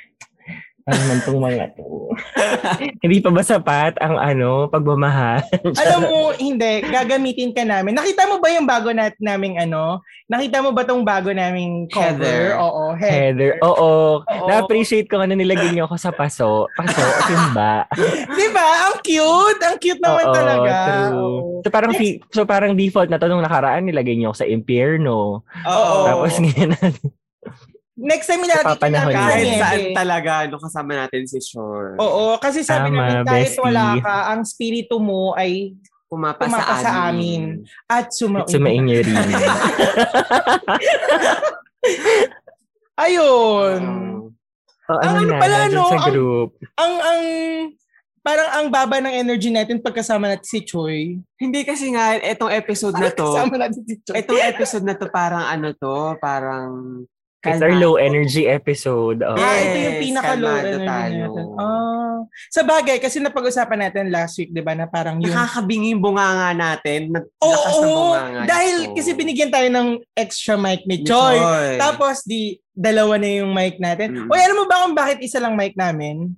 [0.86, 1.86] ano man tong mga to.
[3.02, 5.46] hindi pa ba sapat ang ano, pagmamahal?
[5.78, 6.84] Alam mo, hindi.
[6.84, 7.96] Gagamitin ka namin.
[7.96, 10.02] Nakita mo ba yung bago nat naming ano?
[10.28, 12.20] Nakita mo ba tong bago naming cover?
[12.20, 12.44] Heather.
[12.58, 13.14] Oo, Heather.
[13.14, 14.24] Heather, oo.
[14.24, 14.46] Oo.
[14.48, 16.72] Na-appreciate ko ano nilagay niyo ako sa paso.
[16.74, 17.84] Paso, timba.
[18.40, 18.90] Di ba?
[18.90, 19.62] Ang cute!
[19.62, 20.74] Ang cute naman Oo, talaga.
[20.88, 21.16] true.
[21.16, 21.62] Oo.
[21.62, 25.46] So parang fi- so parang default na to nung nakaraan nilagay niyo ako sa impyerno.
[25.68, 25.98] Oo.
[26.08, 26.74] Tapos ngayon
[28.02, 29.22] Next time ilalagay ka Napapanahon namin yun.
[29.22, 29.62] sa Kahit niebe.
[29.62, 31.94] saan talaga, no, kasama natin si Shore.
[31.96, 33.62] Oo, kasi sabi Tama, namin kahit bestie.
[33.62, 35.78] wala ka, ang spirito mo ay
[36.08, 37.64] Pumapa, Pumapa sa, sa amin.
[37.88, 38.44] at sumain.
[38.44, 39.16] sumain niyo rin.
[42.98, 43.82] Ayun.
[44.84, 46.50] Oh, Ang ano, ano na, pala, no, sa ang- group.
[46.76, 47.22] Ang, ang,
[48.20, 51.16] parang ang baba ng energy natin pagkasama natin si Choi.
[51.38, 54.16] Hindi kasi nga, etong episode na to, Pagkasama natin si Choi.
[54.18, 56.70] etong episode na to parang ano to, parang
[57.42, 59.26] It's our low energy episode.
[59.26, 59.34] Oh.
[59.34, 61.18] Ah, ito yung Yes, pinaka-low kalmado energy tayo.
[61.26, 61.46] natin.
[61.58, 62.20] Ah.
[62.54, 65.34] Sa bagay, kasi napag-usapan natin last week, di ba, na parang yung...
[65.34, 67.10] Nakakabingi yung bunganga natin.
[67.10, 68.42] Nag- Oo, ng bunganga.
[68.46, 68.94] dahil nito.
[68.94, 71.02] kasi binigyan tayo ng extra mic ni.
[71.02, 71.42] Choi.
[71.82, 74.14] Tapos, di, dalawa na yung mic natin.
[74.16, 74.30] Mm.
[74.30, 76.38] Uy, alam mo ba kung bakit isa lang mic namin?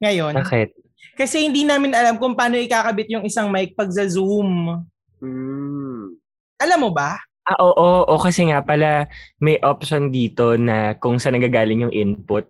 [0.00, 0.40] Ngayon.
[0.40, 0.72] Bakit?
[1.20, 4.72] Kasi hindi namin alam kung paano ikakabit yung isang mic pag sa Zoom.
[5.20, 6.16] Mm.
[6.58, 7.20] Alam mo ba?
[7.48, 9.08] Ah, oo, oo, kasi nga pala
[9.40, 12.44] may option dito na kung saan nagagaling yung input,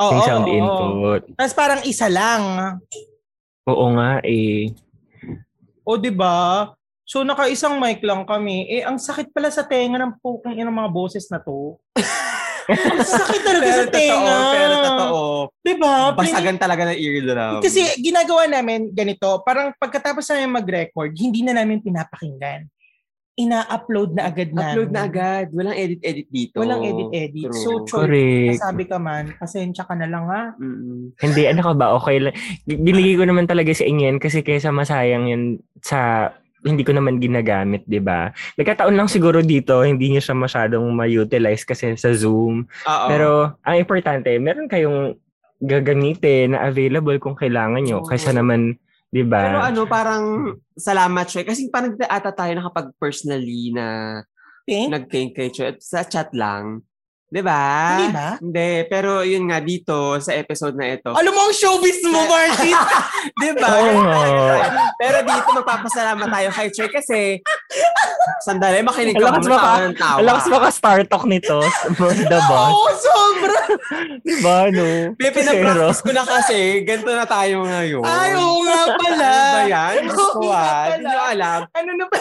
[0.00, 0.56] Oo, yung sound oo, oo.
[0.56, 1.22] input.
[1.36, 2.42] Tapos parang isa lang.
[3.68, 4.72] Oo nga eh.
[5.84, 6.72] O, di ba?
[7.04, 8.64] So, naka-isang mic lang kami.
[8.72, 11.76] Eh, ang sakit pala sa tenga ng pukong ina mga boses na to.
[12.72, 14.16] ang sakit talaga Pero sa tenga.
[14.16, 15.22] totoo, pero totoo.
[15.60, 15.92] Di ba?
[16.16, 17.60] Basagan talaga ng eardrum.
[17.60, 22.64] Kasi ginagawa namin ganito, parang pagkatapos namin mag-record, hindi na namin pinapakinggan.
[23.38, 24.74] Ina-upload na agad namin.
[24.74, 25.46] Upload na agad.
[25.54, 26.58] Walang edit-edit dito.
[26.58, 27.54] Walang edit-edit.
[27.54, 27.62] True.
[27.62, 28.58] So, Choy, Correct.
[28.58, 30.58] sabi ka man, pasensya ka na lang ha.
[30.58, 31.14] Mm-mm.
[31.22, 31.94] Hindi, ano ka ba?
[32.02, 32.34] Okay lang.
[32.66, 35.42] Binigay ko naman talaga sa inyo yan kasi kaysa masayang yan
[35.78, 36.30] sa
[36.66, 38.34] hindi ko naman ginagamit, 'di ba?
[38.58, 42.66] Nagkataon lang siguro dito, hindi niyo siya masyadong ma-utilize kasi sa Zoom.
[42.66, 43.06] Oo.
[43.06, 43.28] Pero
[43.62, 45.14] ang importante, meron kayong
[45.62, 48.02] gagamitin na available kung kailangan nyo.
[48.02, 48.08] Oo.
[48.10, 48.74] Kaysa naman,
[49.12, 49.40] 'di ba?
[49.44, 50.24] Pero ano, parang
[50.76, 51.42] salamat siya.
[51.44, 53.86] Kasi parang ata tayo nakapag-personally na
[54.68, 54.88] Pink?
[54.92, 55.76] nag-thank kay Choy.
[55.80, 56.84] Sa chat lang.
[57.28, 57.60] Di ba?
[58.00, 58.28] Hindi ba?
[58.40, 58.70] Hindi.
[58.88, 61.12] Pero yun nga, dito sa episode na ito.
[61.12, 62.72] Alam mo ang showbiz mo, Martin!
[63.44, 63.68] Di ba?
[64.96, 67.44] Pero dito magpapasalamat tayo kay Choy kasi
[68.40, 70.16] sandali, makinig ka Alakas muna tawa ng tawa.
[70.24, 71.60] Alakas baka star talk nito.
[72.00, 72.72] The boss.
[72.72, 73.60] Oo, sobra!
[74.24, 75.12] Di ba, no?
[75.20, 78.04] May pinapractice ko na kasi, ganito na tayo ngayon.
[78.08, 79.28] Ay, oo nga pala.
[79.28, 79.92] Ano ba yan?
[80.00, 80.84] Diyos ko ah.
[80.96, 81.60] Hindi alam.
[81.76, 82.16] Ano na ba?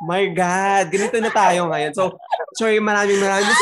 [0.00, 1.92] My God, ganito na tayo ngayon.
[1.92, 2.16] So,
[2.56, 3.52] sorry, maraming maraming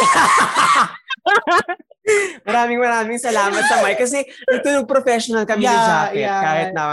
[2.48, 6.40] Maraming maraming salamat sa Mike kasi ito professional kami ni Yeah, Jacket yeah.
[6.40, 6.84] kahit na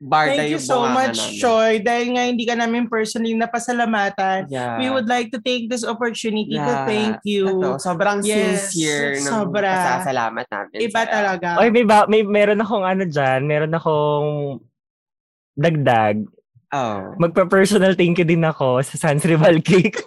[0.00, 1.36] barda Thank you yung so much, namin.
[1.36, 1.72] Choi.
[1.82, 4.78] Dahil nga hindi ka namin personally napasalamatan, Yeah.
[4.78, 6.86] we would like to take this opportunity to Yeah.
[6.86, 7.50] thank you.
[7.50, 9.68] Ito, sobrang Yes, sincere ng sobra.
[10.00, 10.76] pasasalamat namin.
[10.80, 11.12] Iba sa'yo.
[11.12, 11.48] talaga.
[11.58, 14.30] Oy, may, ba, may meron akong ano dyan, meron akong
[15.52, 16.16] dagdag.
[16.70, 17.18] Oh.
[17.18, 19.98] Magpa-personal thank you din ako sa Sans Rival Cake.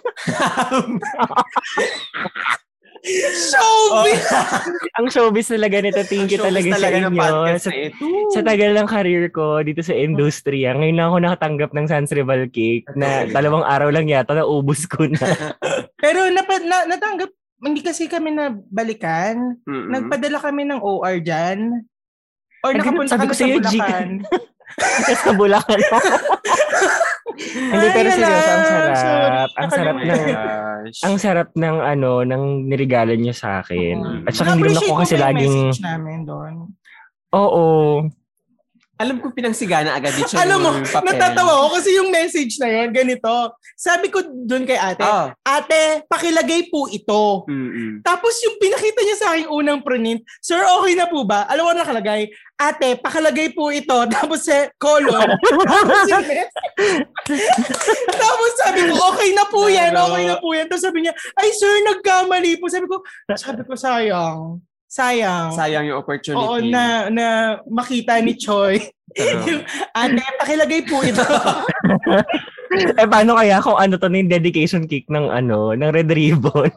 [3.04, 4.24] Showbiz!
[4.96, 7.20] Ang showbiz talaga nito, thank you Showbiz talaga, sa inyo.
[7.60, 7.92] Sa, na
[8.32, 12.48] sa tagal ng career ko dito sa industriya, ngayon lang ako nakatanggap ng Sans Rival
[12.48, 15.20] Cake na dalawang araw lang yata naubos ko na.
[16.04, 17.28] Pero napa, na, natanggap,
[17.60, 19.60] hindi kasi kami na balikan.
[19.68, 19.92] Mm-mm.
[19.92, 21.84] Nagpadala kami ng OR dyan.
[22.64, 23.44] Or Ay, nakapunta kami ko sa.
[23.44, 24.08] Bulacan.
[24.76, 25.80] Tapos sa Bulacan.
[27.34, 28.94] Hindi, Ay, pero seryoso, ang sarap.
[28.94, 30.22] Sorry, Ang sarap ng,
[31.02, 33.96] ang sarap ng ano, ng nirigalo niyo sa akin.
[33.98, 34.22] Oo.
[34.22, 36.54] At saka hindi naman ako ko kasi laging, namin doon.
[37.32, 37.64] oo,
[38.94, 41.02] Alam ko pinangsigana agad dito Alam mo, papel.
[41.10, 43.34] natatawa ako kasi yung message na yun, ganito.
[43.74, 45.34] Sabi ko doon kay ate, Oh.
[45.42, 47.42] ate, pakilagay po ito.
[47.44, 47.98] Mm-mm.
[48.00, 51.42] Tapos yung pinakita niya sa akin unang print, Sir, okay na po ba?
[51.44, 53.94] Alam mo na nakalagay, ate, pakalagay po ito.
[54.14, 55.28] Tapos sa colon.
[58.14, 60.66] Tapos yung sabi ko, okay na po yan, okay na po yan.
[60.70, 62.70] Tapos sabi niya, ay sir, nagkamali po.
[62.70, 63.02] Sabi ko,
[63.34, 64.62] sabi ko, sayang.
[64.86, 65.50] Sayang.
[65.50, 66.38] Sayang yung opportunity.
[66.38, 68.78] Oo, na, na makita ni Choi.
[69.18, 69.62] Ano?
[69.98, 71.22] ate, pakilagay po ito.
[72.74, 76.70] eh paano kaya kung ano to na yung dedication cake ng ano, ng red ribbon?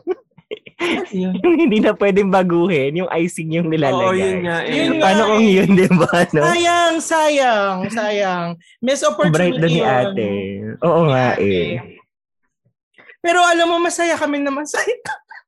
[1.11, 4.07] Yung hindi na pwedeng baguhin, yung icing yung nilalagay.
[4.07, 4.57] Oo, yun nga.
[4.63, 4.73] Eh.
[4.79, 5.03] Yun nga.
[5.03, 6.11] Paano kung yun, di ba?
[6.31, 6.43] No?
[6.47, 8.47] sayang, sayang, sayang.
[8.79, 10.29] Miss opportunity Bright doon ni ate.
[10.83, 11.43] Oo nga Ate.
[11.43, 11.71] eh.
[13.19, 14.87] Pero alam mo, masaya kami na masaya.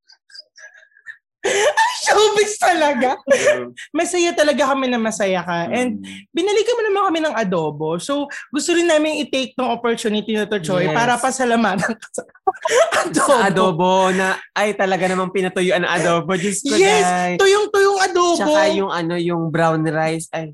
[2.00, 3.16] Showbiz talaga.
[3.98, 5.68] Masaya talaga kami na masaya ka.
[5.68, 7.96] And binalikan mo naman kami ng adobo.
[7.96, 10.96] So, gusto rin namin i-take tong opportunity na to, Choy, Yes.
[10.96, 12.24] para pasalamatan ka sa
[13.08, 13.24] adobo.
[13.24, 16.36] sa adobo na ay talaga namang pinatuyuan ng adobo.
[16.36, 17.04] Diyos ko, Yes!
[17.08, 17.34] Day.
[17.40, 18.36] Tuyong-tuyong adobo.
[18.36, 20.28] Tsaka yung ano, yung brown rice.
[20.36, 20.52] Ay,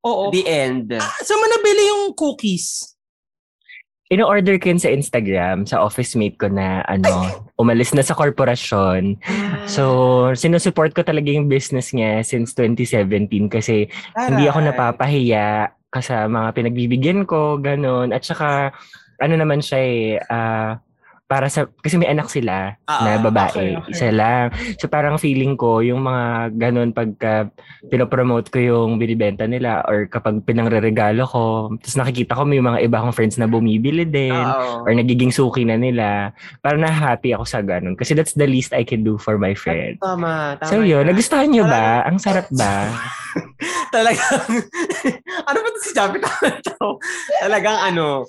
[0.00, 0.30] Oo.
[0.30, 0.96] the end.
[0.96, 2.95] Saan mo nabili yung cookies?
[4.06, 9.18] Ino-order ko yun sa Instagram, sa office mate ko na ano, umalis na sa korporasyon.
[9.66, 14.68] So, sinusupport ko talaga yung business niya since 2017 kasi hindi ako Aray.
[14.70, 15.46] napapahiya
[15.90, 18.14] kasi mga pinagbibigyan ko, ganun.
[18.14, 18.70] At saka,
[19.18, 20.78] ano naman siya eh, ah,
[21.26, 23.92] para sa, kasi may anak sila Ah, na babae, okay, okay.
[23.92, 24.54] isa lang.
[24.78, 27.50] So parang feeling ko, yung mga ganun pagka
[27.90, 33.02] pinopromote ko yung binibenta nila or kapag pinangreregalo ko, tapos nakikita ko may mga iba
[33.02, 34.86] kong friends na bumibili din Oo.
[34.86, 36.30] or nagiging suki na nila,
[36.62, 37.98] parang na-happy ako sa ganun.
[37.98, 39.98] Kasi that's the least I can do for my friend.
[39.98, 40.70] Tama, tama.
[40.70, 41.10] So yun, ka.
[41.10, 42.06] nagustuhan nyo ba?
[42.06, 42.86] Ang sarap ba?
[43.94, 44.46] Talagang,
[45.50, 46.22] ano ba ito si Javi
[46.62, 47.02] to?
[47.42, 48.22] Talagang ano,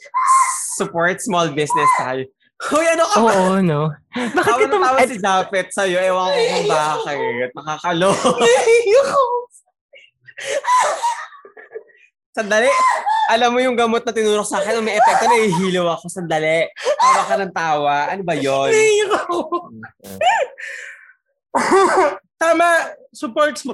[0.78, 2.26] support small business tayo.
[2.58, 3.30] Hoy, ano ka ba?
[3.30, 3.94] Oo, no?
[4.38, 4.76] Bakit Tawa ito?
[4.76, 5.98] na tawa si Japet sa'yo.
[6.02, 7.50] Ewan ko kung bakit.
[7.54, 8.10] Nakakalo.
[12.34, 12.70] Sandali.
[13.28, 16.10] Alam mo yung gamot na tinurok sa akin, may epekto, nahihilo ako.
[16.10, 16.66] Sandali.
[16.98, 17.96] Tawa ka ng tawa.
[18.10, 18.74] Ano ba yon?
[18.74, 19.70] Ayoko.
[22.38, 22.68] Tama.
[23.14, 23.74] Support mo.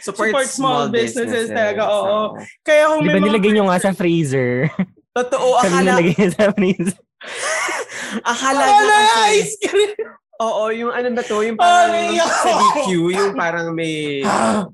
[0.00, 2.32] Support, Support small businesses talaga, oo.
[2.64, 4.72] Kaya kung Di may ba nilagay nyo nga sa freezer?
[5.12, 6.96] Totoo, akala, nilagay nyo sa freezer.
[8.30, 9.92] akala niya kasi, ice cream.
[10.40, 12.50] oo, yung ano ba to, yung parang Ay, sa.
[12.56, 14.72] DQ, yung parang may Oo,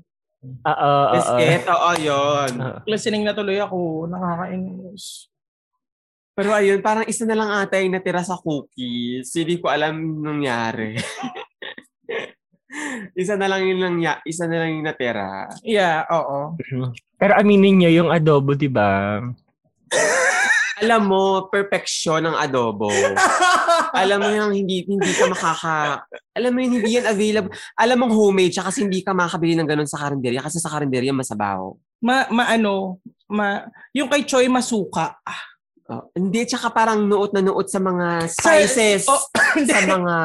[0.63, 0.91] oo.
[1.11, 2.51] biscuit, oo, yun.
[2.61, 2.79] Oo.
[2.87, 4.07] Listening na tuloy ako.
[4.07, 5.27] Nakakainis.
[6.37, 9.33] Pero ayun, parang isa na lang ata yung natira sa cookies.
[9.33, 10.93] Hindi ko alam yung nangyari.
[13.17, 15.49] isa na lang yung nangya, isa na lang yung natira.
[15.65, 16.53] Yeah, oo.
[17.17, 19.17] Pero aminin nyo, yung adobo, di ba?
[20.77, 22.89] Alam mo, perfection ng adobo.
[24.01, 26.05] alam mo yung hindi hindi ka makaka
[26.37, 27.51] alam mo yung hindi yan available.
[27.73, 31.09] Alam mong homemade siya kasi hindi ka makakabili ng ganun sa karinderya kasi sa karinderya
[31.09, 31.73] masabaw.
[31.97, 35.17] ma, maano, ma, yung kay Choi masuka.
[35.87, 39.07] Oh, hindi, tsaka parang nuot na nuot sa mga spices.
[39.09, 39.23] oh,
[39.71, 40.15] sa mga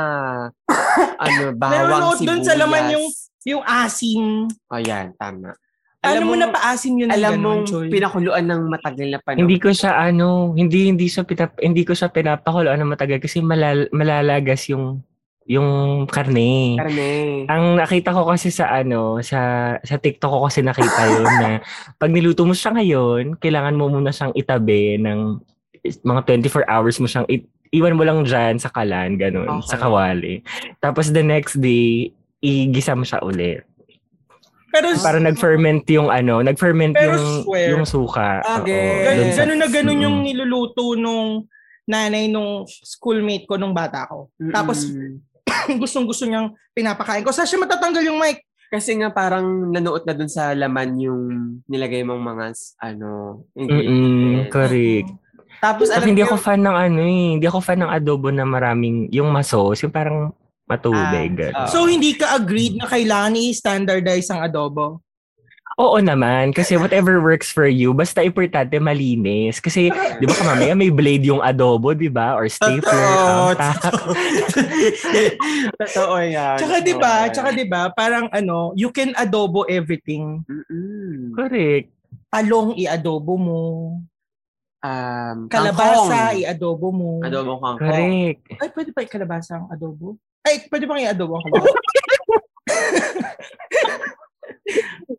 [1.22, 2.26] ano, bawang, Meron sibuyas.
[2.28, 3.06] doon sa laman yung
[3.42, 4.50] yung asim.
[4.68, 5.54] Oh, yan, tama.
[6.02, 7.86] Alam mo na paasim yun ng alam Choi.
[7.86, 9.46] pinakuluan ng matagal na panahon.
[9.46, 13.38] Hindi ko siya ano, hindi hindi siya pinap, hindi ko siya pinapakulo ano matagal kasi
[13.38, 15.06] malal, malalagas yung
[15.46, 16.74] yung karne.
[16.78, 17.10] Karne.
[17.46, 21.50] Ang nakita ko kasi sa ano, sa sa TikTok ko kasi nakita yun na
[22.02, 25.38] pag niluto mo siya ngayon, kailangan mo muna siyang itabi ng
[26.02, 29.70] mga 24 hours mo siyang it, iwan mo lang dyan sa kalan, ganun, Okay.
[29.70, 30.42] sa kawali.
[30.78, 33.66] Tapos the next day, igisa mo siya ulit.
[34.73, 37.69] Pero Para nag-ferment yung ano, nag-ferment Pero yung swear.
[37.70, 38.40] yung suka.
[38.59, 38.89] Okay.
[38.89, 40.24] Oo, Gan- ganun na ganun yung Mm.
[40.24, 41.44] niluluto nung
[41.85, 44.32] nanay nung schoolmate ko nung bata ko.
[44.49, 45.20] Tapos Mm-mm.
[45.78, 47.31] gustong gusto niyang pinapakain ko.
[47.31, 48.40] Saan siya matatanggal yung mic?
[48.66, 51.23] Kasi nga parang nanuot na dun sa laman yung
[51.66, 52.44] nilagay mong mga
[52.81, 53.09] ano,
[53.53, 54.49] ingredients.
[54.49, 55.09] correct.
[55.61, 57.27] Tapos Tapos alam hindi niyo- ako fan ng ano eh.
[57.36, 60.32] Hindi ako fan ng adobo na maraming, yung masos, yung parang
[60.73, 61.32] matubig.
[61.53, 61.69] Oo.
[61.69, 65.05] So hindi ka agreed na kailangan i-standardize ang adobo?
[65.81, 69.57] Oo naman, kasi whatever works for you, basta importante malinis.
[69.57, 69.89] Kasi,
[70.20, 72.36] di ba kamamaya may blade yung adobo, di ba?
[72.36, 73.81] Or stapler, Totoo, amtak.
[75.81, 76.61] Totoo yan.
[76.61, 77.15] Tsaka 'di ba?
[77.32, 77.89] Tsaka 'di ba?
[77.89, 80.44] Parang ano, you can adobo everything.
[80.44, 81.32] Mm-mm.
[81.40, 81.89] Correct.
[82.28, 83.62] Talong i-adobo mo,
[84.82, 86.43] Um, kalabasa kangkong.
[86.43, 87.11] i-adobo mo.
[87.23, 87.86] Adobong kangkong.
[87.86, 88.40] Correct.
[88.59, 90.19] Ay, pwede pa i-kalabasa ang adobo?
[90.43, 91.70] Ay, pwede bang i-adobo kalabasa?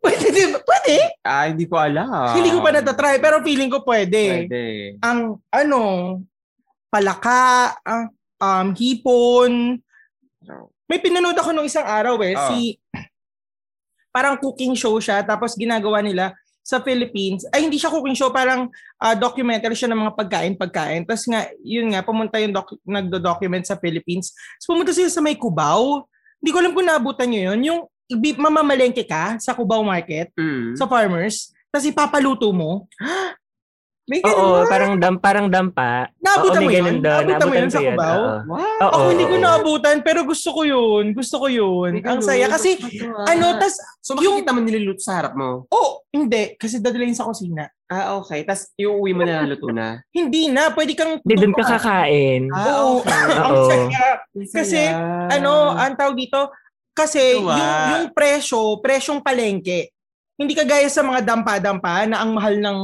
[0.04, 0.58] pwede, di ba?
[0.60, 0.96] Pwede?
[1.24, 2.36] Ah, hindi ko alam.
[2.36, 4.48] Hindi ko pa natatry, pero feeling ko pwede.
[4.48, 4.62] Pwede.
[5.00, 5.80] Ang, ano,
[6.92, 8.06] palaka, ah,
[8.40, 9.80] um, hipon.
[10.84, 12.52] May pinanood ako nung isang araw eh, Ah.
[12.52, 12.76] si,
[14.12, 17.44] parang cooking show siya, tapos ginagawa nila sa Philippines.
[17.52, 21.04] Ay, hindi siya cooking show, parang ah, documentary siya ng mga pagkain-pagkain.
[21.04, 24.32] Tapos nga, yun nga, pumunta yung doc- nagdo-document sa Philippines.
[24.32, 26.08] Tapos pumunta sila sa may Cubao.
[26.40, 27.60] Hindi ko alam kung naabutan nyo yun.
[27.68, 30.72] Yung ibi- mamamalengke ka sa Cubao Market, Mm.
[30.72, 32.88] sa farmers, tapos ipapaluto mo.
[34.04, 34.68] May Oo, ganun.
[34.68, 36.12] parang dam, parang dampa.
[36.20, 36.76] Naabutan Oo, mo yun?
[36.76, 37.24] ganun doon.
[37.24, 38.12] Naabutan mo yun sa Cubao?
[38.12, 38.36] oo.
[38.44, 38.60] Wow.
[38.60, 41.04] Oo, Ako hindi ko naabutan, pero gusto ko yun.
[41.16, 41.90] Gusto ko yun.
[42.04, 42.44] Ang saya.
[42.52, 42.76] Kasi,
[43.24, 45.64] ano, tas, So makikita mo niluluto sa harap mo?
[45.72, 46.52] oh, hindi.
[46.54, 47.64] Kasi dadalhin sa kusina.
[47.88, 48.44] Ah, okay.
[48.44, 50.04] Tapos iuwi mo na luto na?
[50.16, 50.68] Hindi na.
[50.68, 51.20] Pwede kang...
[51.20, 52.52] Hindi, doon ka kakain.
[52.52, 53.00] Ah, Oo.
[53.00, 53.20] okay.
[53.40, 53.68] Ang Oo.
[53.68, 54.04] saya.
[54.52, 54.80] Kasi,
[55.30, 56.52] ano, ang tawag dito,
[56.92, 57.56] kasi Tuwa.
[57.56, 59.88] yung, yung presyo, presyong palengke,
[60.34, 62.78] hindi kagaya sa mga dampa-dampa na ang mahal ng,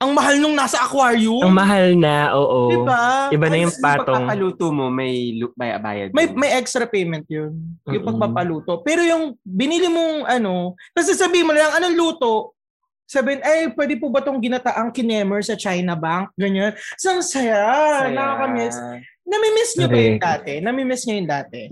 [0.00, 1.44] ang mahal nung nasa aquarium.
[1.44, 2.72] Ang mahal na, oo.
[2.72, 3.28] Diba?
[3.28, 4.24] Iba na yung Yung patong.
[4.24, 6.08] pagpapaluto mo, may lu- bay- bayad.
[6.16, 7.52] May may extra payment yun.
[7.84, 8.08] Yung Mm-mm.
[8.08, 8.80] pagpapaluto.
[8.80, 12.56] Pero yung binili mong ano, kasi sabihin mo lang, anong luto?
[13.04, 16.30] Sabihin, ay, pwede po ba tong ginataang kinemer sa China Bank?
[16.32, 16.72] Ganyan.
[16.94, 17.60] Sang saya.
[18.00, 18.14] Saya.
[18.14, 18.78] Nakakamiss.
[19.20, 20.52] Namimiss nyo ba yung dati?
[20.58, 21.62] Namimiss nyo yung dati?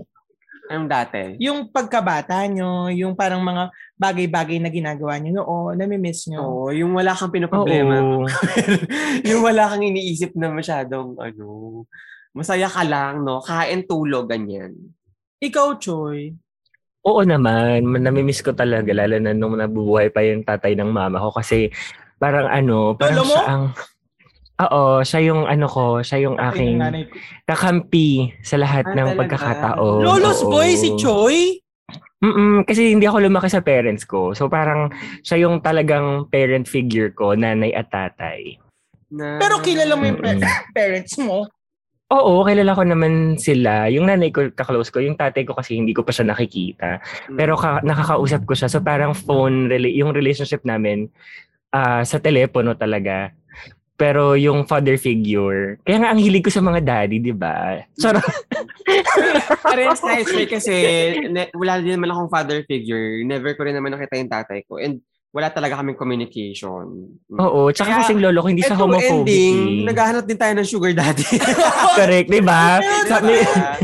[0.69, 1.21] Anong dati?
[1.41, 6.45] Yung pagkabata nyo, yung parang mga bagay-bagay na ginagawa nyo noon, namimiss nyo.
[6.45, 8.21] Oo, yung wala kang pinoproblema.
[9.29, 11.45] Yung wala kang iniisip na masyadong, ano,
[12.37, 13.41] masaya ka lang, no?
[13.41, 14.77] Kain, tulog, ganyan.
[15.41, 16.37] Ikaw, Choy.
[17.01, 21.31] Oo naman, namimiss ko talaga lalo na nung nabubuhay pa yung tatay ng mama ko
[21.31, 21.71] kasi
[22.19, 23.33] parang ano, parang Lolo mo?
[23.33, 23.63] siya ang
[24.59, 27.15] Oo, siya yung ano ko, siya yung Ay, aking ko.
[27.47, 28.09] kakampi
[28.43, 29.19] sa lahat Ah, ng talaga?
[29.23, 30.01] pagkakataon.
[30.03, 30.51] Lolo's Oo.
[30.51, 31.63] boy si Choy?
[32.19, 34.35] Mm-mm, kasi hindi ako lumaki sa parents ko.
[34.35, 34.91] So parang
[35.23, 38.59] siya yung talagang parent figure ko, nanay at tatay.
[39.09, 40.35] Na, Pero kilala mo yung pa-
[40.75, 41.47] parents mo.
[42.09, 43.87] Oo, kilala ko naman sila.
[43.87, 44.99] Yung nanay ko, kaklose ko.
[44.99, 46.99] Yung tatay ko kasi hindi ko pa siya nakikita.
[47.31, 47.37] Mm.
[47.37, 48.67] Pero ka- nakakausap ko siya.
[48.67, 51.07] So parang phone, rela- yung relationship namin
[51.69, 53.31] ah, sa telepono talaga.
[53.99, 57.83] Pero yung father figure, kaya nga ang hilig ko sa mga daddy, di ba?
[57.99, 58.23] Sarap.
[59.67, 60.71] Parehas na Choy, kasi
[61.27, 63.19] ne, wala din naman akong father figure.
[63.27, 64.79] Never ko rin naman nakita yung tatay ko.
[64.79, 67.05] And wala talaga kaming communication.
[67.37, 69.29] Oo, tsaka Kaya, kasing lolo ko hindi siya Ito homophobic.
[69.29, 69.85] ending, eh.
[69.85, 71.27] naghahanap din tayo ng sugar daddy.
[72.01, 72.81] Correct, di ba?
[73.05, 73.37] Sabi,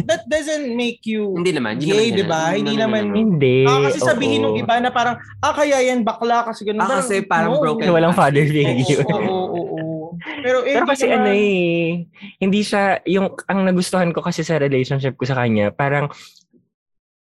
[0.09, 1.77] that doesn't make you hindi naman.
[1.77, 2.41] Hindi gay, naman di ba?
[2.57, 3.01] Hindi naman...
[3.13, 3.57] hindi.
[3.61, 6.81] Ah, kasi sabihin nung iba na parang, ah, kaya yan bakla kasi ganun.
[6.81, 7.93] Ah, kasi parang broken.
[7.93, 9.05] Walang father figure.
[9.05, 9.84] oo, oo, oo.
[10.17, 12.05] Pero, eh, Pero kasi naman- ano eh,
[12.37, 16.07] hindi siya, yung, ang nagustuhan ko kasi sa relationship ko sa kanya, parang,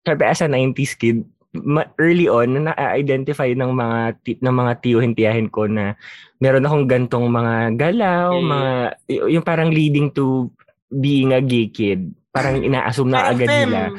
[0.01, 1.23] sabi as a 90s kid,
[1.95, 5.93] early on, na-identify ng mga, ti- ng mga tiyo-hintiyahin ko na
[6.37, 8.49] meron akong gantong mga galaw, Okay.
[8.49, 8.71] mga,
[9.07, 10.49] y- yung parang leading to
[10.89, 12.09] being a gay kid.
[12.29, 13.93] Parang ina-assume na agad nila.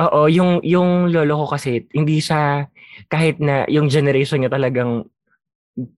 [0.00, 2.64] Oo, yung, yung lolo ko kasi, hindi siya,
[3.06, 5.04] kahit na yung generation niya talagang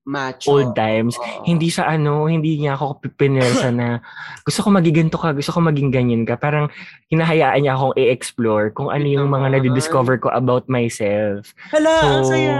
[0.05, 0.51] Macho.
[0.53, 1.47] old times, Oo.
[1.47, 4.03] hindi sa ano, hindi niya ako pinelsa na
[4.43, 6.37] gusto ko maging ganito ka, gusto ko maging ganyan ka.
[6.37, 6.69] Parang
[7.09, 11.55] hinahayaan niya akong i-explore kung ano yung mga nadidiscover ko about myself.
[11.71, 12.55] Hala, So, ang saya.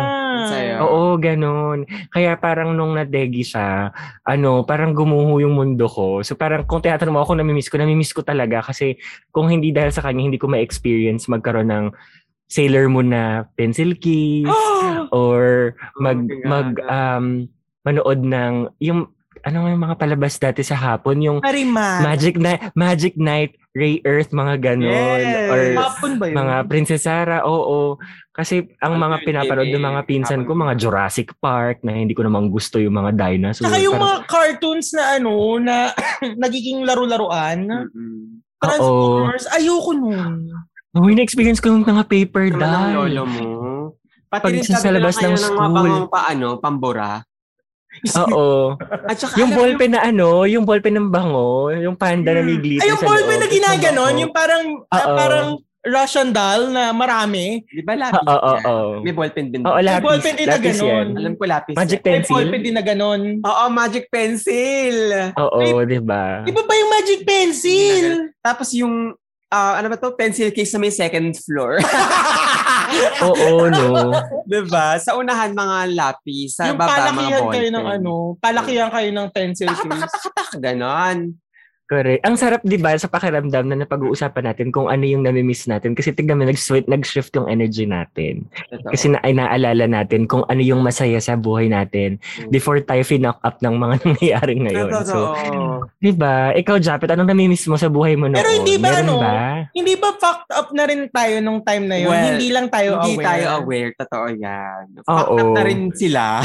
[0.83, 1.87] Oo, ganun.
[2.11, 3.95] Kaya parang nung nadegi siya,
[4.27, 6.21] ano, parang gumuho yung mundo ko.
[6.27, 8.99] So parang kung tinatanong mo ako, namimiss ko, namimiss ko talaga kasi
[9.31, 11.87] kung hindi dahil sa kanya, hindi ko ma-experience magkaroon ng
[12.53, 14.45] Sailor Moon na pencil kiss
[15.11, 17.49] or mag Oh mag um
[17.83, 19.09] manood ng yung
[19.43, 21.99] ano nga yung mga palabas dati sa hapon, yung Marimar.
[21.99, 25.19] Magic Night, Magic Night, Ray Earth, mga ganon.
[25.19, 25.51] Yes.
[25.51, 26.37] Or Hapon ba yun?
[26.39, 27.99] mga Princess Sarah, oo.
[28.31, 30.79] Kasi ang mga pinapanood ng mga pinsan ko, mga.
[30.79, 33.67] Jurassic Park, na hindi ko namang gusto yung mga dinosaurs.
[33.67, 35.91] Saka yung Parang- mga cartoons na ano, na
[36.47, 37.67] nagiging laro-laruan.
[37.67, 38.47] Mm-mm.
[38.63, 40.55] Transformers, ayoko nun.
[40.93, 43.09] Oh, na-experience ko yung mga paper doll.
[43.09, 43.49] lolo mo.
[44.29, 45.73] Pati Pag rin sa sabi labas ng kayo ng mga school.
[45.73, 47.11] bangong paano, pambura.
[48.19, 48.77] Oo.
[49.09, 52.85] At saka yung ballpen na ano, yung ballpen ng bango, yung panda na may glitter
[52.85, 55.17] Ay, yung sa ballpen na ginaganon, yung parang, ah, Oo.
[55.17, 55.49] parang
[55.83, 57.67] Russian doll na marami.
[57.67, 58.23] Di ba lapis?
[58.23, 58.63] Oo, oo, yan?
[58.63, 58.89] oo.
[59.03, 59.61] May ballpen din.
[59.67, 60.07] Oo, May lapis.
[60.07, 60.89] ballpen din na lapis ganon.
[60.89, 61.07] yan.
[61.19, 61.75] Alam ko lapis.
[61.75, 62.05] Magic yan.
[62.05, 62.35] May pencil.
[62.37, 63.21] ballpen din na ganon.
[63.43, 64.97] Oo, magic pencil.
[65.35, 66.25] Oo, di ba?
[66.45, 68.05] Di ba ba yung magic pencil?
[68.39, 68.95] Tapos yung,
[69.53, 70.17] ah, ano ba to?
[70.17, 71.77] Pencil case na may second floor.
[73.29, 74.13] Oo, no.
[74.49, 74.97] diba?
[74.97, 76.57] Sa unahan, mga lapis.
[76.57, 77.55] Sa yung baba, mga palakihan ballpen.
[77.55, 80.05] kayo ng ano, palakihan kayo ng pencil case.
[80.57, 81.37] ganon.
[81.93, 82.25] Correct.
[82.25, 85.93] Ang sarap, di ba, sa pakiramdam na napag-uusapan natin kung ano yung namimiss natin.
[85.93, 88.49] Kasi tignan mo, nag-shift, nag-shift yung energy natin.
[88.73, 88.97] Totoo.
[88.97, 92.17] Kasi na, ay naalala natin kung ano yung masaya sa buhay natin
[92.49, 94.89] before tayo finock up ng mga nangyayari ngayon.
[95.05, 95.85] So, Totoo.
[96.01, 96.57] di ba?
[96.57, 98.41] Ikaw, Japet, anong namimiss mo sa buhay mo noon?
[98.41, 99.33] Pero hindi ba, Meron ano, ba?
[99.77, 102.09] Hindi ba fucked up na rin tayo nung time na yun?
[102.09, 103.27] Well, hindi lang tayo Hindi aware.
[103.29, 103.91] tayo aware.
[104.01, 104.83] Totoo yan.
[105.05, 105.37] Fucked Oo.
[105.37, 106.41] up na rin sila.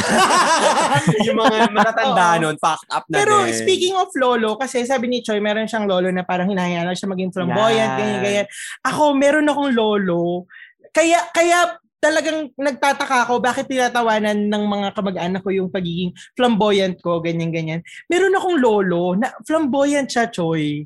[1.27, 3.55] yung mga matatanda nun, fucked up na Pero din.
[3.55, 7.29] speaking of lolo, kasi sabi ni Choi, meron siyang lolo na parang hinahayaan siya maging
[7.29, 7.97] flamboyant, Yan.
[8.01, 8.47] ganyan, ganyan.
[8.81, 10.49] Ako, meron akong lolo.
[10.89, 17.21] Kaya, kaya talagang nagtataka ako bakit tinatawanan ng mga kamag-anak ko yung pagiging flamboyant ko,
[17.21, 17.81] ganyan, ganyan.
[18.09, 20.81] Meron akong lolo na flamboyant siya, Choi.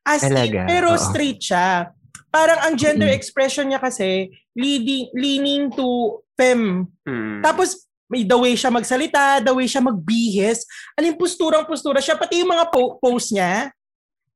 [0.00, 0.64] As in, Talaga?
[0.64, 1.00] pero Oo.
[1.00, 1.92] straight siya.
[2.32, 3.16] Parang ang gender Mm.
[3.20, 6.88] expression niya kasi leading, leaning to femme.
[7.04, 7.44] Mm.
[7.44, 10.66] Tapos, may the way siya magsalita, the way siya magbihis.
[10.98, 12.18] Aling posturang-postura siya.
[12.18, 13.70] Pati yung mga po- pose niya,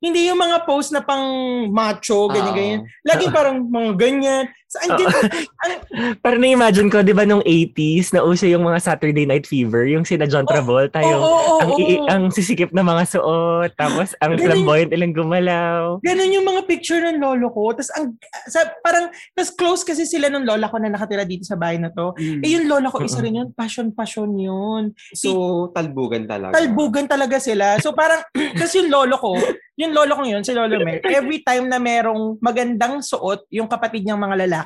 [0.05, 1.24] hindi yung mga pose na pang
[1.72, 2.85] macho, ganyan-ganyan.
[3.09, 4.44] Lagi parang mga ganyan.
[4.75, 4.99] So, ang
[5.63, 5.73] ang,
[6.19, 10.03] Parang na-imagine ko, di ba, nung 80s, na uso yung mga Saturday Night Fever, yung
[10.03, 11.79] sina John Travolta, oo, yung oo, oo, ang, oo.
[11.79, 16.03] i- ang sisikip na mga suot, tapos ang Ganun- flamboyant ilang gumalaw.
[16.03, 17.71] Ganun yung mga picture ng lolo ko.
[17.71, 18.19] Tapos ang
[18.51, 21.95] sa, parang tas close kasi sila ng lola ko na nakatira dito sa bahay na
[21.95, 22.11] to.
[22.19, 22.43] Mm.
[22.43, 24.91] Eh yung lola ko isa rin yun, passion passion yun.
[25.15, 26.59] So, talbugan talaga.
[26.59, 27.79] Talbugan talaga sila.
[27.79, 28.27] So parang
[28.61, 29.39] kasi yung lolo ko,
[29.75, 34.07] yung lolo ko yun, si Lolo Mer, every time na merong magandang suot yung kapatid
[34.07, 34.64] niyang mga lalaki,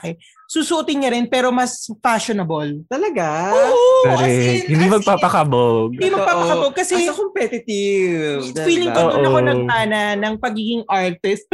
[0.49, 2.89] susuotin niya rin pero mas fashionable.
[2.89, 3.53] Talaga?
[3.53, 4.33] Oo, as Correct.
[4.33, 5.89] in, Hindi as in, magpapakabog.
[5.93, 8.41] Hindi magpapakabog kasi Asa competitive.
[8.65, 9.11] feeling ko diba?
[9.13, 9.49] doon ako Oo.
[9.53, 11.45] nagmana ng pagiging artist.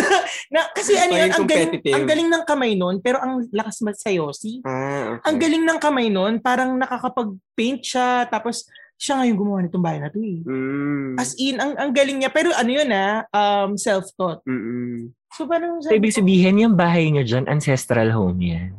[0.54, 4.66] na, kasi ano yun, ang galing, ang galing ng kamay nun, pero ang lakas magsayosi.
[4.66, 5.24] Ah, okay.
[5.30, 8.66] Ang galing ng kamay nun, parang nakakapag-paint siya, tapos
[9.00, 10.44] siya nga yung gumawa nitong bahay na to eh.
[10.44, 11.16] Mm.
[11.16, 12.28] As in, ang, ang galing niya.
[12.28, 14.44] Pero ano yun ah, um, self-taught.
[14.44, 15.08] Mm-mm.
[15.30, 18.70] So parang So, ibig sabihin, yung bahay nyo dyan, ancestral home yan.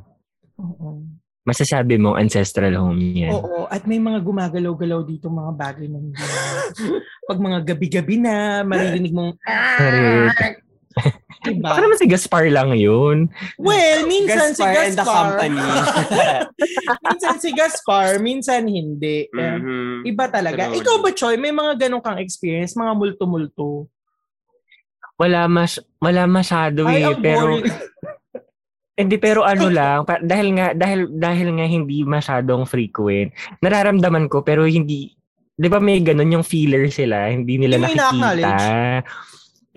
[0.59, 1.01] Oo.
[1.41, 3.33] Masasabi mo, ancestral home yan.
[3.33, 3.65] Oo.
[3.65, 6.21] At may mga gumagalaw-galaw dito mga bagay na hindi.
[7.25, 10.61] Pag mga gabi-gabi na, maririnig mong, Correct.
[11.41, 11.65] diba?
[11.65, 13.25] Baka naman si Gaspar lang yun.
[13.57, 15.15] Well, minsan si Gaspar and the Gaspar.
[15.33, 15.65] company.
[17.09, 19.25] minsan si Gaspar, minsan hindi.
[19.25, 20.05] Eh, Mhm.
[20.05, 20.69] Iba talaga.
[20.69, 20.77] True.
[20.77, 22.75] Ikaw ba, Choy, may mga ganong kang experience?
[22.75, 23.89] Mga multo-multo?
[25.21, 27.13] Wala mas wala masyado Ay, eh.
[27.21, 27.61] Pero,
[29.01, 33.29] hindi, pero ano lang, pa, dahil nga, dahil, dahil nga hindi masyadong frequent,
[33.61, 35.13] nararamdaman ko, pero hindi,
[35.53, 38.49] di ba may ganun yung feeler sila, hindi nila Hindi nakikita.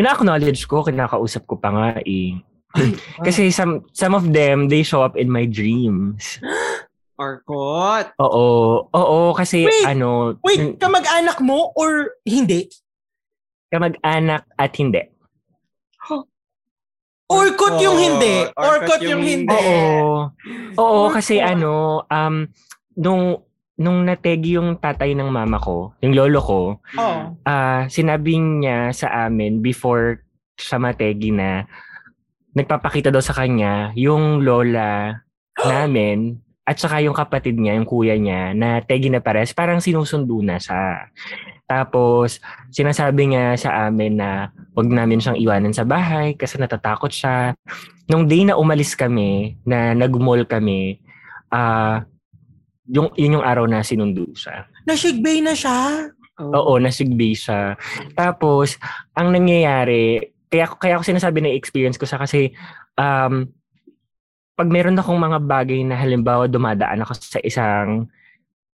[0.01, 0.65] ina-acknowledge?
[0.65, 2.41] Ko, kinakausap ko pa nga eh.
[3.27, 6.41] Kasi some some of them, they show up in my dreams.
[7.21, 8.11] Orkot.
[8.19, 8.91] Oo.
[8.91, 12.67] Oo, kasi Wait, ano, Wait, kamag-anak mo or hindi?
[13.71, 15.03] kamag-anak at hindi.
[17.29, 18.45] Orkut yung hindi.
[18.53, 19.57] Orkut Orkut yung yung hindi.
[19.57, 20.29] Oo.
[20.77, 21.17] Oo, Orkut.
[21.21, 22.45] kasi ano, um,
[23.01, 23.41] nung,
[23.81, 26.61] nung nategi yung tatay ng mama ko, yung lolo ko,
[27.01, 27.21] Oo.
[27.43, 30.23] ah sinabi niya sa amin before
[30.55, 31.67] siya mategi na
[32.55, 35.11] nagpapakita daw sa kanya yung lola
[35.67, 40.41] namin at saka yung kapatid niya, yung kuya niya, na tegi na pares, parang sinusundo
[40.41, 41.13] na siya.
[41.65, 47.57] Tapos, sinasabi niya sa amin na wag namin siyang iwanan sa bahay kasi natatakot siya.
[48.09, 51.01] Nung day na umalis kami, na nag-mall kami,
[51.49, 52.05] ah
[52.85, 54.69] yung, yun yung araw na sinundo siya.
[54.85, 56.13] Nashigbay na siya.
[56.41, 57.79] Oo, nasigbay siya.
[58.13, 58.77] Tapos,
[59.17, 62.53] ang nangyayari, kaya, kaya ako sinasabi na experience ko sa kasi
[62.99, 63.49] um,
[64.55, 68.07] pag meron akong mga bagay na halimbawa dumadaan ako sa isang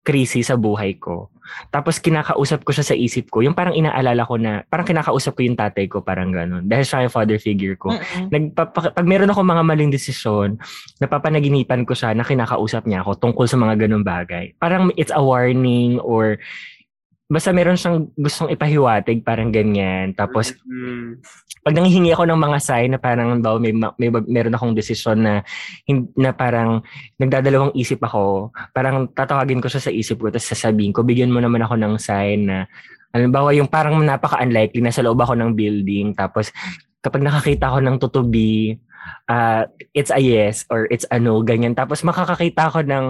[0.07, 1.27] crazy sa buhay ko.
[1.67, 3.43] Tapos kinakausap ko siya sa isip ko.
[3.43, 6.63] Yung parang inaalala ko na, parang kinakausap ko yung tatay ko, parang ganun.
[6.63, 7.91] Dahil siya yung father figure ko.
[7.91, 8.31] Mm-mm.
[8.31, 10.55] Nagpapa, pag meron ako mga maling desisyon,
[11.03, 14.55] napapanaginipan ko siya na kinakausap niya ako tungkol sa mga ganung bagay.
[14.59, 16.39] Parang it's a warning or
[17.27, 20.15] basta meron siyang gustong ipahiwatig, parang ganyan.
[20.15, 21.19] Tapos, Mm.
[21.59, 25.19] pag nanghihingi ako ng mga sign na parang daw may, ma- may meron akong desisyon
[25.19, 25.43] na
[26.15, 26.79] na parang
[27.19, 31.43] nagdadalawang isip ako, parang tatawagin ko siya sa isip ko tapos sasabihin ko, bigyan mo
[31.43, 32.63] naman ako ng sign na
[33.11, 36.55] halimbawa yung parang napaka-unlikely na sa loob ako ng building tapos
[37.03, 38.79] kapag nakakita ako ng tutubi,
[39.27, 39.63] uh,
[39.93, 41.75] it's a yes or it's a no, ganyan.
[41.75, 43.05] Tapos makakakita ako ng,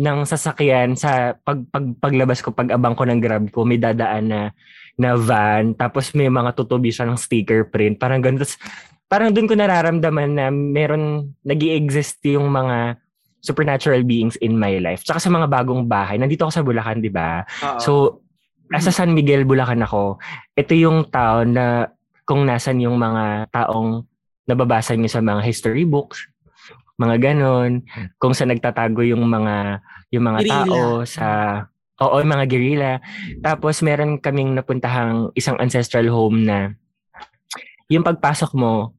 [0.00, 4.24] ng sasakyan sa pag, pag, paglabas ko, pag abang ko ng grab ko, may dadaan
[4.28, 4.40] na,
[5.00, 7.96] na van, tapos may mga tutubi siya ng sticker print.
[7.96, 8.44] Parang ganun.
[8.44, 8.60] Tapos,
[9.08, 12.96] parang doon ko nararamdaman na meron, nag exist yung mga
[13.42, 15.02] supernatural beings in my life.
[15.02, 16.16] Tsaka sa mga bagong bahay.
[16.16, 17.42] Nandito ako sa Bulacan, di ba?
[17.82, 18.22] So,
[18.70, 20.16] sa San Miguel, Bulacan ako.
[20.54, 21.90] Ito yung town na
[22.22, 24.06] kung nasan yung mga taong
[24.48, 26.26] nababasa niyo sa mga history books,
[26.98, 27.86] mga ganon,
[28.18, 29.80] kung sa nagtatago yung mga
[30.12, 30.66] yung mga Guerrilla.
[30.66, 31.26] tao sa
[32.02, 32.92] oo, mga guerrilla.
[33.38, 36.74] Tapos meron kaming napuntahang isang ancestral home na
[37.86, 38.96] yung pagpasok mo,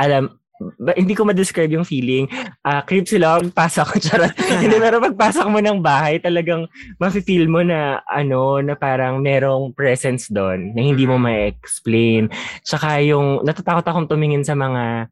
[0.00, 2.28] alam, ba, hindi ko ma-describe yung feeling.
[2.60, 3.96] Ah, creep sila pagpasok ko.
[4.04, 4.34] Charot.
[4.60, 6.68] hindi, pero pagpasok mo ng bahay, talagang
[7.00, 12.28] mafe-feel mo na ano, na parang merong presence doon na hindi mo ma-explain.
[12.60, 15.08] Tsaka yung natatakot akong tumingin sa mga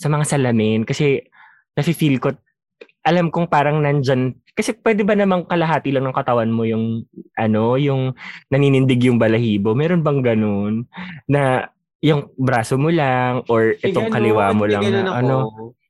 [0.00, 1.20] sa mga salamin kasi
[1.76, 2.32] nafe-feel ko
[3.00, 7.80] alam kong parang nandyan kasi pwede ba namang kalahati lang ng katawan mo yung ano,
[7.80, 8.12] yung
[8.52, 9.72] naninindig yung balahibo.
[9.72, 10.84] Meron bang ganun
[11.24, 15.14] na yung braso mo lang or May itong ganun, kaliwa mo lang na ako.
[15.14, 15.36] ano.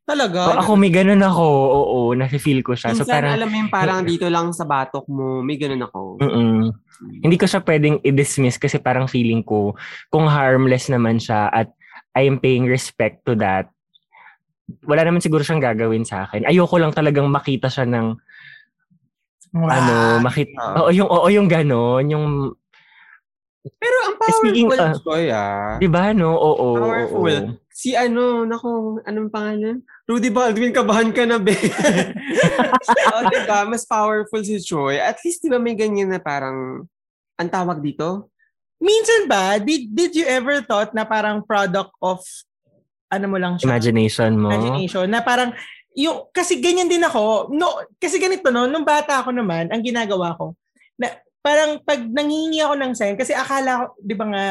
[0.03, 0.41] Talaga?
[0.43, 1.47] So, ako may ganun ako.
[1.71, 2.91] Oo, nafe-feel ko siya.
[2.91, 6.19] Minsan, So parang alam mo yung parang dito lang sa batok mo, may ganun ako.
[6.19, 6.75] Mm-mm.
[7.23, 9.79] Hindi ko siya pwedeng i-dismiss kasi parang feeling ko
[10.11, 11.71] kung harmless naman siya at
[12.11, 13.71] I am paying respect to that,
[14.83, 16.43] wala naman siguro siyang gagawin sa akin.
[16.43, 18.19] Ayoko lang talagang makita siya ng
[19.51, 19.67] Wow.
[19.67, 20.59] ano, makita.
[20.63, 20.75] Ah.
[20.79, 22.27] Oo, yung oo yung ganon, yung
[23.61, 25.77] Pero ang Speaking, powerful, ah, Joy, ah.
[25.77, 26.33] 'di ba no?
[26.33, 26.81] Oo.
[26.81, 27.37] Powerful.
[27.53, 27.69] oo.
[27.81, 29.81] Si ano, nako, anong pangalan?
[30.05, 31.57] Rudy Baldwin, kabahan ka na, be.
[33.17, 33.65] oh, diba?
[33.65, 35.01] Mas powerful si Joy.
[35.01, 36.85] At least, di ba may ganyan na parang,
[37.41, 38.29] ang tawag dito?
[38.85, 42.21] Minsan ba, did, did you ever thought na parang product of,
[43.09, 43.73] ano mo lang siya?
[43.73, 44.53] Imagination mo.
[44.53, 45.09] Imagination.
[45.09, 45.57] Na parang,
[45.97, 47.49] yung, kasi ganyan din ako.
[47.49, 50.53] No, kasi ganito no, nung bata ako naman, ang ginagawa ko,
[51.01, 54.47] na parang pag nanghihingi ako ng sign, kasi akala ko, di ba nga,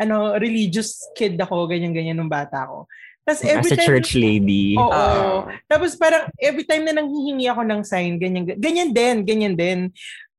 [0.00, 2.88] ano, religious kid ako, ganyan-ganyan nung bata ako.
[3.24, 4.76] Tapos every As a time, church lady.
[4.76, 4.92] Oo.
[4.92, 5.48] Ah.
[5.64, 9.78] Tapos parang every time na nanghihingi ako ng sign, ganyan, ganyan din, ganyan din.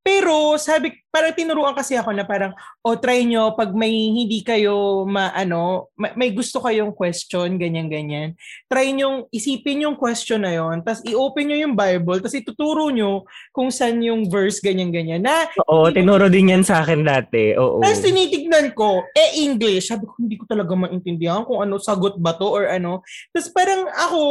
[0.05, 2.53] Pero sabi, parang tinuruan kasi ako na parang,
[2.85, 7.89] o try nyo, pag may hindi kayo, ma, ano, ma- may gusto kayong question, ganyan,
[7.89, 8.37] ganyan.
[8.69, 13.25] Try nyo, isipin yung question na yon tapos i-open nyo yung Bible, tapos ituturo nyo
[13.49, 15.25] kung saan yung verse, ganyan, ganyan.
[15.25, 17.57] Na, Oo, tinuro din yan sa akin dati.
[17.57, 17.81] Oo.
[17.81, 19.89] tapos tinitignan ko, eh English.
[19.89, 23.01] Sabi ko, hindi ko talaga maintindihan kung ano, sagot ba to or ano.
[23.33, 24.21] Tapos parang ako,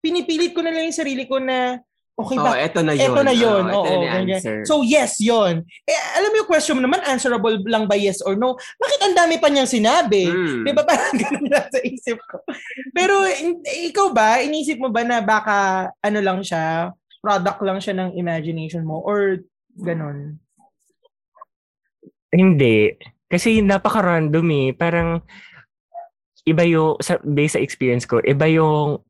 [0.00, 1.76] pinipilit ko na lang yung sarili ko na,
[2.14, 2.54] okay Oh, ba?
[2.56, 3.10] eto na yun.
[3.10, 3.64] Ito na yun.
[3.74, 4.56] Oh, Oo, ito na answer.
[4.62, 5.66] So yes, yon.
[5.82, 8.54] Eh, alam mo yung question mo naman, answerable lang ba yes or no?
[8.54, 10.30] Bakit ang dami pa niyang sinabi?
[10.30, 10.62] Hmm.
[10.62, 12.38] Di ba parang ganun lang sa isip ko.
[12.94, 17.94] Pero in- ikaw ba, inisip mo ba na baka ano lang siya, product lang siya
[17.98, 19.42] ng imagination mo or
[19.74, 20.38] ganun?
[22.30, 22.94] Hindi.
[23.26, 24.68] Kasi napaka-random eh.
[24.74, 25.22] Parang
[26.44, 29.00] iba yung, sa, based sa experience ko, iba yung,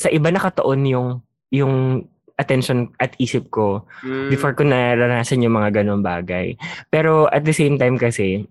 [0.00, 1.08] sa iba nakataon yung,
[1.52, 2.06] yung
[2.36, 4.28] attention at isip ko Hmm.
[4.28, 6.54] before ko naranasan yung mga ganong bagay.
[6.86, 8.44] Pero at the same time kasi,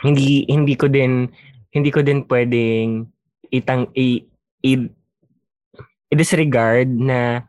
[0.00, 1.28] hindi hindi ko din
[1.70, 3.06] hindi ko din pwedeng
[3.48, 4.24] itang i,
[4.62, 4.72] i,
[6.08, 7.46] i-disregard na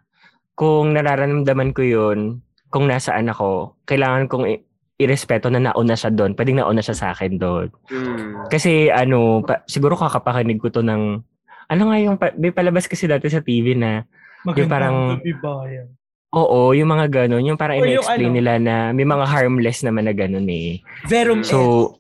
[0.53, 4.63] kung nararamdaman ko yun, kung nasaan ako, kailangan kong i-
[4.95, 6.33] irespeto na nauna siya doon.
[6.33, 7.67] Pwedeng nauna siya sa akin doon.
[7.85, 8.47] Hmm.
[8.47, 11.19] Kasi ano, pa, siguro kakapakinig ko to ng
[11.65, 14.05] ano nga yung, pa- may palabas kasi dati sa TV na,
[14.45, 15.87] Yung parang- gabi bayan.
[16.29, 20.13] oo, yung mga ganon, yung parang ina-explain ano- nila na may mga harmless naman na
[20.13, 20.83] ganon eh.
[21.07, 21.95] Verum so,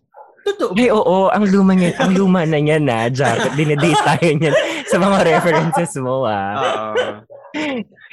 [0.45, 0.77] Totoo.
[0.77, 3.55] ay oo, ang luma niya, ang luma na niya na, Jack.
[3.55, 4.53] Dinedate tayo niyan
[4.85, 6.53] sa mga references mo ah.
[6.53, 6.93] Oo.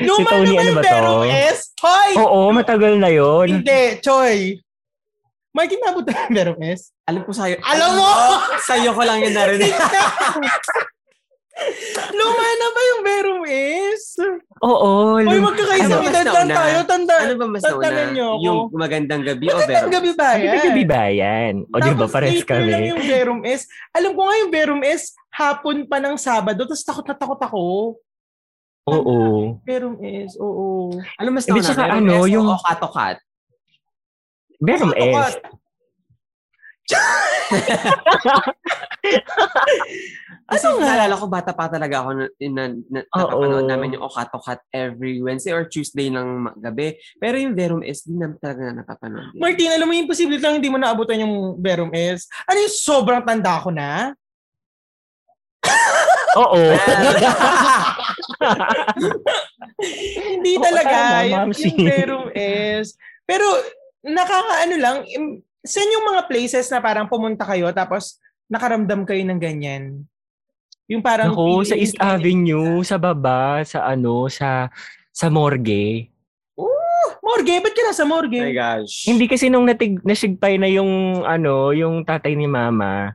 [0.01, 1.29] Luma si Tony, naman ano ba Verum to?
[1.29, 1.61] S.
[1.83, 2.11] Hoy!
[2.17, 3.47] Oo, matagal na yon.
[3.51, 4.57] Hindi, Choy.
[5.53, 6.95] May kinabot na Verum S.
[7.05, 7.61] Alam ko sa'yo.
[7.61, 8.09] Alam mo!
[8.63, 9.69] Sa'yo ko lang yun narinig.
[12.13, 14.17] Luma na ba yung Verum is?
[14.61, 15.17] Oo.
[15.19, 16.85] Uy, magkakaisang Ano mas edad lang tayo.
[16.85, 17.15] Tanda.
[17.19, 18.11] Ano ba mas Tatanan nauna?
[18.11, 18.41] niyo ako.
[18.41, 19.93] Yung magandang gabi o Magandang Verum?
[19.93, 20.55] gabi ba yan?
[20.55, 21.65] ka ba yan?
[21.65, 22.89] O di ba, Tapos pares kami.
[22.89, 23.63] yung Verum is.
[23.91, 26.63] Alam ko nga yung Verum is hapon pa ng Sabado.
[26.63, 27.63] Tapos takot na takot ako.
[28.85, 29.17] Oo.
[29.63, 30.91] Verum is, oo.
[31.15, 31.61] Ano mas nauna?
[31.61, 33.17] tsaka Verum ano, S o yung- Okatokat?
[34.59, 35.29] Verum Takot.
[35.29, 35.35] S.
[40.49, 43.19] Kasi Ano naalala ko, bata pa talaga ako na, na, na, Oo.
[43.19, 46.99] napapanood namin yung Okatokat every Wednesday or Tuesday ng gabi.
[47.23, 49.39] Pero yung Verum S, di naman talaga napapanood.
[49.39, 52.27] Martin, alam mo yung imposible lang hindi mo naabutan yung Verum is.
[52.51, 54.13] Ano yung sobrang tanda ko na?
[56.43, 56.59] Oo.
[60.33, 60.91] Hindi talaga.
[60.91, 61.53] tama, yung,
[61.87, 62.99] Verum is.
[63.23, 63.45] Pero
[64.03, 68.19] nakakaano lang, im- saan yung mga places na parang pumunta kayo tapos
[68.51, 70.03] nakaramdam kayo ng ganyan?
[70.93, 74.69] Yung parang Ako, sa East Avenue, sa baba, sa ano, sa
[75.09, 76.13] sa morgue.
[77.23, 78.51] Morgue, ba't ka nasa Oh my morgue?
[78.53, 79.07] gosh.
[79.09, 83.15] Hindi kasi nung natig, nasigpay na yung ano, yung tatay ni mama,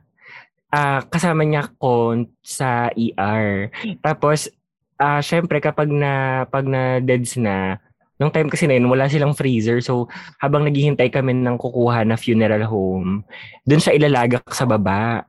[0.72, 3.70] ah kasama niya ko sa ER.
[4.02, 4.50] Tapos
[4.98, 7.78] ah syempre kapag na pag na deads na
[8.18, 9.78] nung time kasi na yun, wala silang freezer.
[9.78, 10.10] So,
[10.42, 13.22] habang naghihintay kami ng kukuha na funeral home,
[13.62, 15.22] dun siya ilalagak sa baba.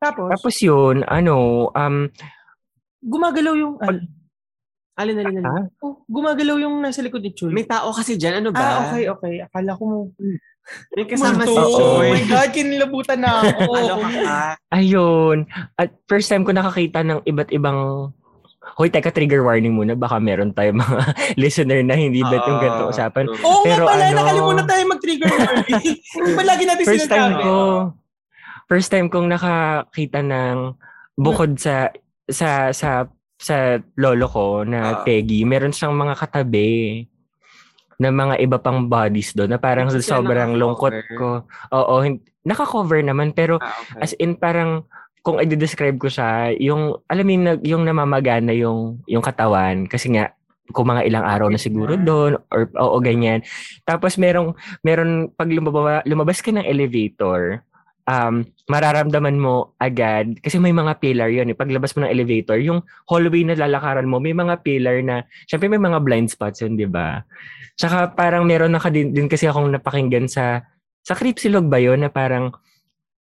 [0.00, 1.96] Tapos, Tapos yun, ano, um,
[3.04, 4.00] gumagalaw yung, ano,
[5.00, 5.44] Alin, alin, alin.
[5.48, 5.64] Ah?
[5.80, 7.56] oh, gumagalaw yung nasa likod ni Chul.
[7.56, 8.60] May tao kasi dyan, ano ba?
[8.60, 9.34] ah, okay, okay.
[9.40, 9.98] Akala ko mo.
[10.92, 11.56] May kasama si.
[11.56, 12.00] Oo.
[12.00, 13.60] Oh my God, kinilabutan na ako.
[13.80, 15.48] Ano ka ayun.
[15.80, 18.12] At first time ko nakakita ng iba't ibang
[18.76, 19.96] Hoy, teka, trigger warning muna.
[19.96, 21.00] Baka meron tayong mga
[21.42, 23.24] listener na hindi bet yung ganito usapan.
[23.26, 25.84] Oo Pero nga pala, ano- nakalimutan tayo mag-trigger warning.
[26.20, 27.44] Yung ba lagi natin First time sinasabi?
[27.44, 27.54] ko,
[28.70, 30.78] first time kong nakakita ng
[31.18, 31.90] bukod sa
[32.30, 35.02] sa sa sa lolo ko na Ah.
[35.02, 37.02] Peggy, meron siyang mga katabi
[37.98, 41.44] na mga iba pang bodies doon na parang sobrang lungkot ko.
[41.74, 41.94] Oo,
[42.46, 44.00] naka-cover naman pero Ah, okay.
[44.06, 44.86] as in parang
[45.20, 50.32] kung i-describe ko siya, yung alam mo yung, namamagana yung yung katawan kasi nga
[50.72, 53.42] kung mga ilang araw na siguro doon or oo ganyan.
[53.84, 57.60] Tapos merong meron pag lumababa, lumabas ka ng elevator,
[58.08, 61.50] um mararamdaman mo agad kasi may mga pillar yun.
[61.50, 61.58] Eh.
[61.58, 65.82] Paglabas mo ng elevator, yung hallway na lalakaran mo, may mga pillar na syempre may
[65.82, 67.26] mga blind spots yun, 'di ba?
[67.74, 70.62] Tsaka parang meron na din, din kasi akong napakinggan sa
[71.02, 72.54] sa Cripsilog ba yun na parang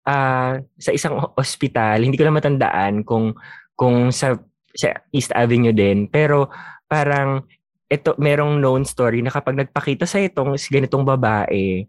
[0.05, 3.33] ah sa isang ospital, hindi ko na matandaan kung
[3.73, 4.37] kung sa
[4.77, 6.53] sa East Avenue din, pero
[6.85, 7.45] parang
[7.89, 11.89] ito merong known story na kapag nagpakita sa itong si ganitong babae,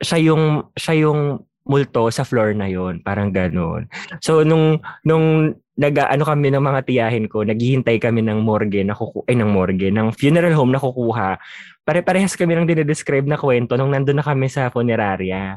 [0.00, 3.86] siya yung siya yung multo sa floor na yon, parang ganoon.
[4.24, 9.24] So nung nung nag-ano kami ng mga tiyahin ko, naghihintay kami ng morgue na kuku
[9.24, 11.40] ay ng morgue, ng funeral home na kukuha.
[11.88, 15.56] Pare-parehas kami ng dinedescribe na kwento nung nandun na kami sa funeraria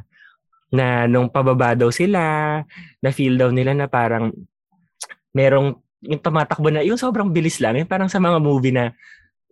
[0.73, 2.57] na nung pababa daw sila,
[3.03, 4.34] na feel daw nila na parang
[5.35, 8.91] merong yung tumatakbo na, yung sobrang bilis lang, yung parang sa mga movie na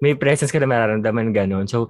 [0.02, 1.70] may presence ka na mararamdaman ganon.
[1.70, 1.88] So,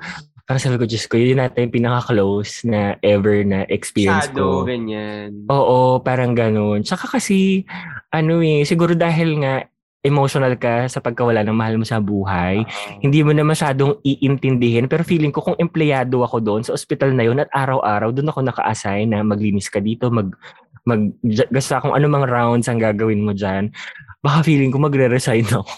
[0.52, 4.68] parang sabi ko, Diyos ko, yun natin yung pinaka-close na ever na experience Shadow, ko.
[4.68, 5.48] ganyan.
[5.48, 6.84] Oo, parang ganun.
[6.84, 7.64] Tsaka kasi,
[8.12, 9.64] ano eh, siguro dahil nga
[10.04, 13.00] emotional ka sa pagkawala ng mahal mo sa buhay, Oo.
[13.00, 14.92] hindi mo na masyadong iintindihin.
[14.92, 18.44] Pero feeling ko kung empleyado ako doon sa ospital na yun at araw-araw doon ako
[18.44, 20.36] naka-assign na maglinis ka dito, mag
[20.84, 21.16] mag
[21.48, 23.72] gasta kung ano mga rounds ang gagawin mo diyan.
[24.20, 25.72] Baka feeling ko magre-resign ako.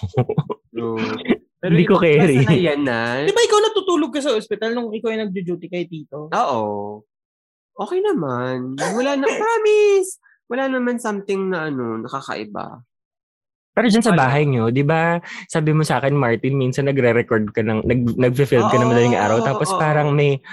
[1.64, 2.44] Pero Hindi ko carry.
[2.60, 3.23] yan na.
[3.23, 6.27] Di ba ikaw natutulog ka sa ospital nung ikaw yung nagjo-duty kay Tito?
[6.27, 6.99] Oo.
[7.73, 8.76] Okay naman.
[8.76, 10.19] Wala na, promise.
[10.52, 12.84] Wala naman something na ano, nakakaiba.
[13.73, 15.18] Pero dyan sa bahay nyo, di ba,
[15.48, 19.41] sabi mo sa akin, Martin, minsan nagre-record ka ng, nag, nag-film ka ng madaling araw,
[19.41, 19.80] tapos oo.
[19.80, 20.44] parang may,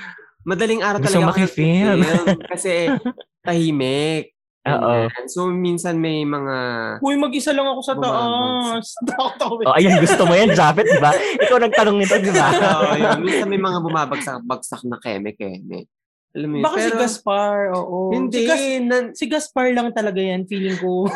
[0.40, 2.00] Madaling araw Gusto talaga ako makifilm.
[2.48, 2.72] kasi
[3.44, 4.32] tahimik.
[4.60, 5.08] Oo.
[5.24, 6.56] So, minsan may mga...
[7.00, 8.92] Uy, mag-isa lang ako sa taas.
[9.08, 9.54] Takot ako.
[9.64, 11.16] oh, ayan, gusto mo yan, Japet, di ba?
[11.16, 12.52] Ikaw nagtanong nito, di ba?
[12.76, 13.18] Oo, yun.
[13.24, 15.88] Minsan may mga bumabagsak-bagsak na keme-keme.
[16.36, 16.64] Alam mo yun?
[16.68, 18.12] Baka si Pero, Gaspar, oo.
[18.12, 18.36] Hindi.
[18.36, 21.08] Si, Gas- nan- si Gaspar lang talaga yan, feeling ko.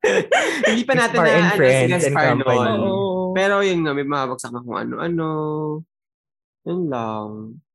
[0.68, 2.68] hindi pa natin Gaspar na ano, si Gaspar noon.
[2.84, 3.32] Oo.
[3.32, 5.28] Pero yun nga, may bumabagsak na kung ano-ano.
[6.68, 7.28] Yun lang.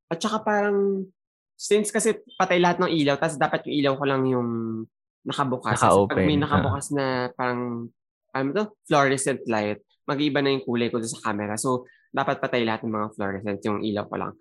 [0.06, 1.10] At saka parang,
[1.57, 4.49] since kasi patay lahat ng ilaw, tapos dapat yung ilaw ko lang yung
[5.26, 5.81] nakabukas.
[5.81, 6.43] Naka-open, Pag may ah.
[6.45, 7.89] nakabukas na parang,
[8.31, 11.57] ano to, fluorescent light, mag-iiba na yung kulay ko sa camera.
[11.57, 14.34] So, dapat patay lahat ng mga fluorescent, yung ilaw ko lang.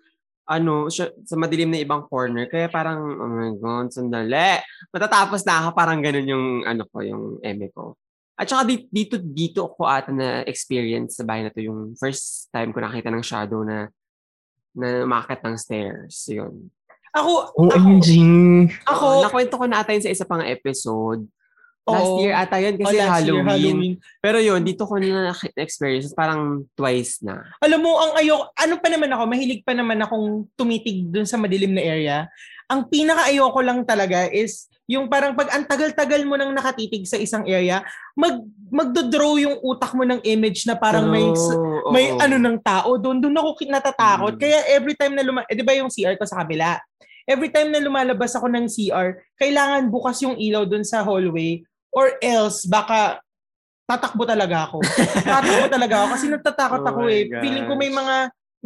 [0.45, 4.61] Ano, siya, sa madilim na ibang corner, kaya parang, oh my God, sandali.
[4.93, 7.97] Matatapos na ako, parang ganun yung, ano ko, yung eme ko.
[8.35, 12.75] At saka dito, dito, ako ata na experience sa bahay na to yung first time
[12.75, 13.87] ko nakita ng shadow na
[14.75, 16.27] na umakit ng stairs.
[16.27, 16.67] Yun.
[17.15, 18.09] Ako, ako, OMG.
[18.83, 21.23] ako, Oh, nakwento ko na ata yun sa isa pang episode.
[21.85, 24.01] Last year ata yun kasi oh, last year, Halloween.
[24.17, 27.45] Pero yun, dito ko na experience parang twice na.
[27.61, 31.37] Alam mo, ang ayoko, ano pa naman ako, mahilig pa naman akong tumitig dun sa
[31.37, 32.25] madilim na area.
[32.65, 37.41] Ang pinaka-ayoko lang talaga is yung parang pag ang tagal-tagal mo nang nakatitig sa isang
[37.49, 37.81] area,
[38.13, 38.37] mag
[38.69, 42.21] magdo-draw yung utak mo ng image na parang may True, may oo.
[42.21, 43.17] ano ng tao doon.
[43.17, 44.37] Doon ako natatakot.
[44.37, 44.41] Mm.
[44.41, 46.77] Kaya every time na luma, eh, 'di ba yung CR ko sa kabila?
[47.25, 52.13] Every time na lumalabas ako ng CR, kailangan bukas yung ilaw doon sa hallway or
[52.21, 53.17] else baka
[53.89, 54.85] tatakbo talaga ako.
[55.25, 57.25] tatakbo talaga ako kasi natatakot Oh ako eh.
[57.41, 58.15] Feeling ko may mga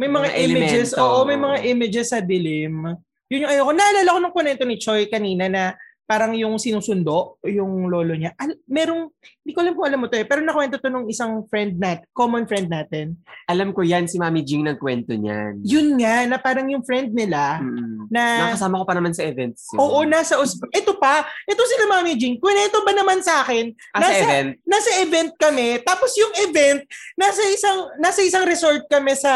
[0.00, 1.04] may mga, Mga images, elemento.
[1.04, 2.96] oo, may mga images sa dilim.
[3.28, 3.72] Yun yung ayoko.
[3.76, 5.76] Naalala ko nung kwento ni Choi kanina na
[6.10, 8.34] parang yung sinusundo, yung lolo niya.
[8.34, 9.14] Al- merong,
[9.46, 12.02] hindi ko alam kung alam mo to eh, pero nakwento to nung isang friend nat,
[12.10, 13.14] common friend natin.
[13.46, 15.62] Alam ko yan, si Mami Jing nagkwento niyan.
[15.62, 18.10] Yun nga, na parang yung friend nila, Mm.
[18.10, 19.78] na, Nakasama ko pa naman sa events yun.
[19.78, 20.34] oo, nasa,
[20.74, 24.48] ito pa, ito sila Mami Jing, kwento ba naman sa akin, Ah, sa nasa- event?
[24.66, 26.82] nasa event kami, tapos yung event,
[27.14, 29.30] nasa isang, nasa isang resort kami sa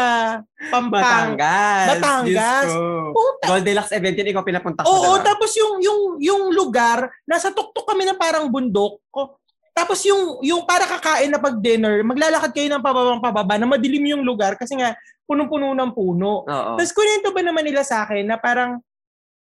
[0.55, 1.91] Pampanga.
[1.95, 2.69] Batangas.
[3.11, 4.87] Puta, Gold Deluxe event yun, ikaw pinapunta ko.
[4.87, 5.27] Oo, diba?
[5.27, 9.03] tapos yung yung yung lugar, nasa tuktok kami na parang bundok.
[9.11, 9.35] O,
[9.75, 14.15] Tapos yung yung para kakain na pag dinner, maglalakad kayo ng pababang pababa na madilim
[14.15, 14.95] yung lugar kasi nga
[15.27, 16.47] punong-puno ng puno.
[16.47, 16.71] Oo.
[16.79, 18.79] Tapos kunento ba naman nila sa akin na parang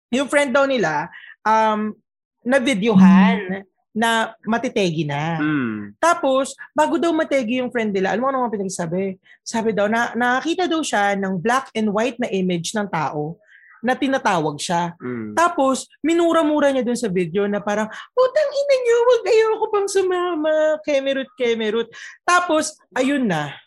[0.09, 1.05] yung friend daw nila
[1.45, 1.93] um
[2.41, 3.61] na videohan
[3.97, 5.41] na matitegi na.
[5.41, 5.97] Mm.
[5.97, 9.17] Tapos, bago daw mategi yung friend nila, alam mo ano nga pinagsabi?
[9.41, 13.41] Sabi daw, na, nakakita daw siya ng black and white na image ng tao
[13.81, 14.93] na tinatawag siya.
[15.01, 15.33] Mm.
[15.33, 20.55] Tapos, minura-mura niya dun sa video na parang, putang ina niyo, wag ayoko pang sumama.
[20.85, 21.89] Kemerut, kemerut.
[22.21, 23.57] Tapos, ayun na.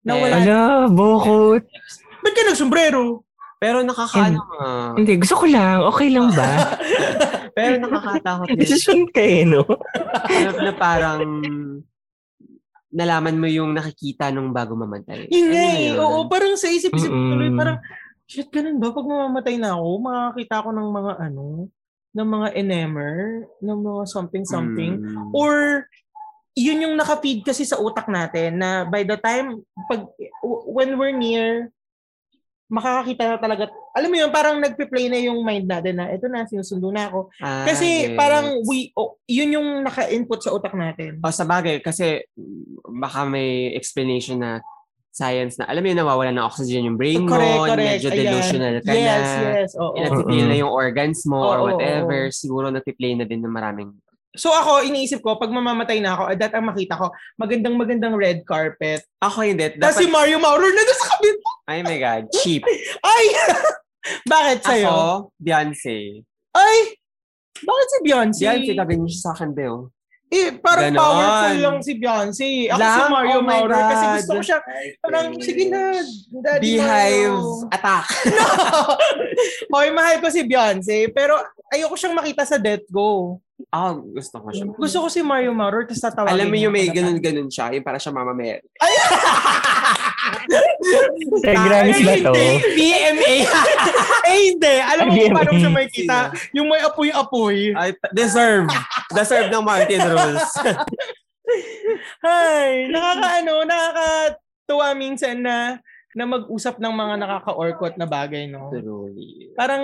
[0.00, 0.36] Nawala.
[0.40, 1.64] Ala, bukot.
[2.24, 3.24] Ba't ka nagsombrero?
[3.60, 4.68] Pero nakakaano nga.
[4.96, 5.84] Hindi, gusto ko lang.
[5.92, 6.48] Okay lang ba?
[7.56, 8.56] Pero nakakatakot din.
[8.56, 9.62] Decision kayo, no?
[10.26, 11.44] na, na parang
[12.90, 15.28] nalaman mo yung nakikita nung bago mamatay.
[15.28, 15.92] Nga Ano eh.
[15.92, 15.96] yun?
[16.00, 17.78] Oo, parang sa isip-isip ko tuloy, parang,
[18.24, 18.96] shit, ganun ba?
[18.96, 21.44] Pag mamamatay na ako, makakita ko ng mga ano,
[22.10, 24.92] ng mga enemer, ng mga something-something.
[24.98, 25.30] Mm.
[25.36, 25.84] Or,
[26.58, 30.02] yun yung nakafeed kasi sa utak natin na by the time, pag,
[30.66, 31.70] when we're near,
[32.70, 33.64] makakakita na talaga.
[33.92, 37.26] Alam mo yun, parang nagpe-play na yung mind natin na ito na, sinusundo na ako.
[37.42, 38.16] Ah, Kasi yes.
[38.16, 41.18] parang we, oh, yun yung naka-input sa utak natin.
[41.20, 42.22] O sa bagay, kasi
[42.86, 44.62] baka may explanation na
[45.10, 47.82] science na, alam mo yun, nawawala ng oxygen yung brain mo, correct, correct.
[47.82, 48.18] medyo Ayan.
[48.22, 49.70] delusional ka yes, na, yes.
[49.74, 49.94] Oo.
[49.98, 50.50] inapipil Mm-mm.
[50.54, 53.90] na yung organs mo or Oo, whatever, siguro nagpiplay na din ng maraming
[54.38, 58.46] So ako, iniisip ko, pag mamamatay na ako, that ang makita ko, magandang magandang red
[58.46, 59.02] carpet.
[59.18, 59.74] Ako hindi.
[59.74, 61.36] Tapos si Dapat, Mario Maurer na doon sa kabit.
[61.68, 62.62] Ay my God, cheap.
[63.02, 63.24] Ay!
[64.32, 64.88] Bakit sa'yo?
[64.88, 65.04] Ako,
[65.36, 66.24] Beyonce.
[66.56, 66.76] Ay!
[67.60, 68.40] Bakit si Beyonce?
[68.40, 69.92] Beyonce, sabi niyo siya sa akin, Beo.
[70.30, 71.02] Eh, parang Ganon.
[71.02, 72.70] powerful lang si Beyonce.
[72.70, 73.10] Ako si Lang?
[73.10, 74.14] Mario Oh Maurer kasi God.
[74.14, 74.58] gusto ko siya.
[75.02, 75.82] Parang, sige na,
[76.38, 77.66] Daddy Beehive Mario.
[77.74, 78.06] attack.
[78.38, 78.46] No!
[79.74, 81.34] Hoy, mahal ko si Beyonce, pero
[81.74, 83.42] ayoko siyang makita sa Death Go.
[83.74, 84.64] Ako, gusto ko siya.
[84.70, 87.98] Gusto ko si Mario Maurer, tapos tatawagin Alam mo yung may ganun-ganun siya, yung para
[87.98, 88.62] siya Mama Mary.
[91.40, 92.32] Sa Grammys ba to?
[92.76, 93.34] BMA!
[94.30, 94.74] eh, hindi.
[94.80, 96.16] Alam mo kung paano siya makikita?
[96.54, 97.74] Yung may apoy-apoy.
[97.74, 98.68] Ay, deserve.
[99.12, 100.48] Deserve ng Martin Rules.
[102.24, 108.66] Ay, nakakaano, nakakatuwa minsan na na mag-usap ng mga nakaka-orkot na bagay, no?
[108.74, 109.54] Truly.
[109.54, 109.82] Parang,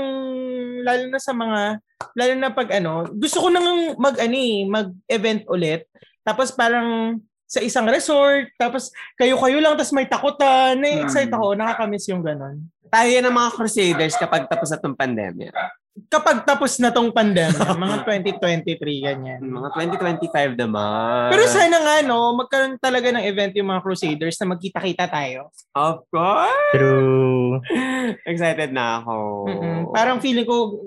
[0.83, 1.79] lalo na sa mga,
[2.19, 5.87] lalo na pag ano, gusto ko nang mag, ano eh, mag-event ulit.
[6.27, 11.39] Tapos parang, sa isang resort, tapos kayo-kayo lang, tapos may takutan, na-excite Hmm.
[11.39, 12.67] ako, nakakamiss yung ganon.
[12.87, 15.51] Tayo yan ng mga crusaders kapag tapos na itong pandemya.
[16.07, 19.41] Kapag tapos na tong pandemya, mga 2023, ganyan.
[19.41, 21.33] Mga 2025 naman.
[21.33, 25.49] Pero sana nga, no, magkaroon talaga ng event yung mga Crusaders na magkita-kita tayo.
[25.73, 26.71] Of course!
[26.77, 27.59] True.
[28.31, 29.15] Excited na ako.
[29.49, 29.79] Mm-mm.
[29.91, 30.79] Parang feeling ko,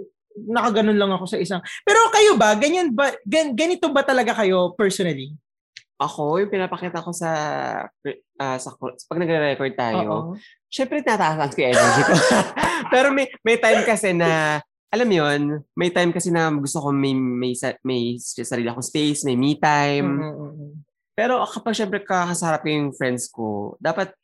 [0.45, 1.59] nakaganon lang ako sa isang...
[1.81, 5.33] Pero kayo ba, ganyan ba, gan, ganito ba talaga kayo personally?
[5.99, 7.29] Ako, yung pinapakita ko sa
[8.39, 10.39] ah, sa pag nagre-record tayo, Oo.
[10.71, 12.13] syempre natataas ko yung energy ko.
[12.95, 15.41] Pero may may time kasi na alam mo yun,
[15.75, 17.51] may time kasi na gusto ko may may
[17.83, 20.07] may sarili akong space, may me time.
[20.23, 20.71] Mm-mm.
[21.13, 24.15] Pero kapag syempre kakasarap yung friends ko, dapat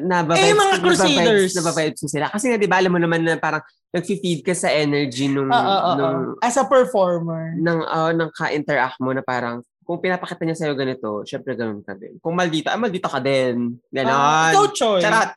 [0.00, 1.52] nababibes, Eh, mga Crusaders.
[1.52, 2.32] nababibes ko sila.
[2.32, 3.60] Kasi nga, di ba, alam mo naman na parang
[3.92, 5.96] nag-feed ka sa energy nung, Oo, oo, oo.
[5.98, 7.52] nung, As a performer.
[7.60, 9.60] ng, ah, ng ka-interact mo na parang,
[9.90, 12.22] kung pinapakita niya sa'yo ganito, syempre ganun ka din.
[12.22, 13.74] Kung maldita, ah, maldita ka din.
[13.90, 14.14] Ganon.
[14.14, 15.02] Ah, ikaw, Choy.
[15.02, 15.34] Charat.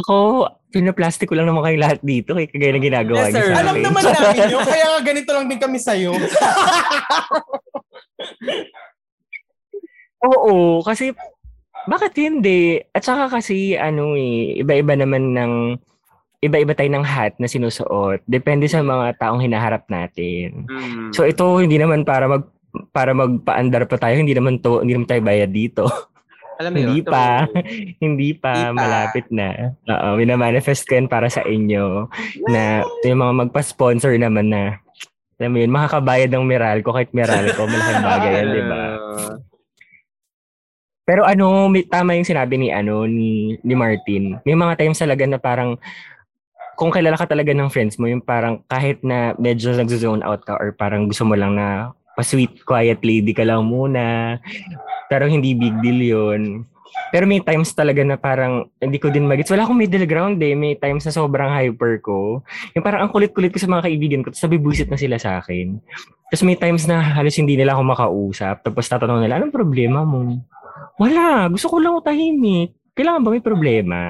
[0.00, 3.60] Ako, pinaplastic ko lang naman kayo lahat dito kaya kagaya na ginagawa Yes, niyo sa
[3.60, 6.16] Alam naman namin yun, kaya ganito lang din kami sa'yo.
[10.32, 11.12] Oo, kasi
[11.84, 12.80] bakit hindi?
[12.96, 15.76] At saka kasi ano eh, iba-iba naman ng
[16.40, 18.24] iba-iba tayo ng hat na sinusuot.
[18.24, 20.64] Depende sa mga taong hinaharap natin.
[20.64, 21.12] Mm.
[21.12, 22.48] So ito hindi naman para mag
[22.90, 25.84] para magpaandar pa tayo, hindi naman to, hindi naman tayo bayad dito.
[26.60, 26.84] Alam mo yun?
[26.92, 27.48] hindi pa.
[28.04, 28.76] hindi pa, Hindi pa.
[28.76, 29.72] malapit na.
[29.88, 32.06] Oo, minamanifest ko yan para sa inyo
[32.52, 34.62] na yung mga magpa-sponsor naman na
[35.40, 38.82] alam mo yun, makakabayad ng Meral ko kahit Meral ko, malaking bagay yan, di ba?
[41.08, 44.38] Pero ano, may, tama yung sinabi ni ano ni ni Martin.
[44.46, 45.74] May mga times talaga na parang
[46.78, 50.54] kung kilala ka talaga ng friends mo, yung parang kahit na medyo nag-zone out ka
[50.60, 51.90] or parang gusto mo lang na
[52.20, 54.36] pa-sweet, quiet lady ka lang muna.
[55.08, 56.68] Pero hindi big deal yun.
[57.10, 59.50] Pero may times talaga na parang hindi ko din magets.
[59.50, 60.52] Wala akong middle ground eh.
[60.52, 62.44] May times na sobrang hyper ko.
[62.76, 64.30] Yung parang ang kulit-kulit ko sa mga kaibigan ko.
[64.30, 65.80] Tapos sabi buisit na sila sa akin.
[66.30, 68.62] Tapos may times na halos hindi nila ako makausap.
[68.62, 70.38] Tapos tatanong nila, anong problema mo?
[71.02, 71.50] Wala.
[71.50, 72.76] Gusto ko lang tahimik.
[72.94, 74.00] Kailangan ba may problema?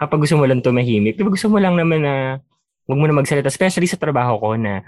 [0.00, 1.20] Kapag gusto mo lang tumahimik.
[1.20, 2.14] Diba gusto mo lang naman na
[2.88, 3.52] huwag mo na magsalita.
[3.52, 4.84] Especially sa trabaho ko na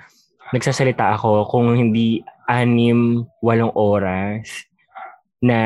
[0.55, 4.49] nagsasalita ako kung hindi anim, walong oras
[5.45, 5.61] na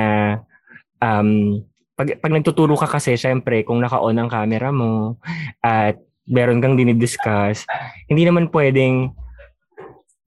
[0.98, 1.62] um,
[1.94, 5.16] pag, pag nagtuturo ka kasi, syempre, kung naka-on ang camera mo
[5.62, 7.62] at meron kang dinidiscuss,
[8.10, 9.14] hindi naman pwedeng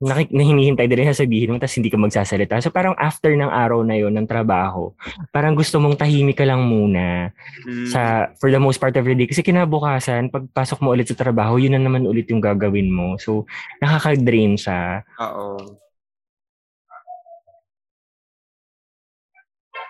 [0.03, 2.59] nakik- na hinihintay din na sabihin mo tapos hindi ka magsasalita.
[2.59, 4.91] So parang after ng araw na yon ng trabaho,
[5.31, 7.31] parang gusto mong tahimik ka lang muna
[7.63, 7.87] mm.
[7.87, 9.29] sa for the most part of your day.
[9.29, 13.15] Kasi kinabukasan, pagpasok mo ulit sa trabaho, yun na naman ulit yung gagawin mo.
[13.15, 13.47] So
[13.79, 15.07] nakaka-drain siya.
[15.21, 15.84] Oo.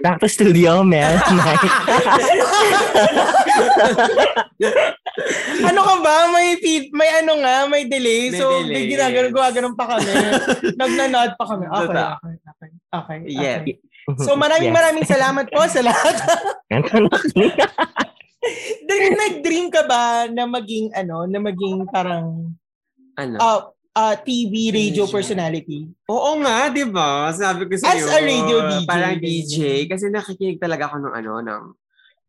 [0.04, 0.84] Back to studio.
[0.84, 1.24] Mike.
[5.70, 6.28] ano ka ba?
[6.36, 8.28] May feed, may ano nga, may delay.
[8.32, 10.12] May so, delay, may ginagano, gumagano pa kami.
[10.80, 11.66] Nagnanod pa kami.
[11.72, 12.70] Okay, okay, okay.
[12.96, 13.20] Okay.
[13.32, 13.60] Yeah.
[13.64, 13.76] okay.
[14.22, 14.78] So, maraming Yes.
[14.78, 16.14] maraming salamat po sa lahat.
[18.86, 22.54] Dream, nag-dream ka ba na maging, ano, na maging parang
[23.18, 23.36] Ano?
[23.40, 23.62] uh,
[23.96, 25.06] uh, TV radio Radio.
[25.08, 25.80] personality?
[26.06, 27.32] Oo nga, di ba?
[27.32, 29.16] Sabi ko sa As a radio DJ, Parang.
[29.18, 29.56] DJ.
[29.88, 31.64] Kasi nakikinig talaga ako ng ano, ng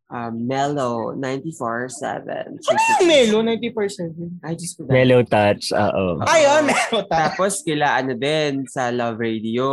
[0.08, 2.56] um, Mellow 94.7.
[2.56, 4.42] Ano yung Melo, 90%?
[4.42, 4.86] Ay, Diyos ko.
[4.86, 6.22] dahil- Mellow touch, oo.
[6.22, 7.30] Ayun, Melo ta.
[7.30, 9.66] Tapos kila ano din sa Love Radio.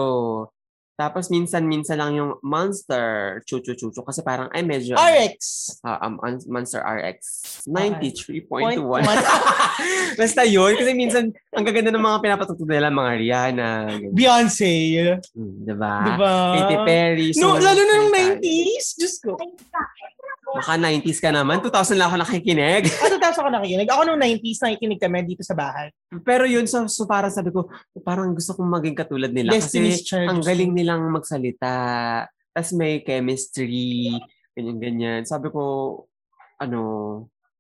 [1.03, 5.67] Tapos minsan-minsan lang yung Monster Chuchu-chuchu kasi parang ay medyo RX.
[5.83, 6.15] Ah, um,
[6.47, 7.19] Monster RX
[7.67, 8.79] Point 93.1.
[8.79, 9.03] one.
[10.19, 13.71] Basta yun kasi minsan ang gaganda ng mga pinapatuto nila mga Rihanna.
[13.99, 14.11] ganyan.
[14.15, 14.71] Beyonce.
[15.35, 15.95] Hmm, diba?
[16.07, 16.35] Diba?
[16.55, 17.27] Katy Perry.
[17.35, 18.39] No, lalo na Tayo.
[18.39, 18.87] 90s.
[18.95, 19.35] Diyos ko.
[20.53, 21.57] Baka 90s ka naman.
[21.65, 22.85] 2000 lang ako nakikinig.
[23.01, 23.89] Ano taas ako nakikinig?
[23.89, 25.89] Ako nung 90s nakikinig kami dito sa bahay.
[26.21, 27.65] Pero yun, so, so parang sabi ko,
[28.05, 29.57] parang gusto kong maging katulad nila.
[29.57, 31.73] Destiny's kasi ang galing nilang magsalita.
[32.53, 34.13] Tapos may chemistry.
[34.53, 35.25] Ganyan-ganyan.
[35.25, 35.63] Sabi ko,
[36.61, 36.81] ano,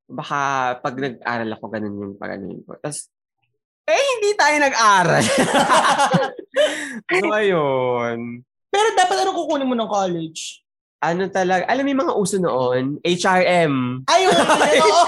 [0.05, 2.77] baka pag nag-aral ako, ganun yung pag ano yun ko.
[2.77, 3.09] Tapos,
[3.83, 5.23] eh, hindi tayo nag-aral.
[7.11, 8.45] so, ayun.
[8.71, 10.62] Pero dapat ano kukunin mo ng college?
[11.03, 12.95] Ano talaga, alam mo yung mga uso noon?
[13.03, 14.07] HRM.
[14.07, 14.31] Oo.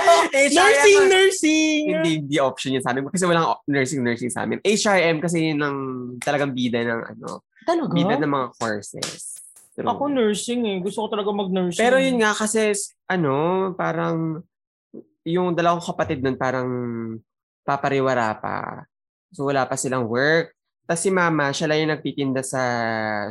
[0.36, 0.52] HRM.
[0.52, 1.84] nursing, nursing.
[1.88, 3.08] Hindi, hindi option yun sa amin.
[3.08, 4.60] Kasi walang nursing, nursing sa amin.
[4.60, 5.78] HRM kasi yun ang
[6.20, 7.96] talagang bida ng ano, Talaga?
[7.96, 9.40] bida ng mga courses.
[9.72, 9.88] True.
[9.88, 10.78] Ako nursing eh.
[10.84, 11.80] Gusto ko talaga mag-nursing.
[11.80, 12.76] Pero yun nga kasi,
[13.08, 14.44] ano, parang,
[15.24, 16.70] yung dalawang kapatid nun parang
[17.64, 18.84] papariwara pa.
[19.36, 20.55] So wala pa silang work.
[20.86, 22.62] Tapos si mama, siya lang yung nagtitinda sa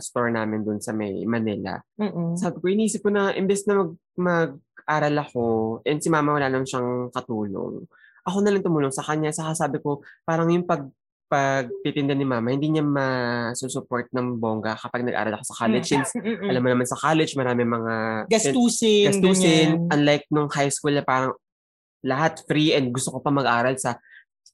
[0.02, 1.78] store namin dun sa may Manila.
[2.02, 2.34] Mm-mm.
[2.34, 5.44] Sabi ko, inisip ko na, imbes na mag, mag-aral ako,
[5.86, 7.86] and si mama wala naman siyang katulong.
[8.26, 9.30] Ako na lang tumulong sa kanya.
[9.30, 10.90] Saka sabi ko, parang yung pag
[11.24, 15.88] pagtitinda ni mama, hindi niya masusupport ng bongga kapag nag-aral ako sa college.
[15.90, 17.94] Since alam mo naman sa college, marami mga
[18.30, 19.08] Gastusin.
[19.10, 19.68] gastusin.
[19.74, 19.90] ganyan.
[19.90, 21.34] Unlike nung high school na parang
[22.04, 23.96] lahat free and gusto ko pa mag-aral sa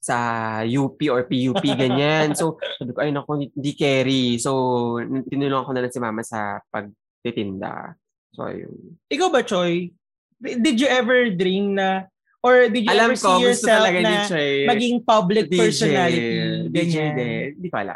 [0.00, 0.16] sa
[0.64, 2.32] UP or PUP, ganyan.
[2.32, 4.40] So, sabi ko, ay naku, hindi carry.
[4.40, 4.96] So,
[5.28, 7.94] tinulungan ko na lang si mama sa pagtitinda.
[8.32, 8.96] So, ayun.
[9.12, 9.92] Ikaw ba, Choy?
[10.40, 12.08] Did you ever dream na
[12.40, 14.64] or did you Alam ever ko, see yourself na Choy.
[14.64, 16.32] maging public DJ, personality?
[16.72, 17.12] DJ Ganyan.
[17.12, 17.44] din.
[17.60, 17.94] Hindi pala.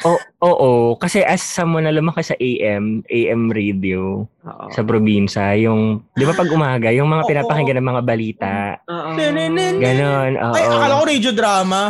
[0.00, 4.66] O, oo, kasi as someone na lumaki sa AM, AM radio Oo.
[4.70, 7.28] sa probinsya, yung, di ba pag umaga, yung mga Oo.
[7.28, 8.52] pinapakinggan ng mga balita,
[8.82, 9.12] Oo.
[9.12, 9.76] Ganon.
[9.76, 10.54] ganon, oo.
[10.56, 11.80] Ay, akala ko radio drama.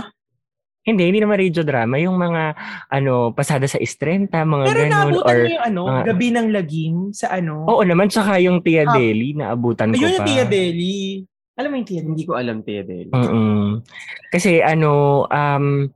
[0.81, 1.95] Hindi, hindi naman radio drama.
[1.97, 2.43] Yung mga,
[2.89, 4.91] ano, pasada sa Istrenta, mga Pero ganun.
[4.91, 7.55] naabutan Or, mo yung ano, mga- Gabi ng Lagim sa ano?
[7.69, 10.03] oo naman, tsaka yung Tia Ah, Deli, naabutan ko pa.
[10.03, 11.23] yung Tia Deli.
[11.55, 12.11] Alam mo yung Tia Deli?
[12.11, 13.07] Hindi ko alam, Tia Del.
[13.07, 13.85] Mm-mm.
[14.33, 14.91] Kasi ano,
[15.29, 15.87] um,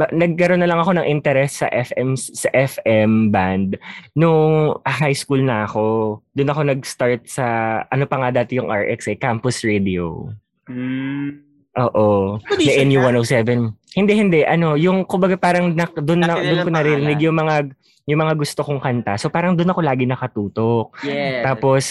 [0.00, 3.78] nagkaroon na lang ako ng interest sa FM sa FM band
[4.16, 6.18] nung high school na ako.
[6.34, 7.46] Doon ako nag-start sa
[7.86, 10.32] ano pa nga dati yung RX eh, Campus Radio.
[10.66, 11.44] Mm.
[11.72, 12.36] Oo.
[12.58, 12.82] Ni ka?
[12.84, 13.72] NU107.
[13.96, 17.70] Hindi hindi ano, yung kumbaga parang nak, doon na doon ko narinig yung mga
[18.10, 19.14] yung mga gusto kong kanta.
[19.16, 20.98] So parang doon ako lagi nakatutok.
[21.06, 21.46] Yes.
[21.46, 21.82] Tapos,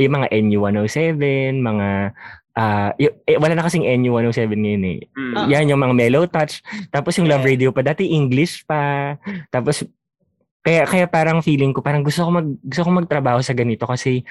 [0.00, 1.22] yung mga NU107,
[1.62, 1.88] mga,
[2.52, 4.98] ah y- eh, wala na kasing NU107 ngayon eh.
[5.16, 5.34] Mm.
[5.48, 6.60] Yan yung mga mellow touch.
[6.88, 7.50] Tapos yung love Yeah.
[7.56, 9.16] radio pa, dati English pa.
[9.48, 9.82] Tapos,
[10.62, 14.22] kaya, kaya parang feeling ko, parang gusto ko, mag, gusto ko magtrabaho sa ganito kasi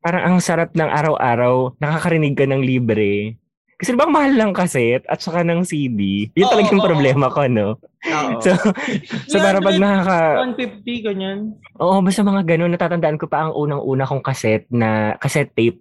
[0.00, 3.36] parang ang sarap ng araw-araw, nakakarinig ka ng libre.
[3.80, 6.28] Kasi bang mahal ng kaset at saka ng CD.
[6.36, 7.68] Yun Oo, talaga yung oo, problema ko, no?
[8.04, 8.36] Oo.
[8.44, 8.52] So,
[9.24, 10.18] so para pag 300, nakaka...
[10.84, 11.38] 150, ganyan.
[11.80, 12.76] Oo, basta mga ganun.
[12.76, 15.80] Natatandaan ko pa ang unang-una kong cassette na cassette tape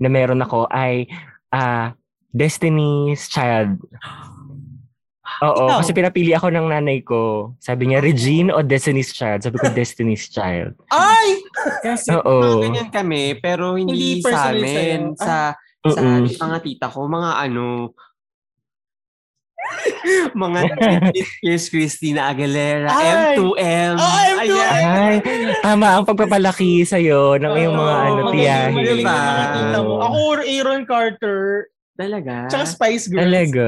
[0.00, 1.04] na meron ako ay
[1.52, 1.92] ah
[2.32, 3.76] Destiny's Child.
[5.44, 5.84] Oo, Ikaw?
[5.84, 7.52] kasi pinapili ako ng nanay ko.
[7.58, 9.44] Sabi niya, Regine o Destiny's Child?
[9.44, 10.78] Sabi ko, Destiny's Child.
[10.88, 11.42] Ay!
[11.82, 12.64] Kasi Oo.
[12.64, 15.12] ganyan kami, pero hindi, Hindi sa amin.
[15.12, 15.20] sa'yo.
[15.20, 15.34] Sa,
[15.84, 16.32] sa Mm-mm.
[16.32, 17.92] mga tita ko, mga ano,
[20.44, 20.60] mga
[21.44, 23.36] Kiss Christina Aguilera, Ay!
[23.36, 23.94] M2M.
[24.00, 24.40] Oh, M2M!
[24.44, 24.80] Ayan.
[24.80, 25.16] Ay,
[25.60, 29.04] tama ang pagpapalaki sa'yo ng iyong mga ano, tiyahin.
[29.76, 30.00] Oo.
[30.00, 32.50] Ako, Aaron Carter, Talaga?
[32.50, 33.22] tsaka Spice Girls.
[33.22, 33.66] Talaga.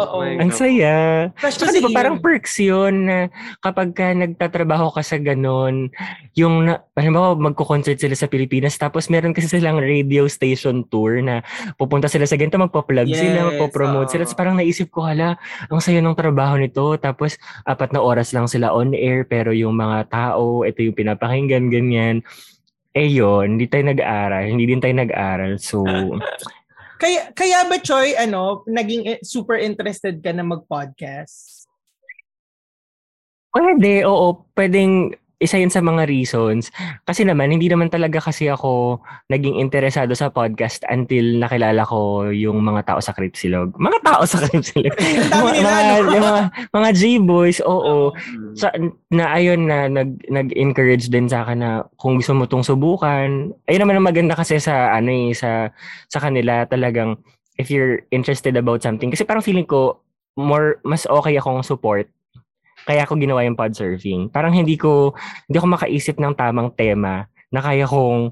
[0.00, 0.24] Oo.
[0.24, 1.28] Ang saya.
[1.36, 3.28] Crush Tsaka ko di ba si parang perks yun na
[3.60, 5.92] kapag ka nagtatrabaho ka sa ganun,
[6.32, 11.44] yung na, halimbawa magko-concert sila sa Pilipinas tapos meron kasi silang radio station tour na
[11.76, 14.12] pupunta sila sa ganito, magpa-plug Yes, sila, magpo-promote oo.
[14.16, 14.22] sila.
[14.24, 15.36] Tapos parang naisip ko, hala,
[15.68, 16.96] ang saya ng trabaho nito.
[16.96, 17.36] Tapos
[17.68, 22.24] apat na oras lang sila on air pero yung mga tao, ito yung pinapakinggan, ganyan.
[22.96, 24.48] Eh yun, hindi tayo nag-aaral.
[24.48, 25.60] Hindi din tayo nag-aaral.
[25.60, 25.84] So,
[26.96, 31.68] Kaya, kaya ba, Choi, ano, naging eh, super interested ka na mag-podcast?
[33.52, 34.48] Pwede, oo.
[34.56, 36.72] Pwedeng isa yun sa mga reasons.
[37.04, 42.64] Kasi naman, hindi naman talaga kasi ako naging interesado sa podcast until nakilala ko yung
[42.64, 43.76] mga tao sa Cripsilog.
[43.76, 44.96] Mga tao sa Cripsilog.
[45.36, 46.32] Mga, mga, mga,
[46.72, 48.16] mga G-boys, oo.
[48.56, 48.72] Sa,
[49.12, 53.52] na ayun na nag, nag-encourage din sa akin na kung gusto mo tong subukan.
[53.68, 55.68] Ayun naman ang maganda kasi sa ano eh, sa,
[56.08, 57.20] sa kanila talagang
[57.60, 59.12] if you're interested about something.
[59.12, 60.00] Kasi parang feeling ko
[60.36, 62.08] more mas okay akong support
[62.86, 64.30] kaya ako ginawa yung pod surfing.
[64.30, 65.12] Parang hindi ko
[65.50, 68.30] hindi ako makaisip ng tamang tema na kaya kong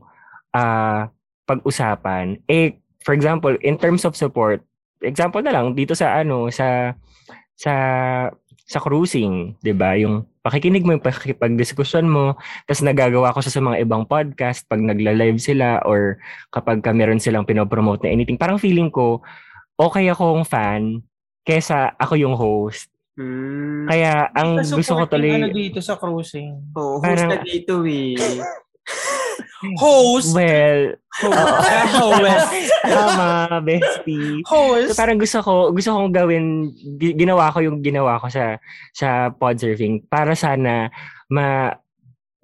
[0.54, 1.10] ah,
[1.44, 2.38] pag-usapan.
[2.46, 4.62] Eh for example, in terms of support,
[5.02, 6.94] example na lang dito sa ano sa
[7.58, 7.74] sa
[8.64, 9.98] sa cruising, 'di ba?
[9.98, 14.80] Yung pakikinig mo, yung pakikipagdiskusyon mo, tapos nagagawa ko siya sa mga ibang podcast pag
[14.80, 16.20] nagla-live sila or
[16.54, 18.40] kapag ka meron silang pinopromote na anything.
[18.40, 19.20] Parang feeling ko
[19.74, 21.02] okay akong fan
[21.44, 22.93] kesa ako yung host.
[23.14, 23.86] Mm.
[23.86, 26.50] Kaya ang Sa gusto ko supporting, Ano tuloy dito sa cruising?
[26.74, 28.18] Oo, host Parang- ka dito eh.
[29.80, 30.36] Host!
[30.36, 30.92] well,
[31.96, 32.52] Host!
[32.84, 34.44] tama, bestie.
[34.44, 34.92] So Host!
[34.92, 36.44] parang gusto ko gusto kong gawin
[37.00, 38.60] gi- ginawa ko yung ginawa ko sa
[38.92, 40.92] sa pod surfing para sana
[41.32, 41.72] ma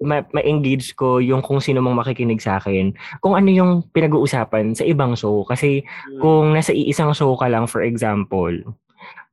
[0.01, 2.89] ma- ma-engage ko yung kung sino mang makikinig sa akin.
[3.21, 5.85] Kung ano yung pinag-uusapan sa ibang show kasi
[6.17, 8.49] kung nasa iisang show ka lang for example,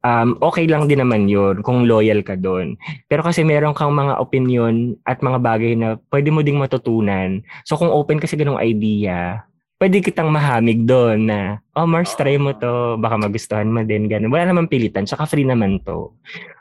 [0.04, 2.78] um, okay lang din naman yun kung loyal ka doon.
[3.10, 7.42] Pero kasi meron kang mga opinion at mga bagay na pwede mo ding matutunan.
[7.66, 9.42] So kung open kasi ganong idea,
[9.78, 14.34] pwede kitang mahamig doon na, oh Mars, try mo to, baka magustuhan mo din, ganun.
[14.34, 16.10] Wala naman pilitan, tsaka free naman to.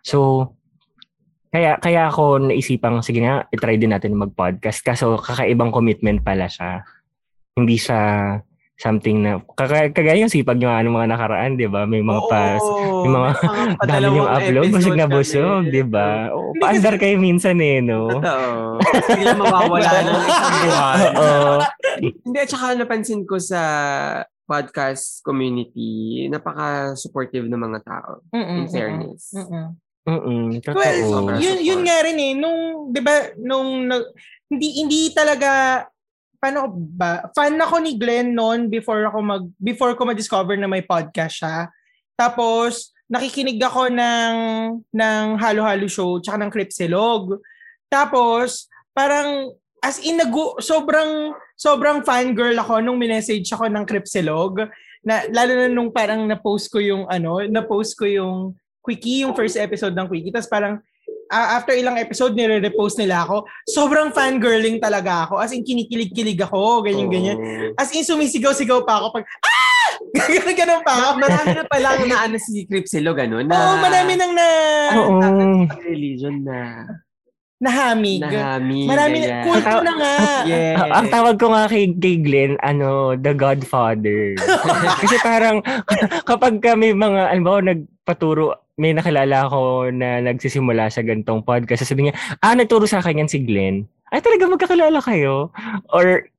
[0.06, 0.50] So,
[1.50, 4.86] kaya kaya ako naisipang, sige nga, itry din natin mag-podcast.
[4.86, 6.86] Kaso kakaibang commitment pala siya.
[7.58, 8.38] Hindi siya
[8.78, 11.90] something na, kagaya, kagaya yung sipag yung ano mga nakaraan, di ba?
[11.90, 15.84] May mga pas, Oo, yung mga may dami padalawang yung upload, busog na busog, di
[15.84, 16.30] ba?
[16.30, 18.06] Oo, paandar kayo minsan eh, no?
[18.22, 18.78] Totoo.
[19.10, 20.98] Bigla mawawala ng isang buwan.
[21.18, 21.54] Oo.
[21.98, 23.62] Hindi, at saka napansin ko sa
[24.46, 28.22] podcast community, napaka-supportive ng mga tao.
[28.32, 29.34] In fairness.
[29.34, 29.74] Mm-mm.
[30.08, 32.32] Mm-mm, Well, yun, yun nga rin eh.
[32.32, 33.92] Nung, di ba, nung,
[34.48, 35.84] hindi, hindi talaga,
[36.38, 37.28] paano ba?
[37.34, 41.70] Fan ako ni Glenn noon before ako mag, before ko ma-discover na may podcast siya.
[42.18, 44.36] Tapos, nakikinig ako ng,
[44.94, 47.42] ng Halo-Halo Show tsaka ng Cripsilog.
[47.90, 54.66] Tapos, parang, as in, nagu, sobrang, sobrang fangirl ako nung minessage ako ng Cripsilog.
[55.02, 58.54] Na, lalo na nung parang na-post ko yung, ano, na-post ko yung
[58.84, 60.34] Quickie, yung first episode ng Quickie.
[60.34, 60.82] Tapos parang,
[61.32, 63.48] ah, after ilang episode, nire-repost nila ako.
[63.68, 65.40] Sobrang fangirling talaga ako.
[65.40, 67.38] As in, kinikilig-kilig ako, ganyan-ganyan.
[67.38, 67.78] Oo.
[67.80, 69.90] As in, sumisigaw-sigaw pa ako pag, ah!
[70.18, 71.10] Ganun-ganun pa ako.
[71.24, 73.48] Marami na pala ang naano si Cripsilo, gano'n.
[73.48, 74.48] Na, Oo, marami nang na,
[74.94, 75.20] Oo.
[75.82, 76.86] religion na
[77.58, 78.22] nahamig.
[78.22, 78.86] nahami.
[78.86, 79.44] Marami na, ganyan.
[79.46, 80.16] kulto na nga.
[80.48, 80.78] Yes.
[80.80, 84.38] Ang tawag ko nga kay, kay Glenn, ano, the Godfather.
[85.04, 85.66] Kasi parang
[86.30, 91.84] kapag kami mga, alam mo, nagpaturo, may nakilala ako na nagsisimula sa gantong podcast.
[91.84, 92.16] Sabi niya,
[92.46, 93.90] ah, nagturo sa akin yan si Glenn.
[94.14, 95.52] Ay, talaga magkakilala kayo?
[95.92, 96.30] Or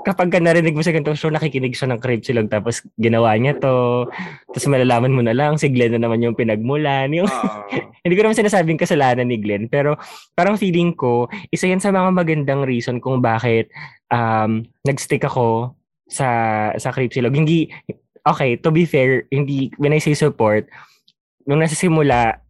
[0.00, 3.54] kapag ka narinig mo sa gantong show, nakikinig siya ng crib silog tapos ginawa niya
[3.60, 4.08] to.
[4.50, 7.12] Tapos malalaman mo na lang, si Glenn na naman yung pinagmulan.
[7.12, 7.58] Yung, Oo.
[8.02, 10.00] hindi ko naman sinasabing kasalanan ni Glenn, pero
[10.34, 13.70] parang feeling ko, isa yan sa mga magandang reason kung bakit
[14.10, 15.76] um, nag-stick ako
[16.10, 16.28] sa
[16.76, 17.36] sa Crip Silog.
[17.36, 17.70] Hindi,
[18.26, 20.66] okay, to be fair, hindi, when I say support,
[21.46, 22.42] nung nasa simula,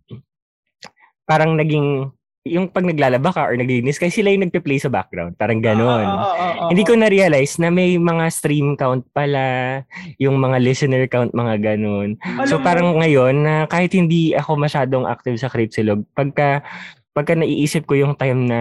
[1.29, 2.11] parang naging,
[2.43, 5.39] yung pag naglalaba ka or naglinis, kasi sila yung nagpe-play sa background.
[5.39, 6.03] Parang ganon.
[6.03, 6.89] Oo, oo, oo, Hindi oo.
[6.91, 9.79] ko na-realize na may mga stream count pala,
[10.19, 12.19] yung mga listener count, mga ganun.
[12.51, 16.67] So Alam mo, parang ngayon na kahit hindi ako masyadong active sa Cripsilog, pagka
[17.15, 18.61] pagka naiisip ko yung time na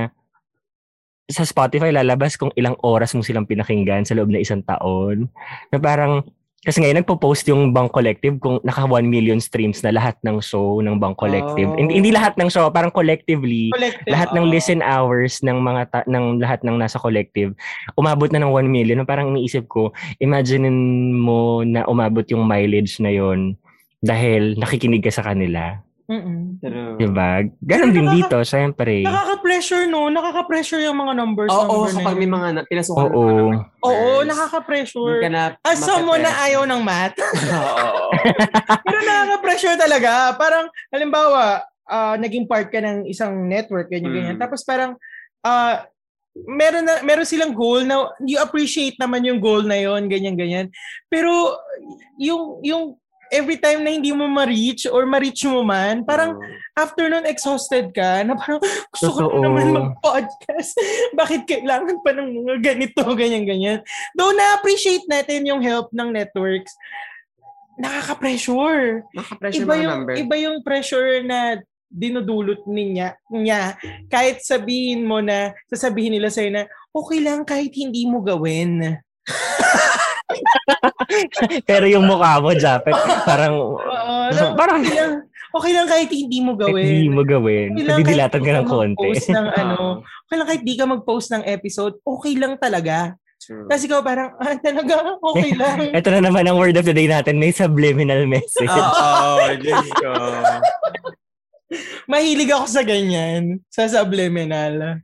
[1.32, 5.32] sa Spotify lalabas kung ilang oras mo silang pinakinggan sa loob na isang taon.
[5.74, 6.22] Na parang
[6.62, 10.78] kasi ngayon nagpo-post yung Bang Collective kung naka 1 million streams na lahat ng show
[10.78, 11.66] ng Bang Collective.
[11.66, 11.78] Oh.
[11.78, 14.06] Hindi, hindi lahat ng show, parang collectively collective.
[14.06, 14.52] lahat ng Oo.
[14.52, 17.58] listen hours ng mga ta- ng lahat ng nasa collective
[17.98, 19.90] umabot na ng 1 million parang iniisip ko
[20.22, 20.70] imagine
[21.18, 23.58] mo na umabot yung mileage na yon
[24.02, 25.82] dahil nakikinig ka sa kanila
[26.12, 26.60] Mm-mm.
[26.60, 27.00] True.
[27.00, 30.12] diba ganon din nakaka- dito syempre Nakaka-pressure, no?
[30.12, 31.50] Nakaka-pressure yung mga numbers.
[31.50, 33.24] Oo, number na kapag may mga na, pinasukan oo
[33.82, 35.18] Oo, Hindi nakaka-pressure.
[35.24, 37.18] ka na As someone na ayaw ng math,
[37.50, 38.12] Oo.
[38.86, 40.36] pero nakaka-pressure talaga.
[40.38, 44.38] Parang, halimbawa, ah, naging part ka ng isang network, ganyan-ganyan.
[44.38, 44.42] Mm.
[44.42, 44.94] Tapos parang,
[45.42, 45.90] ah,
[46.48, 50.72] meron na meron silang goal na you appreciate naman yung goal na yon ganyan ganyan
[51.12, 51.28] pero
[52.16, 52.96] yung yung
[53.32, 56.36] every time na hindi mo ma-reach or ma-reach mo man parang
[56.76, 58.60] after nun exhausted ka na parang
[58.94, 60.76] gusto ko na naman mag-podcast.
[61.20, 63.80] Bakit kailangan pa ng mga ganito, ganyan-ganyan.
[64.14, 66.76] Though na-appreciate natin yung help ng networks,
[67.80, 69.08] nakaka-pressure.
[69.16, 70.14] Makapressure Iba mga yung, number.
[70.20, 71.58] iba yung pressure na
[71.92, 73.76] dinudulot niya, niya
[74.08, 76.64] kahit sabihin mo na, sasabihin nila sa'yo na,
[76.96, 78.96] okay lang kahit hindi mo gawin.
[81.70, 85.12] pero yung mukha mo Japet parang Oo, parang okay lang,
[85.52, 86.86] okay lang kahit hindi mo kahit gawin.
[86.88, 89.78] hindi mo gawin Okay lang nadidilatan ka ng konti mag-post ng ano,
[90.28, 93.16] okay lang kahit di ka mag-post ng episode, okay lang talaga.
[93.42, 93.66] True.
[93.66, 95.90] Kasi ikaw parang, ah, talaga, okay lang.
[95.98, 99.50] ito na naman ang word of the day natin may subliminal message Oo,
[99.98, 100.12] ko.
[102.06, 105.02] Mahilig ako sa ganyan, sa subliminal.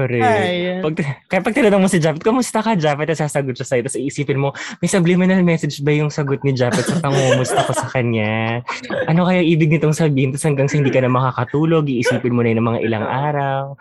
[0.00, 0.80] Correct Ay.
[0.80, 0.94] Pag,
[1.28, 3.04] kaya pag tinanong mo si Japet, kumusta ka, Japet?
[3.06, 3.82] Tapos sasagot siya sa'yo.
[3.84, 4.50] Tapos iisipin mo,
[4.80, 8.64] may subliminal message ba yung sagot ni Japet sa pangumusta ko sa kanya?
[9.04, 10.32] Ano kaya ibig nitong sabihin?
[10.32, 13.76] Tapos hanggang sa hindi ka na makakatulog, iisipin mo na yun ng mga ilang araw.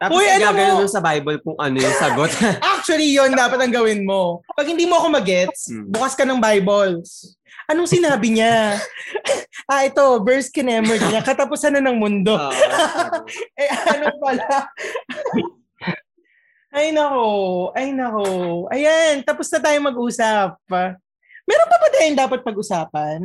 [0.00, 0.88] Tapos Uy, ano gagawin mo?
[0.88, 2.32] sa Bible kung ano yung sagot.
[2.72, 4.40] Actually, yon dapat ang gawin mo.
[4.56, 5.92] Pag hindi mo ako magets, Hmm.
[5.92, 7.36] bukas ka ng Bibles.
[7.70, 8.74] Anong sinabi niya?
[9.70, 12.34] ah, ito, verse kinemer niya, katapusan na ng mundo.
[12.34, 12.50] Oo.
[13.62, 14.66] eh, ano pala?
[16.76, 17.30] ay nako,
[17.78, 18.26] ay nako.
[18.74, 20.58] Ayan, tapos na tayo mag-usap.
[21.46, 23.22] Meron pa ba tayong dapat pag-usapan?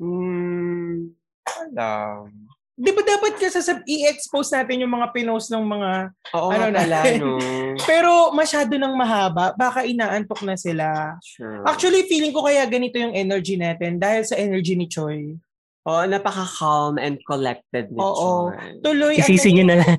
[0.00, 1.12] Hmm,
[1.44, 2.45] alam.
[2.76, 5.90] Di ba dapat kasi sa i-expose natin yung mga pinost ng mga...
[6.36, 7.16] Oo Ano nga pala, na?
[7.16, 7.40] no?
[7.88, 11.16] Pero masyado nang mahaba, baka inaantok na sila.
[11.18, 11.64] Sure.
[11.64, 15.40] Actually, feeling ko kaya ganito yung energy natin dahil sa energy ni Choi.
[15.86, 18.50] Oo, napaka-calm and collected ni Oo.
[18.50, 18.82] Choi.
[18.82, 19.96] Tuloy, Isisi nyo na lang.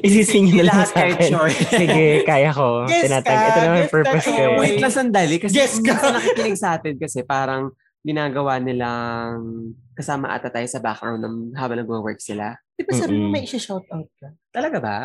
[0.00, 1.30] Isisi nyo na lang sa akin.
[1.32, 1.52] Choi.
[1.80, 2.84] Sige, kaya ko.
[2.84, 3.32] Yes Tinatag.
[3.32, 4.42] ka, Ito naman yes yung purpose ka, ko.
[4.60, 6.12] Wait lang sandali kasi Yes, yes, ka.
[6.12, 12.16] nakikinig sa atin kasi parang ginagawa nilang kasama ata tayo sa background ng habang nagwo-work
[12.18, 12.56] sila.
[12.72, 14.28] Di ba sabi mo may isa-shoutout ka?
[14.48, 14.96] Talaga ba?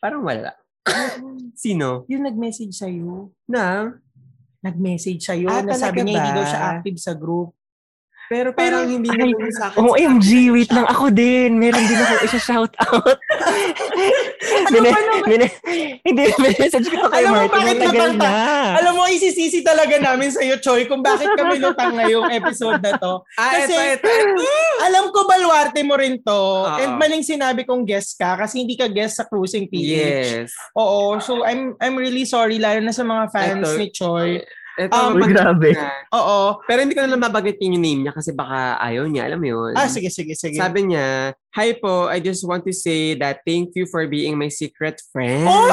[0.00, 0.56] Parang wala.
[1.52, 2.08] Sino?
[2.08, 3.30] Yung nag-message sa'yo.
[3.44, 3.92] Na?
[4.64, 6.36] Nag-message sa'yo Ah, na sabi niya hindi ba?
[6.40, 7.52] daw siya active sa group.
[8.32, 9.84] Pero Pero- parang hindi Ay, naman sa akin.
[9.84, 10.88] OMG, wait lang.
[10.88, 11.60] Ako din.
[11.60, 13.04] Meron din ako isa shout out.
[14.62, 15.48] Ano ba naman?
[16.02, 17.52] Hindi, message ko kay Alam mo Martin.
[17.52, 18.30] bakit Ang tagal natangka?
[18.30, 18.78] na.
[18.78, 23.20] Alam mo, isisisi talaga namin sa'yo, Choi, kung bakit kami lutang ngayong episode na to.
[23.42, 24.44] Ah, Kasi, ito, ito, ito.
[24.86, 26.32] alam ko baluarte mo rin to.
[26.62, 26.78] Oo.
[26.78, 29.82] And maling sinabi kong guest ka kasi hindi ka guest sa Cruising PH.
[29.82, 30.48] Yes.
[30.72, 31.18] Oo.
[31.18, 33.78] So, I'm I'm really sorry, lalo na sa mga fans Ito.
[33.78, 34.30] ni Choi.
[34.72, 35.76] Ito, Um, Uy, grabe.
[36.10, 36.64] Oo.
[36.64, 39.28] Pero hindi ko na lang mabagitin yung name niya kasi baka ayaw niya.
[39.28, 39.72] Alam mo yun?
[39.76, 40.56] Ah, sige, sige, sige.
[40.56, 44.48] Sabi niya, Hi po, I just want to say that thank you for being my
[44.48, 45.44] secret friend.
[45.44, 45.68] Oh!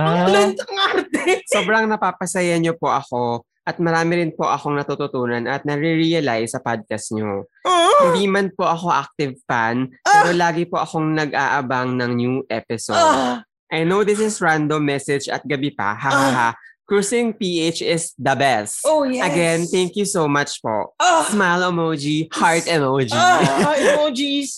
[0.60, 1.24] ang arte.
[1.56, 7.10] Sobrang napapasaya niyo po ako at marami rin po akong natututunan at nare-realize sa podcast
[7.16, 7.50] niyo.
[7.66, 10.22] Oh, Hindi man po ako active fan, Ah!
[10.22, 13.00] pero lagi po akong nag-aabang ng new episode.
[13.00, 13.42] ah,
[13.74, 15.98] I know this is random message at gabi pa.
[15.98, 16.50] Ha ha ha.
[16.86, 18.86] Cruising PH is the best.
[18.86, 19.26] oh, yes.
[19.26, 20.94] Again, thank you so much po.
[21.02, 23.10] Ah, Smile emoji, heart emoji.
[23.18, 24.54] ah, emojis.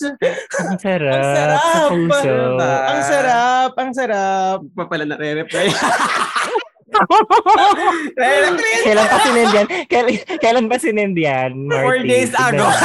[0.60, 1.88] Ang sarap.
[1.88, 2.52] Ang sarap.
[2.52, 2.72] Diba?
[2.84, 4.58] Ang sarap, ang sarap.
[4.76, 5.72] Pa pala nare-reply.
[8.84, 9.66] kailan pa sinend yan?
[9.88, 11.80] Kailan, kailan pa sinend yan, Marty?
[11.84, 12.68] Four days ago.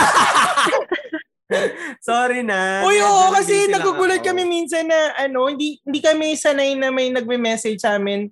[2.08, 2.82] Sorry na.
[2.88, 7.84] Uy, oo, kasi nagugulat kami minsan na ano, hindi hindi kami sanay na may nagme-message
[7.84, 8.32] sa amin.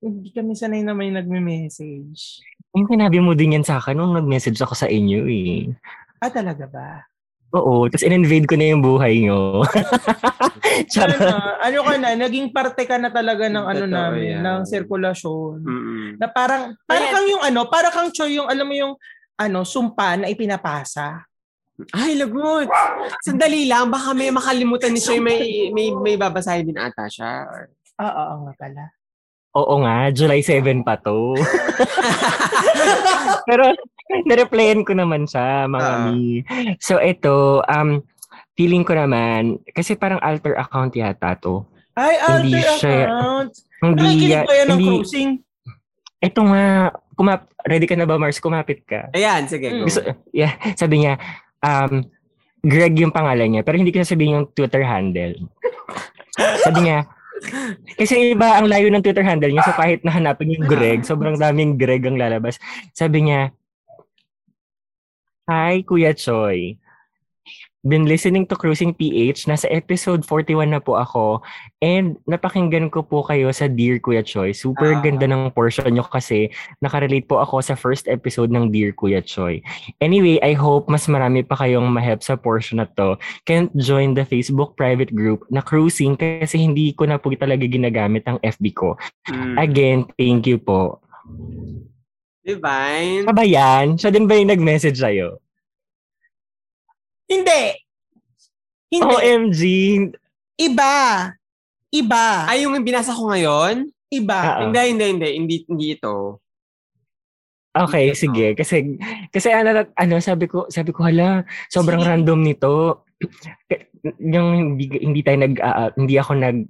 [0.00, 2.40] Hindi kami sanay na may nagme-message.
[2.72, 5.68] Yung sinabi mo din yan sa akin nung nag-message ako sa inyo eh.
[6.24, 7.04] Ah, talaga ba?
[7.52, 9.38] Oo, tapos in-invade ko na yung buhay nyo.
[10.70, 11.20] Ano, Charot.
[11.60, 14.40] ano ka na, naging parte ka na talaga ng ano Totoo namin, yan.
[14.40, 15.60] ng sirkulasyon.
[15.60, 16.06] Mm-mm.
[16.16, 17.14] Na parang, parang Ayan.
[17.14, 18.94] kang yung ano, parang kang choy yung, alam mo yung,
[19.36, 21.20] ano, sumpa na ipinapasa.
[21.96, 22.68] Ay, lagot.
[23.24, 23.88] Sandali lang.
[23.88, 25.16] Baka may makalimutan ni Soy.
[25.20, 27.48] May, may, may babasahin din ata siya.
[27.48, 27.72] Or...
[27.96, 28.84] Ah, oo nga pala.
[29.52, 31.34] Oo nga, July 7 pa to.
[33.48, 33.74] Pero,
[34.24, 35.98] nireplyan ko naman siya, mga Ah.
[36.06, 36.42] mi.
[36.78, 37.98] So, ito, um,
[38.54, 41.66] feeling ko naman, kasi parang alter account yata to.
[41.92, 43.50] Ay, Hindi alter siya- account.
[43.80, 45.30] Hindi, Nakikinig ba yan ng cruising?
[46.20, 46.64] ito nga,
[47.16, 48.38] kumap, ready ka na ba, Mars?
[48.38, 49.08] Kumapit ka.
[49.10, 49.66] Ayan, sige.
[49.66, 49.78] Mm.
[49.80, 49.84] Go.
[49.88, 50.00] Gusto,
[50.30, 51.16] yeah, sabi niya,
[51.60, 52.04] um,
[52.60, 55.32] Greg yung pangalan niya, pero hindi ko sabihin yung Twitter handle.
[56.60, 57.04] Sabi niya,
[57.96, 61.80] kasi iba ang layo ng Twitter handle niya, so kahit nahanapin yung Greg, sobrang daming
[61.80, 62.60] Greg ang lalabas.
[62.92, 63.50] Sabi niya,
[65.50, 66.78] Hi, Kuya Choi.
[67.80, 69.48] Been listening to Cruising PH.
[69.48, 71.40] Nasa episode 41 na po ako.
[71.80, 74.52] And napakinggan ko po kayo sa Dear Kuya Choi.
[74.52, 75.00] Super Ah.
[75.00, 76.52] ganda ng portion nyo kasi
[76.84, 79.64] nakarelate po ako sa first episode ng Dear Kuya Choi.
[80.04, 83.16] Anyway, I hope mas marami pa kayong ma-help sa portion na to.
[83.48, 88.28] Can't join the Facebook private group na cruising kasi hindi ko na po talaga ginagamit
[88.28, 89.00] ang FB ko.
[89.32, 89.56] Mm.
[89.56, 91.00] Again, thank you po.
[92.44, 93.24] Divine.
[93.24, 93.96] Ba yan?
[93.96, 95.40] Siya din ba yung nag-message sa'yo?
[97.30, 97.62] Hindi.
[98.90, 99.06] Hindi.
[99.06, 99.60] OMG!
[100.58, 100.94] Iba.
[101.94, 102.50] Iba.
[102.50, 103.86] Ay, yung binasa ko ngayon?
[104.10, 104.38] Iba.
[104.42, 104.58] Ah.
[104.66, 105.28] Hindi, hindi, hindi.
[105.38, 106.42] Hindi, hindi ito.
[107.70, 108.58] Okay, sige.
[108.58, 108.98] Kasi
[109.30, 112.10] kasi ano, ano sabi ko, sabi ko hala, sobrang Sige.
[112.10, 113.06] random nito.
[114.18, 116.66] Yung hindi, hindi tayo nag ah, ah, hindi ako nag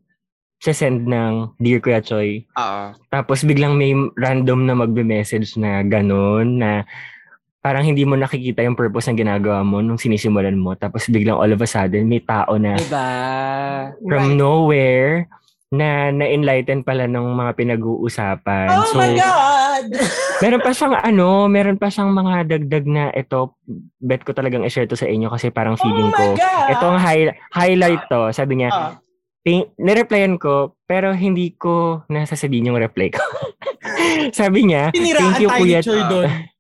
[0.61, 2.45] send ng Dear Kuya Choi.
[2.53, 2.85] Oo.
[3.09, 6.85] Tapos biglang may random na magbe-message na ganun na
[7.61, 10.73] parang hindi mo nakikita yung purpose ng ginagawa mo nung sinisimulan mo.
[10.75, 13.09] Tapos biglang all of a sudden may tao na Diba?
[14.01, 14.37] from Right.
[14.37, 15.13] nowhere
[15.71, 18.75] na na-enlighten pala ng mga pinag-uusapan.
[18.75, 19.87] Oh my God!
[20.43, 23.55] meron pa siyang ano, meron pa siyang mga dagdag na ito,
[24.03, 26.35] bet ko talagang i-share to sa inyo kasi parang feeling oh ko.
[26.35, 26.69] God!
[26.75, 28.35] Ito ang high, highlight to.
[28.35, 28.99] Sabi niya, Ah,
[29.47, 33.23] think, nireplyan ko, pero hindi ko nasasabihin yung reply ko.
[34.43, 36.29] Sabi niya, tiniraan thank you Kuya Choy doon.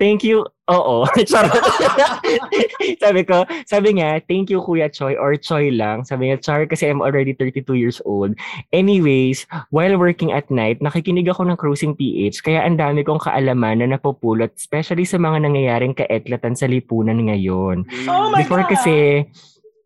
[0.00, 0.48] Thank you.
[0.72, 1.04] Oo.
[3.02, 6.06] Sabi ko, sabi niya, thank you Kuya Choi or Choi lang.
[6.06, 8.32] Sabi niya, Char kasi I'm already 32 years old.
[8.72, 13.84] Anyways, while working at night, nakikinig ako ng Cruising PH kaya ang dami kong kaalaman
[13.84, 17.84] na napupulot especially sa mga nangyayaring kaetlatan sa lipunan ngayon.
[18.08, 18.78] Oh my Before God!
[18.78, 19.26] kasi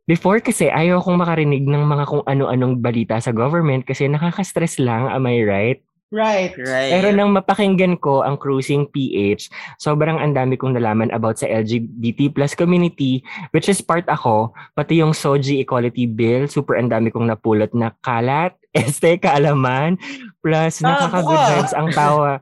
[0.07, 5.11] Before kasi ayaw kong makarinig ng mga kung ano-anong balita sa government kasi nakaka-stress lang,
[5.11, 5.81] am I right?
[6.17, 6.57] Right.
[6.57, 6.97] Right.
[6.97, 12.33] Pero nang mapakinggan ko ang Cruising PH, sobrang ang dami kong nalaman about sa LGBT
[12.33, 13.21] plus community,
[13.53, 17.93] which is part ako, pati yung SOGI Equality Bill, super ang dami kong napulot na
[18.01, 20.01] kalat, este, kaalaman,
[20.41, 22.41] plus Ah, nakaka-good vibes ang tawa.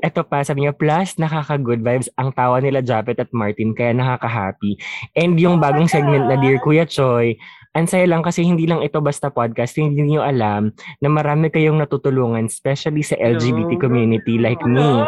[0.00, 4.80] Ito pa, sabi niya, plus nakaka-good vibes ang tawa nila Japet at Martin, kaya nakaka-happy.
[5.12, 6.40] And yung bagong segment na.
[6.40, 7.36] Dear Kuya Choi,
[7.76, 11.76] ang saya lang kasi hindi lang ito basta podcast, hindi niyo alam na marami kayong
[11.76, 13.82] natutulungan, especially sa LGBT No.
[13.84, 15.04] community like me.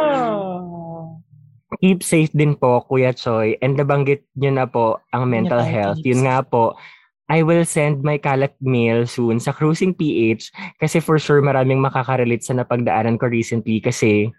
[1.80, 3.56] Keep safe din po, Kuya Choi.
[3.64, 6.04] And nabanggit niyo na po ang mental health.
[6.04, 6.76] Yun nga po,
[7.28, 10.48] I will send my kalat mail soon sa Cruising PH
[10.80, 14.32] kasi for sure maraming makakarelate sa napagdaanan ko recently kasi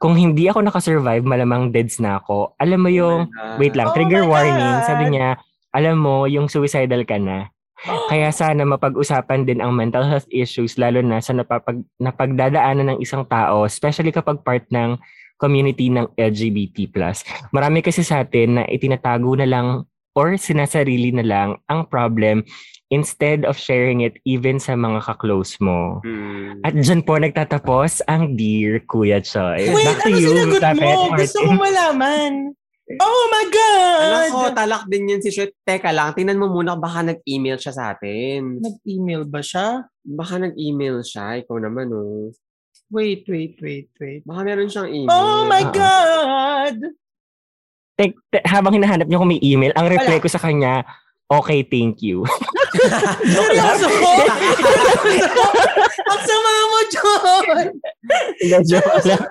[0.00, 2.56] kung hindi ako nakasurvive, malamang deads na ako.
[2.56, 3.28] Alam mo yung,
[3.60, 4.56] wait lang, Oh trigger warning.
[4.80, 4.84] God.
[4.88, 5.36] Sabi niya,
[5.70, 7.50] alam mo, yung suicidal ka na.
[7.80, 13.24] Kaya sana mapag-usapan din ang mental health issues lalo na sa napapag, napagdadaanan ng isang
[13.24, 15.00] tao, especially kapag part ng
[15.40, 16.92] community ng LGBT+.
[17.56, 22.44] Marami kasi sa atin na itinatago na lang or sinasarili na lang ang problem
[22.92, 26.04] instead of sharing it even sa mga kaklose mo.
[26.04, 26.60] Mm.
[26.66, 29.70] At dyan po nagtatapos ang Dear Kuya Choy.
[29.70, 30.92] Wait, Back to ano you, sinagot mo?
[31.16, 32.52] Gusto ko malaman.
[32.98, 34.02] Oh my God!
[34.02, 35.54] Alam ko, talak din yun si Shwet.
[35.62, 38.58] Teka lang, tingnan mo muna baka nag-email siya sa atin.
[38.58, 39.86] Nag-email ba siya?
[40.02, 41.38] Baka nag-email siya.
[41.46, 42.34] Ikaw naman, oh.
[42.90, 44.26] Wait, wait, wait, wait.
[44.26, 45.14] Baka meron siyang email.
[45.14, 45.70] Oh my Oo.
[45.70, 46.76] God!
[47.94, 50.24] Tek, te- habang hinahanap niyo kung may email, ang reply Wala.
[50.24, 50.82] ko sa kanya,
[51.30, 52.26] okay, thank you.
[53.34, 54.10] Seryoso ko?
[56.10, 57.66] Ang sama mo, John!
[58.38, 59.22] Hindi, joke lang.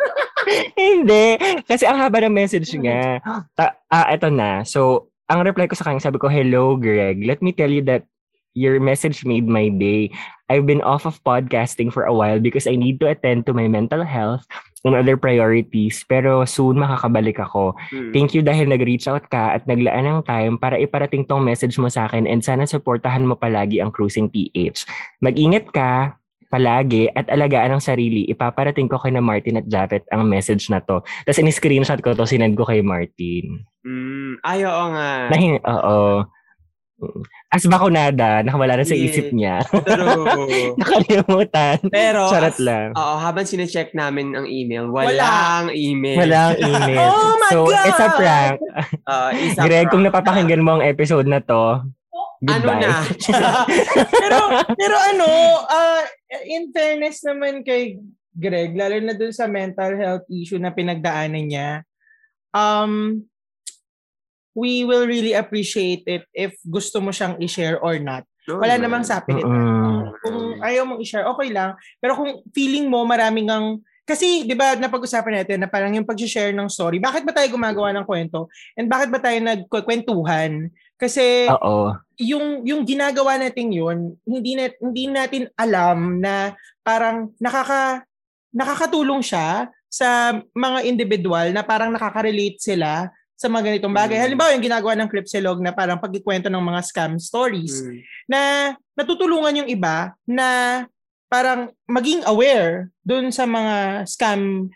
[0.77, 1.37] Hindi.
[1.65, 3.21] Kasi ang haba ng message niya.
[3.53, 4.65] Ta- ah, eto na.
[4.65, 7.21] So, ang reply ko sa kanya, sabi ko, Hello, Greg.
[7.21, 8.09] Let me tell you that
[8.57, 10.09] your message made my day.
[10.49, 13.69] I've been off of podcasting for a while because I need to attend to my
[13.69, 14.41] mental health
[14.81, 16.01] and other priorities.
[16.09, 17.77] Pero soon makakabalik ako.
[17.93, 18.11] Mm.
[18.11, 21.93] Thank you dahil nag-reach out ka at naglaan ng time para iparating tong message mo
[21.93, 24.89] sa akin and sana supportahan mo palagi ang Cruising PH.
[25.21, 26.17] Mag-ingat ka
[26.49, 28.25] palagi at alagaan ang sarili.
[28.25, 30.99] Ipaparating ko kay na Martin at Japet ang message na to.
[31.23, 33.61] Tapos in-screenshot ko to, sinend ko kay Martin.
[33.85, 34.41] Mm.
[34.41, 35.29] Ay, oo nga.
[35.29, 36.25] Nahin, oo.
[37.47, 39.07] As bakunada, nakawala na sa Yeah.
[39.07, 39.63] isip niya.
[39.63, 40.75] True.
[40.83, 41.79] Nakalimutan.
[41.87, 42.91] Pero, Charot as- lang.
[42.91, 45.07] Oo, habang sinecheck namin ang email, Wala.
[45.07, 46.19] walang email.
[46.19, 47.07] Walang email.
[47.07, 47.87] Oh my so, God!
[47.87, 48.55] it's a prank.
[49.07, 51.87] Uh, isa Greg, kung from- napapakinggan mo ang episode na to,
[52.47, 52.83] Ano goodbye.
[52.87, 52.95] na?
[54.23, 54.37] pero,
[54.71, 55.27] pero ano,
[55.67, 56.03] ah,
[56.47, 57.99] in fairness naman kay
[58.31, 61.69] Greg, lalo na dun sa mental health issue na pinagdaanan niya,
[62.55, 63.19] um,
[64.55, 68.23] we will really appreciate it if gusto mo siyang i-share or not.
[68.49, 69.45] Wala namang nito.
[69.45, 70.09] Mm-mm.
[70.25, 71.77] Kung ayaw mong i-share, okay lang.
[72.01, 73.83] Pero kung feeling mo maraming ang...
[74.09, 77.93] Kasi, di ba, napag-usapan natin na parang yung pag-share ng story, bakit ba tayo gumagawa
[77.93, 78.49] ng kwento?
[78.73, 80.73] And bakit ba tayo nagkwentuhan?
[80.97, 81.93] Kasi Oo.
[82.19, 83.97] Yung yung ginagawa natin yun,
[84.27, 88.03] hindi na, hindi natin alam na parang nakaka
[88.51, 93.07] nakakatulong siya sa mga individual na parang nakaka-relate sila
[93.39, 94.19] sa mga ganitong bagay.
[94.19, 94.23] Mm.
[94.27, 97.99] Halimbawa, yung ginagawa ng Clipsilog na parang pagkikwento ng mga scam stories Mm.
[98.27, 98.41] na
[98.99, 100.83] natutulungan yung iba na
[101.31, 104.67] parang maging aware dun sa mga scam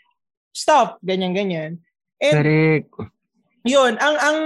[0.56, 1.82] stuff, ganyan-ganyan.
[2.24, 2.88] And Correct.
[3.68, 4.40] yun, ang ang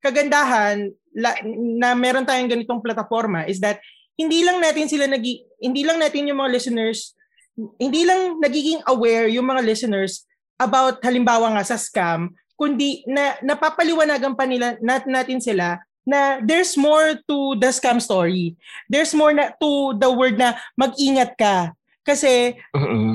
[0.00, 1.34] kagandahan la,
[1.74, 3.82] na meron tayong ganitong plataforma is that
[4.14, 7.18] hindi lang natin sila nagi hindi lang natin yung mga listeners
[7.82, 10.22] hindi lang nagiging aware yung mga listeners
[10.62, 15.78] about halimbawa nga sa scam kundi na napapaliwanagan pa nila nat, natin sila
[16.08, 18.56] na there's more to the scam story.
[18.88, 21.76] There's more na to the word na mag-ingat ka.
[22.00, 22.56] Kasi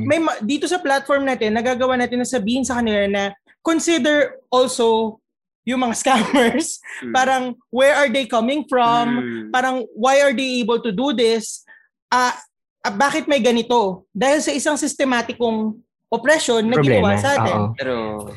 [0.06, 3.24] may ma- dito sa platform natin nagagawa natin na sabihin sa kanila na
[3.66, 5.18] consider also
[5.64, 7.12] yung mga scammers Mm.
[7.12, 9.44] parang where are they coming from Mm.
[9.50, 11.64] parang why are they able to do this
[12.10, 12.36] ah
[12.82, 17.10] ah, bakit may ganito dahil sa isang sistematikong oppression na Problema.
[17.10, 17.74] ginawa sa atin Oo.
[17.74, 17.96] Pero,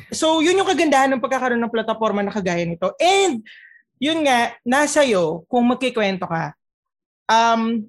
[0.09, 2.89] So, yun yung kagandahan ng pagkakaroon ng plataforma na kagaya nito.
[2.97, 3.45] And,
[4.01, 6.57] yun nga, nasa iyo kung magkikwento ka.
[7.29, 7.85] Um,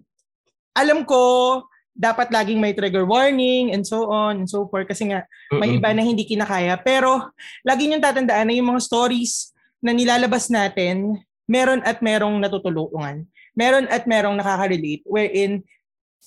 [0.76, 1.64] alam ko,
[1.98, 5.90] dapat laging may trigger warning and so on and so forth kasi nga may iba
[5.90, 6.78] na hindi kinakaya.
[6.78, 7.34] Pero,
[7.66, 9.50] lagi niyong tatandaan na yung mga stories
[9.82, 11.18] na nilalabas natin,
[11.50, 13.26] meron at merong natutulungan.
[13.58, 15.66] Meron at merong nakaka-relate wherein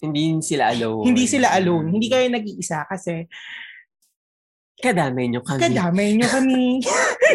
[0.04, 1.08] hindi sila alone.
[1.08, 1.88] hindi sila alone.
[1.88, 3.32] Hindi kayo nag-iisa kasi
[4.82, 5.62] Kadamay nyo kami.
[5.62, 6.82] kadamay niyo kami.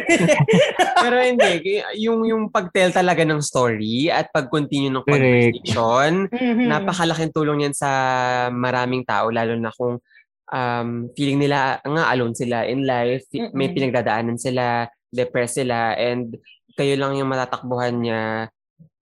[1.02, 1.50] Pero hindi.
[1.96, 6.66] Yung, yung pag-tell talaga ng story at pag-continue ng conversation, Mhm.
[6.66, 7.90] napakalaking tulong yan sa
[8.50, 10.02] maraming tao, lalo na kung
[10.46, 16.34] um, feeling nila nga alone sila in life, fi- may pinagdadaanan sila, depressed sila, and
[16.74, 18.20] kayo lang yung matatakbuhan niya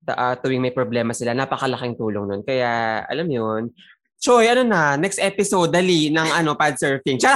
[0.05, 1.33] ta- ah, tuwing may problema sila.
[1.33, 2.43] Napakalaking tulong nun.
[2.45, 3.73] Kaya, alam yun,
[4.15, 7.21] Choy, ano na, next episode, dali, ng ano, pad surfing.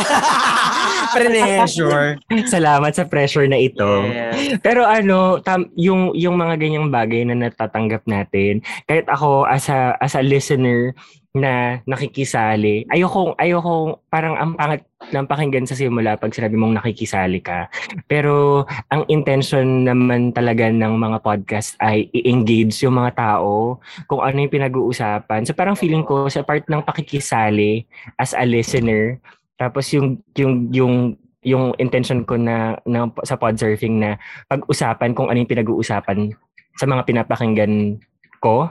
[1.16, 2.20] Pressure.
[2.48, 4.06] Salamat sa pressure na ito.
[4.08, 4.60] Yes.
[4.60, 9.96] Pero ano, tam, yung yung mga ganyang bagay na natatanggap natin, kahit ako as a
[9.98, 10.92] as a listener
[11.36, 17.38] na nakikisali, ayoko ayoko parang ang pangit ng pakinggan sa simula pag sinabi mong nakikisali
[17.38, 17.70] ka.
[18.10, 23.78] Pero ang intention naman talaga ng mga podcast ay i-engage yung mga tao
[24.10, 25.46] kung ano yung pinag-uusapan.
[25.46, 27.86] So parang feeling ko sa part ng pakikisali
[28.18, 29.22] as a listener,
[29.58, 30.94] tapos yung yung yung
[31.42, 34.18] yung intention ko na, na sa podsurfing na
[34.50, 36.34] pag-usapan kung ano yung pinag-uusapan
[36.74, 37.98] sa mga pinapakinggan
[38.42, 38.70] ko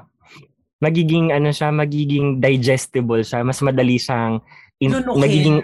[0.77, 4.37] magiging ano siya, magiging digestible siya, mas madali siyang
[4.77, 5.21] in, Lunukin.
[5.21, 5.57] nagiging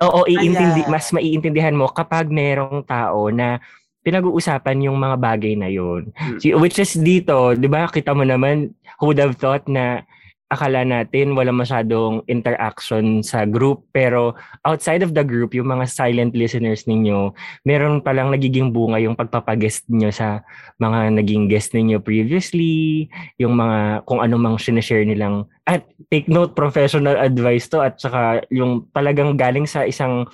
[0.00, 0.96] Oo, iintindi, Ala.
[0.96, 3.60] mas maiintindihan mo kapag merong tao na
[4.00, 6.08] pinag-uusapan yung mga bagay na yun.
[6.16, 6.40] Mm.
[6.40, 10.08] Si- Which is dito, di ba, kita mo naman, who would have thought na
[10.50, 14.34] akala natin wala masyadong interaction sa group, pero
[14.66, 17.30] outside of the group, yung mga silent listeners ninyo,
[17.62, 20.42] meron palang nagiging bunga yung pagpapag-guest nyo sa
[20.82, 23.06] mga naging guest ninyo previously,
[23.38, 28.42] yung mga kung ano mang sinishare nilang at take note professional advice to at saka
[28.50, 30.26] yung talagang galing sa isang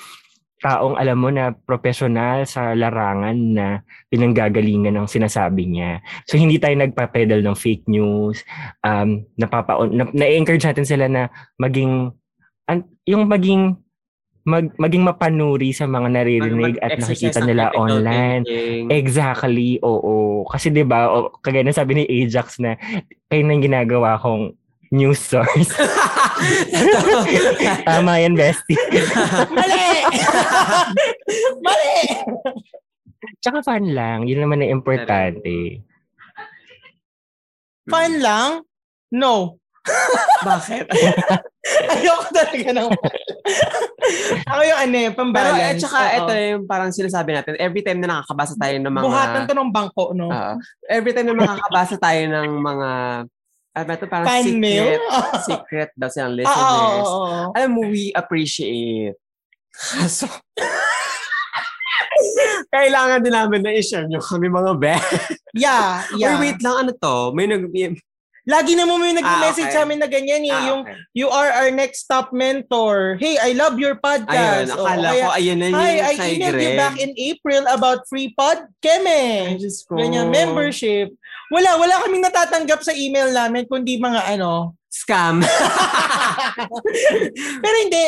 [0.65, 3.67] taong alam mo na professional sa larangan na
[4.09, 6.01] pinanggagalingan ng sinasabi niya.
[6.25, 8.41] So hindi tayo nagpa-pedal ng fake news.
[8.81, 11.29] Um napapa na, na-encourage natin sila na
[11.61, 12.13] maging
[12.67, 13.77] an, yung maging
[14.47, 18.47] mag, maging mapanuri sa mga naririnig at nakikita nila online.
[18.47, 18.87] thinking.
[18.95, 20.47] Exactly, oo.
[20.47, 22.79] Kasi 'di ba, o, kagaya ng sabi ni Ajax na
[23.27, 24.55] kayo na yung ginagawa kong
[24.97, 25.69] news source.
[27.89, 28.81] Tama yan, bestie.
[29.53, 29.85] Mali!
[31.67, 31.97] Mali!
[33.45, 34.25] Tsaka fun lang.
[34.25, 35.85] Yun naman ang importante.
[37.87, 38.65] Fun lang?
[39.13, 39.61] No.
[40.43, 40.91] Bakit?
[41.95, 42.91] Ayoko talaga ng
[44.47, 45.63] Ako yung ano eh, Pero pambalance.
[45.63, 46.17] eh, tsaka Oo.
[46.19, 49.07] ito yung parang sinasabi natin, every time na nakakabasa tayo ng mga...
[49.07, 50.27] Buhatan to ng bangko, no?
[50.31, 50.53] Oo.
[50.91, 52.89] every time na makakabasa tayo ng mga...
[53.77, 54.97] Ano ito parang Fan secret, mail?
[55.49, 57.05] secret daw silang Ah, listeners.
[57.05, 57.53] oo, oo.
[57.53, 59.21] Alam mo, we appreciate.
[59.77, 60.25] Kaso,
[62.73, 64.97] kailangan din namin na i-share nyo kami mga be.
[65.53, 66.33] Yeah, yeah.
[66.33, 67.37] Or wait lang, ano to?
[67.37, 67.69] May nag...
[68.47, 69.75] Lagi na mo may nag-message Ah, okay.
[69.75, 70.55] sa amin na ganyan eh.
[70.55, 70.95] Ah, yung, okay.
[71.19, 73.19] you are our next top mentor.
[73.19, 74.71] Hey, I love your Ayun, podcast.
[74.71, 78.07] Oo, akala kaya, ko, ayun na Hi, yung I emailed you back in April about
[78.07, 78.63] free pod.
[78.63, 79.23] Ay, Keme.
[79.91, 79.99] Ko.
[79.99, 81.11] Ganyan, membership.
[81.53, 84.75] Wala, wala kaming natatanggap sa email namin kundi mga ano.
[84.97, 85.45] Scam.
[87.63, 88.03] Pero hindi,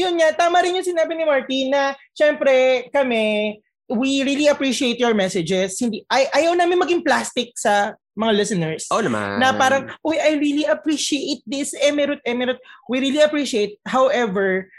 [0.00, 1.92] yun nga, tama rin yung sinabi ni Martina.
[2.16, 3.60] Siyempre, kami,
[3.92, 5.76] we really appreciate your messages.
[5.76, 8.88] Hindi, ay, ayaw namin maging plastic sa mga listeners.
[8.92, 9.40] Oo naman.
[9.40, 12.60] na parang, uy, I really appreciate this, emerald, emerald.
[12.88, 13.76] We really appreciate.
[13.84, 14.72] However,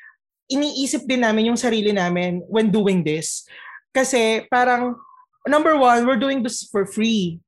[0.50, 3.46] iniisip din namin yung sarili namin when doing this.
[3.94, 4.98] Kasi parang,
[5.46, 7.42] number one, we're doing this for free.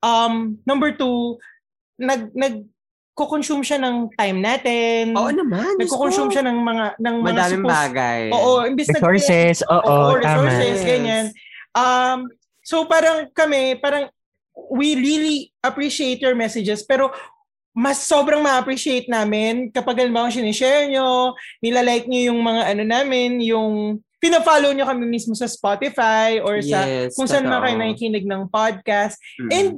[0.00, 1.36] Um, number two,
[2.00, 2.64] nag, nag,
[3.20, 5.12] consume siya ng time natin.
[5.12, 5.76] Oo naman.
[5.76, 6.34] Nagko-consume ko.
[6.40, 8.20] siya ng mga ng mga Madaming suppos- bagay.
[8.32, 10.48] Oo, imbis na Resources, oo, Oo, tama.
[10.48, 11.24] resources, ganyan.
[11.76, 12.32] Um,
[12.64, 14.08] so parang kami, parang
[14.72, 17.12] we really appreciate your messages pero
[17.70, 24.00] mas sobrang ma-appreciate namin kapag halimbawa sinishare nyo, nilalike nyo yung mga ano namin, yung
[24.20, 28.52] pina-follow nyo kami mismo sa Spotify or sa yes, kung saan man kayo nakikinig ng
[28.52, 29.16] podcast.
[29.40, 29.50] Mm.
[29.50, 29.68] And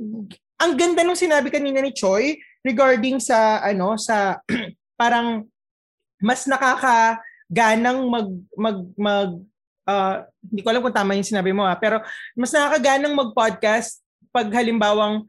[0.58, 2.36] ang ganda nung sinabi kanina ni Choi
[2.66, 4.42] regarding sa ano sa
[5.00, 5.46] parang
[6.18, 8.28] mas nakakaganang mag
[8.58, 9.30] mag mag
[9.86, 12.02] ah, hindi ko alam kung tama yung sinabi mo ha, pero
[12.34, 14.02] mas nakakaganang mag-podcast
[14.34, 15.22] pag halimbawang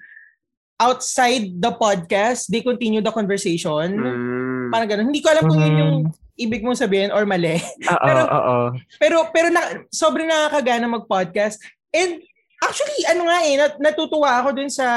[0.82, 3.94] outside the podcast, they continue the conversation.
[3.94, 4.74] Mm.
[4.74, 5.08] Parang ganun.
[5.14, 6.23] Hindi ko alam kung yun yung Mhm.
[6.34, 7.62] Ibig mong sabihin or mali.
[7.62, 8.58] Oo, pero- oo.
[8.98, 11.62] Pero pero na, sobrang nakakagana mag-podcast.
[11.94, 12.22] And
[12.60, 14.88] actually, ano nga eh, nat- natutuwa ako dun sa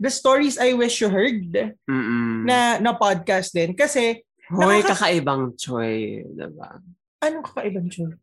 [0.00, 1.52] The Stories I Wish You Heard
[1.86, 2.48] Mm-mm.
[2.48, 3.76] na na podcast din.
[3.76, 6.24] Kasi, Hoy, nakaka- kakaibang choy.
[6.26, 6.80] Diba?
[7.20, 8.16] anong kakaibang Choi?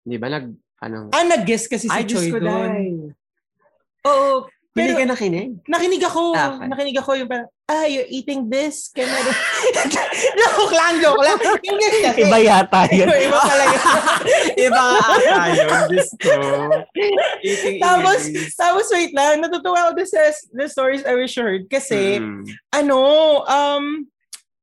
[0.00, 0.48] Di ba nag...
[0.80, 1.12] Ano?
[1.12, 2.70] Ah, nag-guest kasi si Ay, Diyos Choi ko, doon.
[2.72, 2.90] Day.
[4.08, 4.48] Oo.
[4.78, 5.48] Hindi Pero- ka nakinig?
[5.66, 6.22] Nakinig ako.
[6.32, 6.66] Ah, okay.
[6.70, 8.88] Nakinig ako yung parang, ah, you're eating this.
[8.90, 9.20] Can I...
[10.38, 11.36] joke lang, joke lang.
[11.60, 12.22] English kasi.
[12.24, 13.06] Iba yata yun.
[13.10, 13.82] Iba pala yun.
[14.56, 15.68] Iba ata yun.
[16.18, 16.34] Ko.
[17.42, 18.54] Eating Tapos, English.
[18.54, 20.20] tapos wait lang, natutuwa ako sa
[20.52, 22.42] the stories I wish heard kasi, Mm.
[22.74, 22.98] ano,
[23.44, 24.06] um,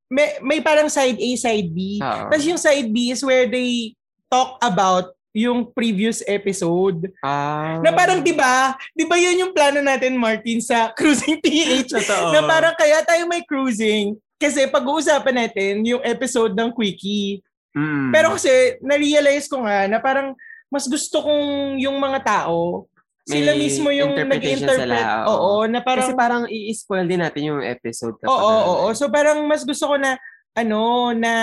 [0.05, 1.97] may, may parang side A, side B.
[1.97, 2.29] Oo.
[2.29, 3.95] Tapos yung side B is where they
[4.29, 7.11] talk about yung previous episode.
[7.19, 7.83] Ah.
[7.83, 11.91] Na parang, di ba, di ba yun yung plano natin, Martin, sa Cruising PH?
[11.91, 12.31] Totoo.
[12.31, 17.43] na parang kaya tayo may cruising kasi pag-uusapan natin yung episode ng Quickie.
[17.75, 18.15] Mm.
[18.15, 20.31] Pero kasi, na-realize ko nga na parang
[20.71, 22.87] mas gusto kong yung mga tao,
[23.25, 24.85] sila May mismo yung nag-interpret.
[24.87, 25.61] sila, Oo, oo.
[25.65, 28.15] na parang Kasi parang i-spoil din natin yung episode.
[28.21, 28.87] kapag Oo, oo, oo.
[28.95, 30.15] So parang mas gusto ko na
[30.53, 31.33] ano na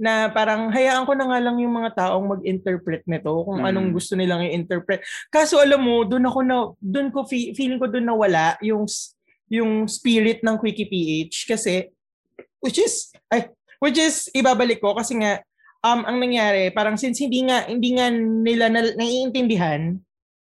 [0.00, 3.68] na parang hayaan ko na nga lang yung mga taong mag-interpret nito kung Mm.
[3.68, 5.04] anong gusto nilang i-interpret.
[5.28, 8.88] Kaso alam mo, doon ako na doon ko fe- feeling ko doon nawala yung
[9.52, 11.92] yung spirit ng Quickie PH kasi
[12.64, 15.42] which is ay which is ibabalik ko kasi nga
[15.82, 19.98] um ang nangyari parang since hindi nga hindi nga nila na, naiintindihan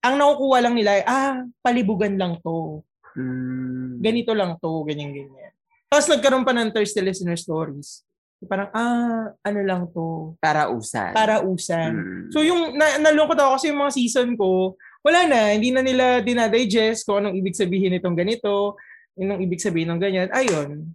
[0.00, 2.82] ang nakukuha lang nila ay, ah palibugan lang to
[3.18, 3.98] Mm.
[3.98, 5.52] Ganito lang to, ganyan, ganyan.
[5.90, 8.06] Tapos nagkaroon pa ng thirsty listener stories.
[8.48, 11.12] Parang, ah, ano lang to, Para usan.
[11.12, 11.92] para usan.
[11.92, 12.24] Mm.
[12.32, 16.24] So yung na, nalungkot ako kasi yung mga season ko, wala na, hindi na nila
[16.24, 18.80] dinadigest kung anong ibig sabihin nitong ganito,
[19.16, 20.28] anong ibig sabihin ng ganyan.
[20.32, 20.88] Ayun.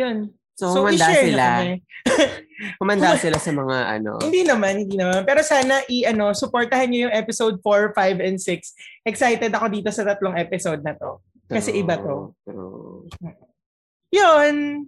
[0.00, 0.32] Yan.
[0.56, 1.46] so, So, humanda sila.
[2.80, 4.20] Humanda sila sa mga ano.
[4.20, 5.24] Hindi naman, hindi naman.
[5.24, 9.08] Pero sana i-ano, supportahan niyo yung episode 4, 5, and 6.
[9.08, 11.24] Excited ako dito sa tatlong episode na to.
[11.48, 12.36] Kasi iba to.
[12.44, 13.08] true.
[14.12, 14.84] Yun.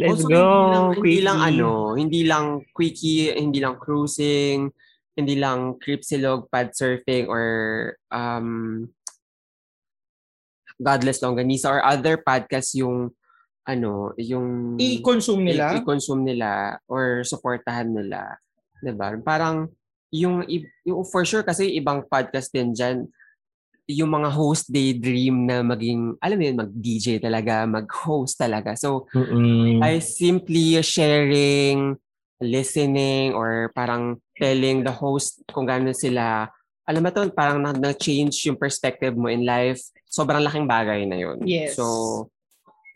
[0.00, 4.72] Let's Also, go, Hindi lang, hindi lang ano, hindi lang quickie, hindi lang cruising,
[5.12, 7.44] hindi lang creepsilog, pad surfing, or
[8.08, 8.88] um,
[10.80, 13.12] Godless Longganisa or other podcasts yung
[13.68, 15.76] ano, yung I-consume nila.
[15.76, 18.40] i- i-consume nila or supportahan nila.
[18.80, 19.12] 'Di ba?
[19.20, 19.68] Parang
[20.10, 20.42] yung,
[20.82, 23.06] yung for sure kasi ibang podcast din dyan,
[23.90, 28.78] yung mga host daydream na maging, alam mo yun, mag-DJ talaga, mag-host talaga.
[28.78, 29.82] So, Mm-mm.
[29.82, 31.98] by simply sharing,
[32.40, 36.48] listening, or parang telling the host kung gano'n sila,
[36.88, 39.78] alam mo to, parang na- na-change yung perspective mo in life.
[40.08, 41.38] Sobrang laking bagay na yun.
[41.44, 41.78] Yes.
[41.78, 41.84] So,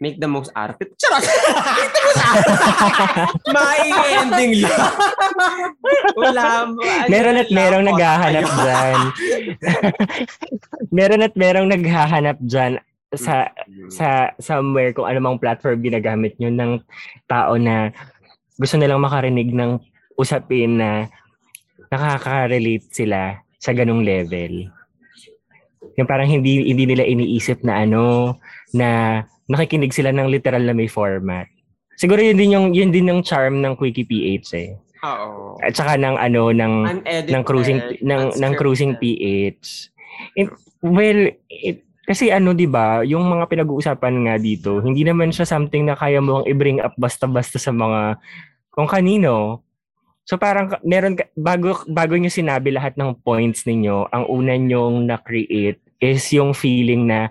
[0.02, 0.90] make the most out of it.
[0.98, 1.22] Charot!
[3.54, 4.90] May ending lang.
[6.18, 6.70] Wala
[7.06, 8.98] Meron at merong naghahanap dyan.
[10.96, 12.78] meron at merong naghahanap dyan
[13.14, 13.50] sa
[13.90, 16.72] sa somewhere kung anumang platform ginagamit nyo ng
[17.30, 17.94] tao na
[18.58, 19.78] gusto nilang makarinig ng
[20.18, 21.06] usapin na
[21.90, 24.70] nakaka-relate sila sa ganong level.
[25.94, 28.36] Yung parang hindi hindi nila iniisip na ano
[28.74, 31.48] na nakikinig sila ng literal na may format.
[31.94, 34.70] Siguro yun din yung yun din yung charm ng Quickie PH eh.
[35.04, 35.60] Oo.
[35.60, 39.60] At saka ng ano ng Unedited, ng cruising ng ng cruising unscripted.
[39.60, 39.66] PH.
[40.38, 40.48] It,
[40.80, 45.86] well, it, kasi ano 'di ba, yung mga pinag-uusapan nga dito, hindi naman siya something
[45.86, 48.18] na kaya mo i-bring up basta-basta sa mga
[48.72, 49.62] kung kanino.
[50.24, 55.84] So parang meron bago bago niyo sinabi lahat ng points ninyo, ang una nyong na-create
[56.00, 57.28] is yung feeling na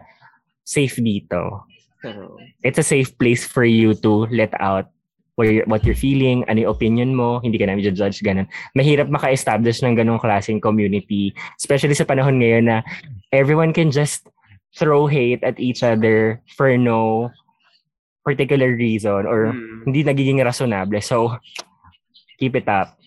[0.61, 1.65] safe dito.
[2.03, 4.91] Pero, It's a safe place for you to let out
[5.39, 8.45] what you're, what you're feeling, ano yung opinion mo, hindi ka namin judge, ganun.
[8.75, 12.77] Mahirap maka-establish ng ganong klaseng community, especially sa panahon ngayon na
[13.31, 14.27] everyone can just
[14.75, 17.31] throw hate at each other for no
[18.25, 19.87] particular reason or hmm.
[19.87, 21.01] hindi nagiging rationable.
[21.01, 21.39] So,
[22.37, 22.99] keep it up.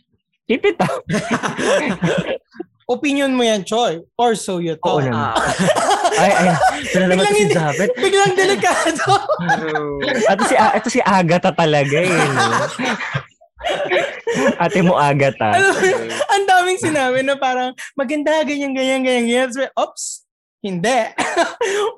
[0.48, 1.02] Keep it up.
[2.86, 3.98] Opinion mo yan, Choy.
[4.14, 5.10] Or so you Oo thought.
[5.10, 5.34] naman.
[5.34, 5.34] Ah,
[6.22, 6.54] ay, ay.
[6.86, 7.90] To si Japet.
[7.98, 9.02] Biglang delikado.
[10.30, 12.14] Ito si, ito si Agatha talaga eh.
[12.14, 12.62] No?
[14.62, 15.50] Ate mo Agatha.
[15.58, 15.74] Alam
[16.30, 19.70] ang daming sinabi na parang maganda, ganyan, ganyan, ganyan, ganyan.
[19.74, 20.04] Oops,
[20.62, 21.00] hindi.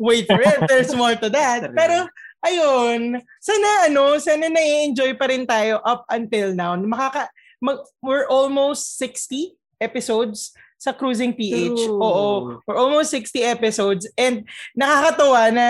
[0.01, 0.56] Wait for it.
[0.73, 1.69] There's more to that.
[1.77, 2.09] Pero,
[2.40, 6.73] ayun, sana ano, sana na-enjoy pa rin tayo up until now.
[6.81, 7.28] Makaka,
[7.60, 9.52] mag, we're almost 60
[9.82, 11.74] episodes sa Cruising PH.
[11.74, 11.98] True.
[11.98, 12.26] Oo.
[12.64, 14.46] We're almost 60 episodes and
[14.78, 15.66] nakakatuwa na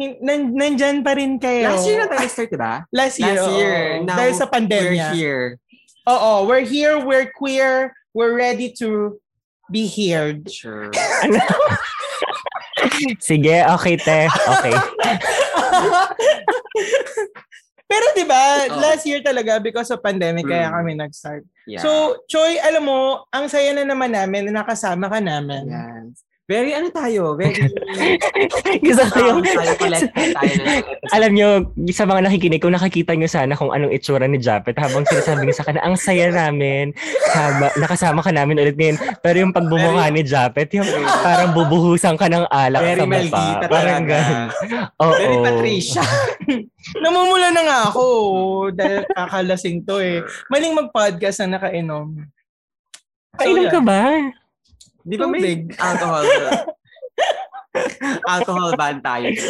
[0.00, 1.76] nan, nandyan pa rin kayo.
[1.76, 2.74] Last year na tayo start, diba?
[2.88, 3.76] Last year, Last year.
[4.00, 5.08] Now, Dahil sa We're pandemya.
[5.12, 5.60] here.
[6.08, 9.20] Oo, we're here, we're queer, we're ready to
[9.68, 10.48] be heard.
[10.48, 10.88] Sure.
[11.22, 11.38] Ano?
[13.20, 14.24] Sige, okay te.
[14.26, 14.72] Okay.
[17.90, 18.78] Pero 'di ba, Oo.
[18.78, 20.74] last year talaga because of pandemic kaya Mm.
[20.78, 21.42] kami nag-start.
[21.66, 21.82] Yeah.
[21.82, 25.66] So, Choi, alam mo, ang saya na naman namin na nakasama ka namin.
[25.66, 26.22] yes.
[26.50, 27.54] Very ano tayo, very
[28.90, 29.40] Gusto ko yung...
[31.14, 31.48] Alam nyo,
[31.94, 35.62] sa mga nakikinig, kung nakakita nyo sana kung anong itsura ni Japet habang sinasabi niya
[35.62, 36.90] sa kanya, ang saya namin,
[37.30, 38.98] haba, nakasama ka namin ulit ngayon.
[39.22, 40.90] Pero yung pagbumukha ni Japet, yung
[41.22, 43.14] parang bubuhusan ka ng alak Very sa mukha.
[43.14, 44.42] maldita Parang ganun.
[45.06, 45.14] Oo.
[45.14, 46.02] Very Patricia.
[47.06, 48.04] Namumula na nga ako
[48.74, 50.26] dahil kakalasing to eh.
[50.50, 52.26] Maling mag-podcast na nakainom.
[53.38, 53.74] Kailan yeah.
[53.78, 54.02] ka ba?
[55.04, 56.24] Di ba may alcohol?
[58.34, 59.28] alcohol ban tayo.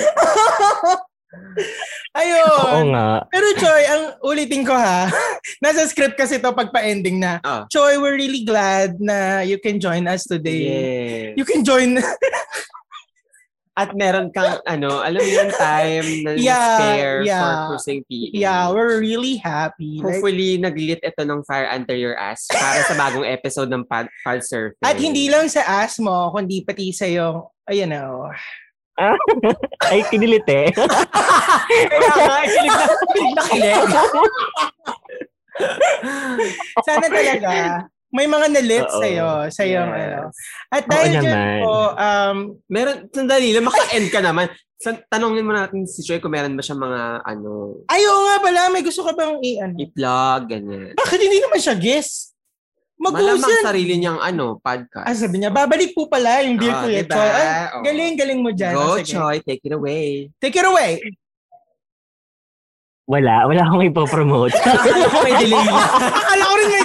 [2.10, 2.42] Ayun.
[2.42, 3.22] Oo nga.
[3.30, 5.06] Pero Choi, ang ulitin ko ha,
[5.64, 7.38] nasa script kasi to pagpa-ending na.
[7.46, 7.70] Oh.
[7.70, 10.66] Choi, we're really glad na you can join us today.
[10.66, 11.38] Yes.
[11.38, 12.02] You can join
[13.78, 17.58] At meron kang, ano, alam mo yung time na Yeah, spare for yeah.
[17.70, 18.34] cruising PH.
[18.34, 20.02] Yeah, we're really happy.
[20.02, 24.10] Like, Hopefully, nag-lit ito ng fire under your ass para sa bagong episode ng Pad,
[24.26, 24.82] Pad Surfing.
[24.82, 28.28] at hindi lang sa ass mo, kundi pati sa yung, you know,
[29.88, 30.68] Ay, kinilit eh.
[30.76, 32.84] Kaya nga, kilig na,
[33.16, 33.80] kilig na kilig.
[36.84, 37.50] sana talaga,
[38.10, 38.98] May mga nalit Oo.
[38.98, 39.28] sa'yo.
[39.48, 39.94] Sa'yo, Yes.
[39.96, 40.20] ano.
[40.68, 41.58] At Oo dahil dyan naman.
[41.62, 44.46] po, um, Meron, sandali lang, maka-end ka naman.
[44.76, 48.60] Sa, tanongin mo natin si Joy kung meron ba siya mga, ano, ayaw nga pala,
[48.68, 49.76] may gusto ka bang i-ano?
[49.76, 50.96] i-plug, ganyan.
[50.96, 52.32] Bakit hindi naman siya guest?
[52.96, 53.64] Malamang Mag-uusap.
[53.64, 55.04] sarili niyang, ano, podcast.
[55.04, 57.14] Ah, sabi niya, babalik po pala yung Dear Ah, Kuya diba?
[57.14, 57.30] Choy.
[57.30, 57.80] Ay, Oo.
[57.80, 58.74] galing, galing mo dyan.
[58.74, 59.08] Go, Ah, sige.
[59.14, 60.28] Choy, take it away.
[60.36, 61.00] Take it away.
[63.04, 64.54] Wala, wala akong ipopromote.
[64.64, 65.66] Akala ko may delay.
[66.20, 66.84] Akala ko rin may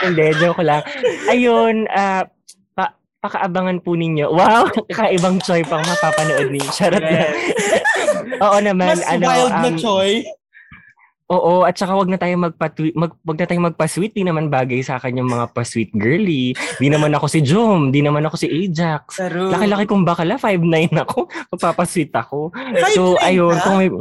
[0.00, 0.82] Hindi, joke lang.
[1.26, 2.24] Ayun, ah,
[2.72, 4.30] pa, pakaabangan po ninyo.
[4.30, 6.70] Wow, kakaibang Choy pang mapapanood ninyo.
[6.70, 7.32] Charot lang.
[8.44, 10.22] Oo naman, Mas ano, wild na um, Choy.
[11.28, 14.16] Oo, at saka wag na tayo magpa mag, wag na tayo magpa-sweet.
[14.16, 16.56] Di naman bagay sa akin yung mga pa-sweet girly.
[16.80, 19.20] Di naman ako si Jom, di naman ako si Ajax.
[19.20, 21.28] Pero, Laki-laki kong bakala, 5'9 ako.
[21.52, 22.48] Magpapasweet ako.
[22.56, 23.92] 5'9 So, ayun, kung may...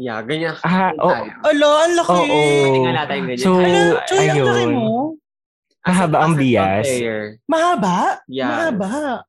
[0.00, 0.56] yeah, ganyan.
[0.64, 1.28] Ah, tayo.
[1.44, 2.20] Alo, ang laki.
[2.24, 2.40] Oo.
[2.72, 3.44] Tingnan natin ganyan.
[3.44, 4.70] So, Ano, Choy, ang laki ayun.
[4.72, 4.96] mo.
[5.82, 6.86] Mahaba ang As bias.
[7.44, 7.98] Mahaba?
[8.26, 8.70] Yeah.
[8.70, 9.26] Mahaba.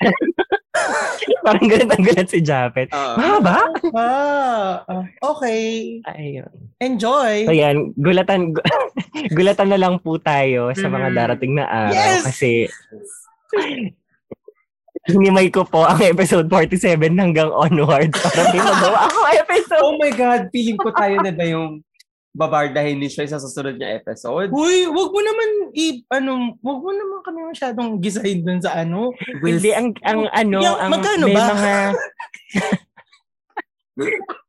[1.44, 2.90] Parang ganun ang gulat si Japet.
[2.90, 3.14] Oo.
[3.16, 3.56] Mahaba?
[3.94, 4.72] Ah,
[5.20, 5.98] okay.
[6.04, 6.50] Ayun.
[6.78, 7.44] Enjoy.
[7.44, 8.64] So yan, gulatan gu-
[9.36, 11.16] gulatan na lang po tayo sa mga Mhm.
[11.16, 12.22] darating na araw Yes!
[12.24, 12.50] kasi
[15.04, 19.82] hinimay ko po ang episode 47 hanggang onward para may magawa ako episode.
[19.82, 21.84] Oh my God, feeling ko tayo na ba yung
[22.34, 24.50] babardahin ni Shoy sa susunod niya episode?
[24.50, 29.14] Uy, wag mo naman i ano, wag mo naman kami masyadong gisahin dun sa ano.
[29.38, 31.46] Hindi ang ang ano, Yung- ang magkano may ba?
[31.48, 31.72] mga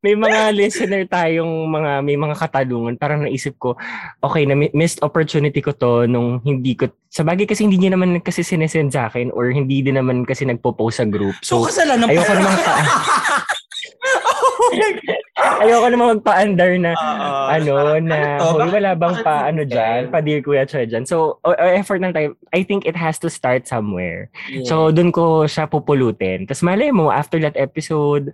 [0.01, 3.77] may mga listener tayong mga may mga katanungan parang naisip ko
[4.17, 7.93] okay na mi- missed opportunity ko to nung hindi ko sa bagay kasi hindi niya
[7.93, 11.69] naman kasi sinesend sa akin or hindi din naman kasi nagpo-post sa group So, so
[11.69, 12.57] kasalanan ayoko naman
[14.05, 17.43] pa ayoko naman magpa-under na Oo.
[17.51, 21.37] ano na hoy, Bakit- wala bang pa ano diyan pa dear kuya Choy dyan so
[21.41, 24.67] o, o effort ng time I think it has to start somewhere Yeah.
[24.67, 26.45] So, doon ko siya pupulutin.
[26.45, 28.29] Tapos malay mo, after that episode,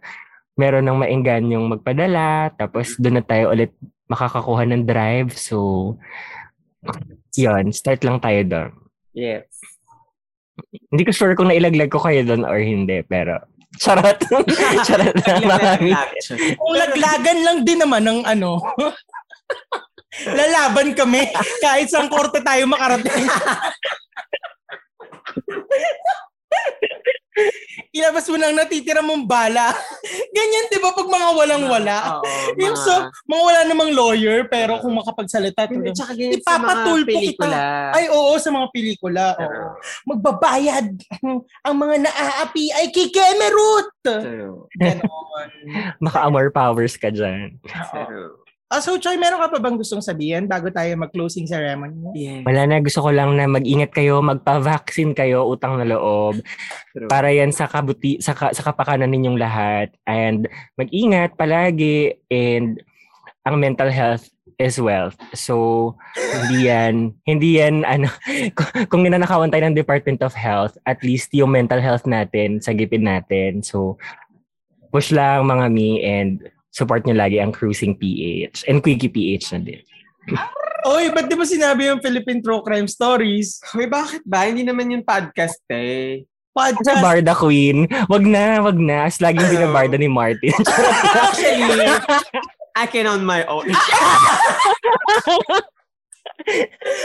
[0.54, 2.52] meron ng mainggan yung magpadala.
[2.60, 3.72] Tapos doon na tayo ulit
[4.06, 5.32] makakakuha ng drive.
[5.34, 5.96] So,
[7.34, 7.72] yun.
[7.72, 8.70] Start lang tayo doon.
[9.16, 9.48] yes.
[10.92, 13.02] Hindi ko sure kung nailaglag ko kayo doon or hindi.
[13.08, 13.40] Pero,
[13.80, 14.20] charot.
[14.88, 15.42] charot lang.
[15.46, 15.92] Marami.
[16.58, 18.60] Kung laglagan lang din naman ng ano.
[20.28, 21.24] Lalaban kami
[21.64, 23.32] kahit sa korte tayo makarating.
[27.98, 29.72] Ilabas mo lang natitira mong bala.
[30.36, 31.98] Ganyan, di ba, pag mga walang-wala?
[32.20, 32.28] Oo,
[32.64, 32.92] Yung so,
[33.28, 35.68] mga wala namang lawyer, pero kung makapagsalita.
[35.68, 35.94] Talaga.
[35.96, 37.92] tsaka ganyan Ipapatulpo pelikula.
[37.96, 39.26] Ay, oo, sa mga pelikula.
[39.40, 39.64] Oo.
[40.12, 40.88] Magbabayad.
[41.68, 43.92] Ang mga naaapi ay kikemerut.
[44.04, 44.68] True.
[44.76, 45.50] Ganon.
[46.02, 47.62] Maka-amor powers ka dyan.
[47.64, 48.41] True.
[48.72, 52.16] Ah, so, Choy, meron ka pa bang gustong sabihin bago tayo mag-closing ceremony?
[52.16, 52.40] Yeah.
[52.48, 52.80] Wala na.
[52.80, 56.40] Gusto ko lang na mag-ingat kayo, magpa-vaccine kayo, utang na loob.
[56.92, 57.08] True.
[57.08, 62.84] para yan sa kabuti sa, ka- sa kapakanan ninyong lahat and mag-ingat palagi and
[63.48, 64.28] ang mental health
[64.60, 65.16] is wealth.
[65.34, 68.12] So hindi yan hindi yan ano
[68.92, 73.64] kung, ninanakawan tayo ng Department of Health, at least yung mental health natin sagipin natin.
[73.64, 73.96] So
[74.92, 79.60] push lang mga mi and support nyo lagi ang Cruising PH and Quickie PH na
[79.62, 79.82] din.
[80.88, 83.62] Oy, ba't di ba sinabi yung Philippine True Crime Stories?
[83.76, 84.50] Hoy, bakit ba?
[84.50, 86.26] Hindi naman yung podcast eh.
[86.52, 87.00] Sa Podcast.
[87.00, 89.08] Barda Queen, wag na, wag na.
[89.08, 89.56] As laging Ano?
[89.56, 90.52] binabarda ni Martin.
[91.32, 91.88] Actually,
[92.76, 93.72] I can on my own.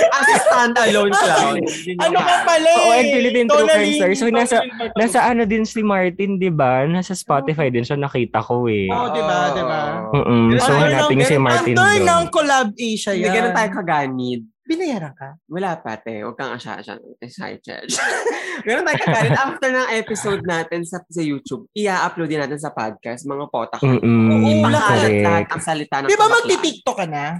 [0.08, 1.60] As a standalone clown.
[1.98, 2.78] ano ka pala eh?
[2.78, 4.14] Oo, and Philippine True Crime.
[4.14, 6.84] So, nasa- Nasa ano din si Martin, di ba?
[6.84, 8.88] Nasa Spotify din siya, nakita ko eh.
[8.88, 9.80] Oo, di ba, di ba?
[10.10, 10.56] Mm-mm.
[10.56, 12.00] So, Ano, hanapin niyo si Martin doon.
[12.02, 13.34] ng Collab Asia Hindi yan.
[13.34, 14.40] ganun tayo kaganid.
[14.66, 15.28] Binayaran ka?
[15.46, 16.26] Wala pa, te.
[16.26, 16.98] Huwag kang asya-asya.
[17.20, 17.86] Excited.
[18.66, 19.38] Ganun tayo kaganid.
[19.38, 23.78] After ng episode natin sa, sa YouTube, i-upload din natin sa podcast, mga potak.
[23.78, 24.26] Mm-mm.
[24.26, 25.22] Oo, Correct.
[25.22, 27.38] lahat ang salita ng Di ba magti-tiktok ka na?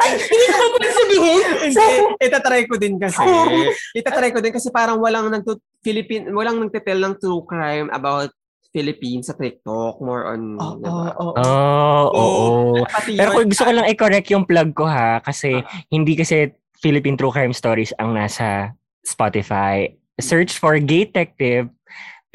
[0.00, 1.42] Ay, hindi ko pa sabihin.
[1.68, 1.86] Hindi,
[2.18, 3.20] itatry ko din kasi.
[3.94, 8.32] itatry ko din kasi parang walang nagtut Philippine, walang nagtitel ng true crime about
[8.72, 10.00] Philippines sa TikTok.
[10.00, 10.88] More on, Oo, diba?
[10.88, 11.34] oo, oo.
[11.36, 12.84] Oh, oo.
[12.84, 15.64] Pati Pero kung gusto ko lang i-correct yung plug ko ha, kasi Ah.
[15.88, 19.88] hindi kasi Philippine True Crime Stories ang nasa Spotify.
[20.16, 21.68] Search for Gay Detective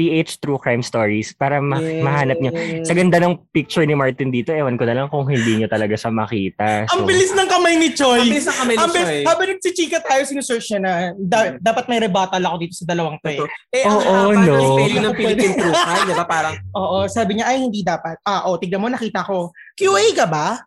[0.01, 2.01] PH True Crime Stories para ma- Yes.
[2.01, 2.49] mahanap nyo.
[2.81, 5.93] Sa ganda ng picture ni Martin dito, ewan ko na lang kung hindi nyo talaga
[5.93, 6.89] siya makita.
[6.89, 8.19] Ang So, bilis ng kamay ni Ang Choi.
[8.25, 12.01] bilis ng kamay ni Ang bilis, habang nagsichika tayo, sinusearch niya na da- dapat may
[12.01, 13.39] rebuttal ako dito sa dalawang to eh.
[13.71, 14.41] Eh, ang Oo, haba no.
[14.49, 16.25] ng spelling ng Philippine True Crime, di ba?
[16.25, 18.17] Parang, Oo, sabi niya, ay hindi dapat.
[18.23, 19.53] Ah, oh, tignan mo, nakita ko.
[19.77, 20.65] QA ka ba?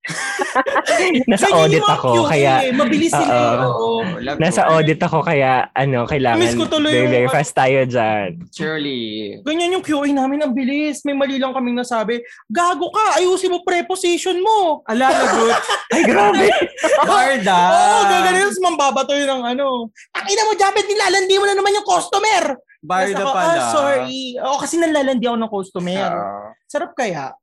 [1.30, 2.72] Nasa Ganyan audit ako, QA kaya eh.
[2.72, 3.36] Mabilis sila.
[3.36, 3.68] Oo.
[3.68, 3.96] Oo.
[4.16, 4.68] love nasa ko.
[4.80, 8.28] audit ako kaya ano, kailangan Miss ko tuloy very, yung- very fast tayo dyan.
[8.48, 9.00] Surely.
[9.44, 11.04] Ganyan yung QA namin, ang bilis.
[11.04, 12.24] May mali lang kaming nasabi.
[12.48, 14.80] Gago ka, ayusin mo preposition mo.
[14.88, 15.60] Ala, lagot.
[15.94, 16.48] Ay, grabe!
[17.08, 17.58] Barda.
[17.70, 18.40] Oo, gaganin.
[18.48, 19.92] Tapos mambabato yun ng ano.
[20.10, 22.44] Takina mo, Japet, nilalandi mo na naman yung customer.
[22.80, 23.52] Barda pala.
[23.52, 24.40] Ah, sorry.
[24.40, 26.08] Oo, kasi nalalandi ako ng customer.
[26.08, 26.48] Ah.
[26.64, 27.36] Sarap kaya?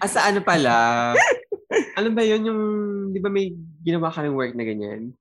[0.00, 1.12] Ah, sa ano pala?
[1.98, 2.60] ano ba yun yung,
[3.12, 3.52] di ba may
[3.84, 5.12] ginawa ka ng work na ganyan?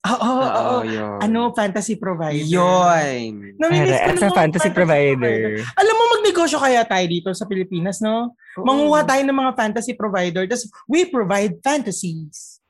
[0.00, 0.88] Oo, oo, oo.
[0.88, 1.20] yun.
[1.20, 2.40] Ano, fantasy provider.
[2.40, 3.60] Yun.
[3.60, 5.60] Namimiss ko As na a mga fantasy provider.
[5.76, 8.32] Alam mo, magnegosyo kaya tayo dito sa Pilipinas, no?
[8.56, 10.48] Manguha tayo ng mga fantasy provider.
[10.48, 12.60] Tapos, we provide fantasies.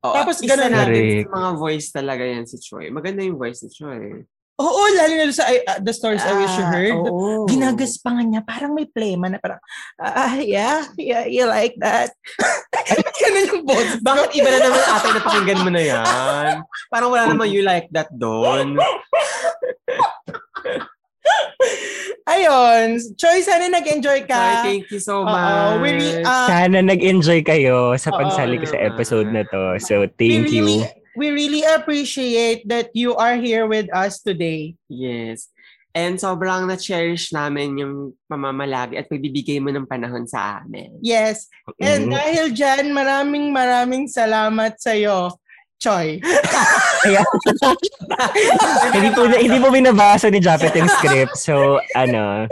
[0.00, 2.88] Oo, Tapos isa ganun natin sa mga voice talaga yan si Choi.
[2.88, 4.24] Maganda yung voice ni Choi.
[4.58, 6.98] Oo, lalo na sa uh, The Stories I Wish You Ah, Heard.
[7.06, 7.46] Oo.
[7.46, 8.42] Ginagaspangan niya.
[8.42, 9.62] Parang may plema na parang,
[10.02, 12.10] ah, yeah, yeah, you like that.
[13.22, 14.02] Ganun yung boss.
[14.02, 16.54] Bakit iba na naman ate napakinggan mo na yan?
[16.90, 18.74] Parang wala naman you like that doon.
[22.28, 22.98] Ayun.
[23.16, 24.36] Choy, sana nag-enjoy ka.
[24.36, 25.80] Choi, thank you so much.
[25.80, 29.78] we re- ah, Sana nag-enjoy kayo sa pagsali ko sa episode na to.
[29.80, 30.97] So, we thank really, you.
[31.18, 34.78] We really appreciate that you are here with us today.
[34.86, 35.50] Yes.
[35.90, 37.94] And sobrang na-cherish namin yung
[38.30, 40.94] pamamalagi at pagbibigay mo ng panahon sa amin.
[41.02, 41.50] Yes.
[41.82, 42.14] And Mm.
[42.14, 45.34] dahil dyan, maraming maraming salamat sa'yo,
[45.78, 46.18] Choy.
[47.06, 47.22] Kaya,
[48.94, 51.38] hindi po hindi po binabasa ni Japet yung script.
[51.38, 52.50] So, ano,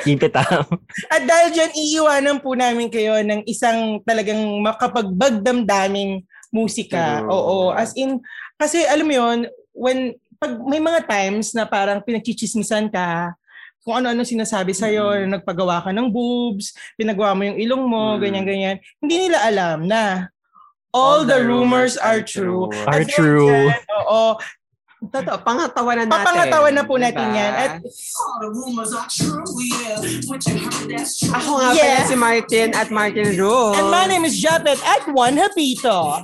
[0.00, 0.68] keep it up.
[1.12, 6.24] At dahil dyan, iiwanan po namin kayo ng isang talagang makapagbagdamdaming
[6.54, 7.20] musika.
[7.20, 7.34] True.
[7.34, 7.56] Oo.
[7.74, 8.22] As in,
[8.54, 9.38] kasi alam mo yun,
[9.74, 13.34] when, pag may mga times na parang pinagchichismisan ka,
[13.84, 15.28] kung ano-ano sinasabi sa'yo, Mm.
[15.36, 18.20] nagpagawa ka ng boobs, pinagawa mo yung ilong mo, Mm.
[18.22, 20.30] ganyan-ganyan, hindi nila alam na
[20.94, 22.70] all, the, rumors, are true.
[22.86, 23.50] Are At true.
[23.50, 23.74] dyan,
[24.06, 24.38] Oo.
[25.10, 26.14] Totoo, pangatawanan natin.
[26.14, 27.36] Papangatawan na po natin Diba?
[27.36, 27.52] yan.
[27.56, 29.98] At All the rumors are true, yeah.
[30.30, 31.34] What you heard, that's true.
[31.34, 32.04] Ako nga Yeah.
[32.04, 33.74] pala si Martin at Martin Rule.
[33.74, 36.22] And my name is Japet at Juan Hapito.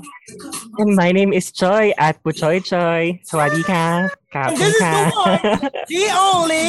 [0.79, 3.19] And my name is Choi at Puchoy Choi.
[3.27, 4.07] Sawadi ka.
[4.33, 6.67] And Kapon this is the one, the only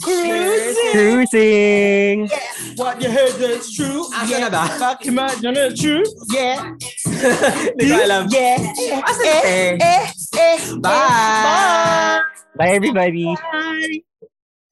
[0.00, 0.92] cruising.
[0.96, 2.18] Cruising.
[2.76, 4.08] What you heard that's true.
[4.16, 4.64] Asa na ba?
[4.80, 6.00] Fuck him out, you know, true.
[6.32, 6.72] Yeah.
[7.76, 8.22] Hindi ko alam.
[8.32, 8.56] Yeah.
[9.04, 9.84] Asa eh, na, te?
[9.84, 10.04] eh,
[10.40, 10.56] eh.
[10.80, 10.88] Bye.
[11.44, 12.20] Bye.
[12.56, 13.28] Bye everybody.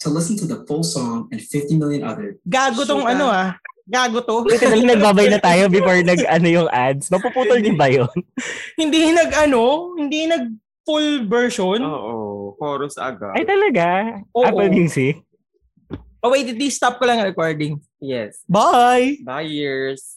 [0.01, 3.53] To listen to the full song and 50 million other Gago tong ano ah.
[3.85, 4.49] Gago to.
[4.49, 7.13] Ito na nagbabay na tayo before nag ano yung ads.
[7.13, 8.09] Mapuputol din ba yun?
[8.81, 11.81] hindi nag ano, hindi nag full version.
[11.83, 13.35] Oo, chorus agad.
[13.35, 14.21] Ay talaga?
[14.37, 14.45] Oo.
[14.45, 15.19] Apple Music?
[16.25, 17.77] Oh wait, di stop ko lang ang recording.
[18.01, 18.41] Yes.
[18.49, 19.21] Bye.
[19.25, 20.14] Bye, years.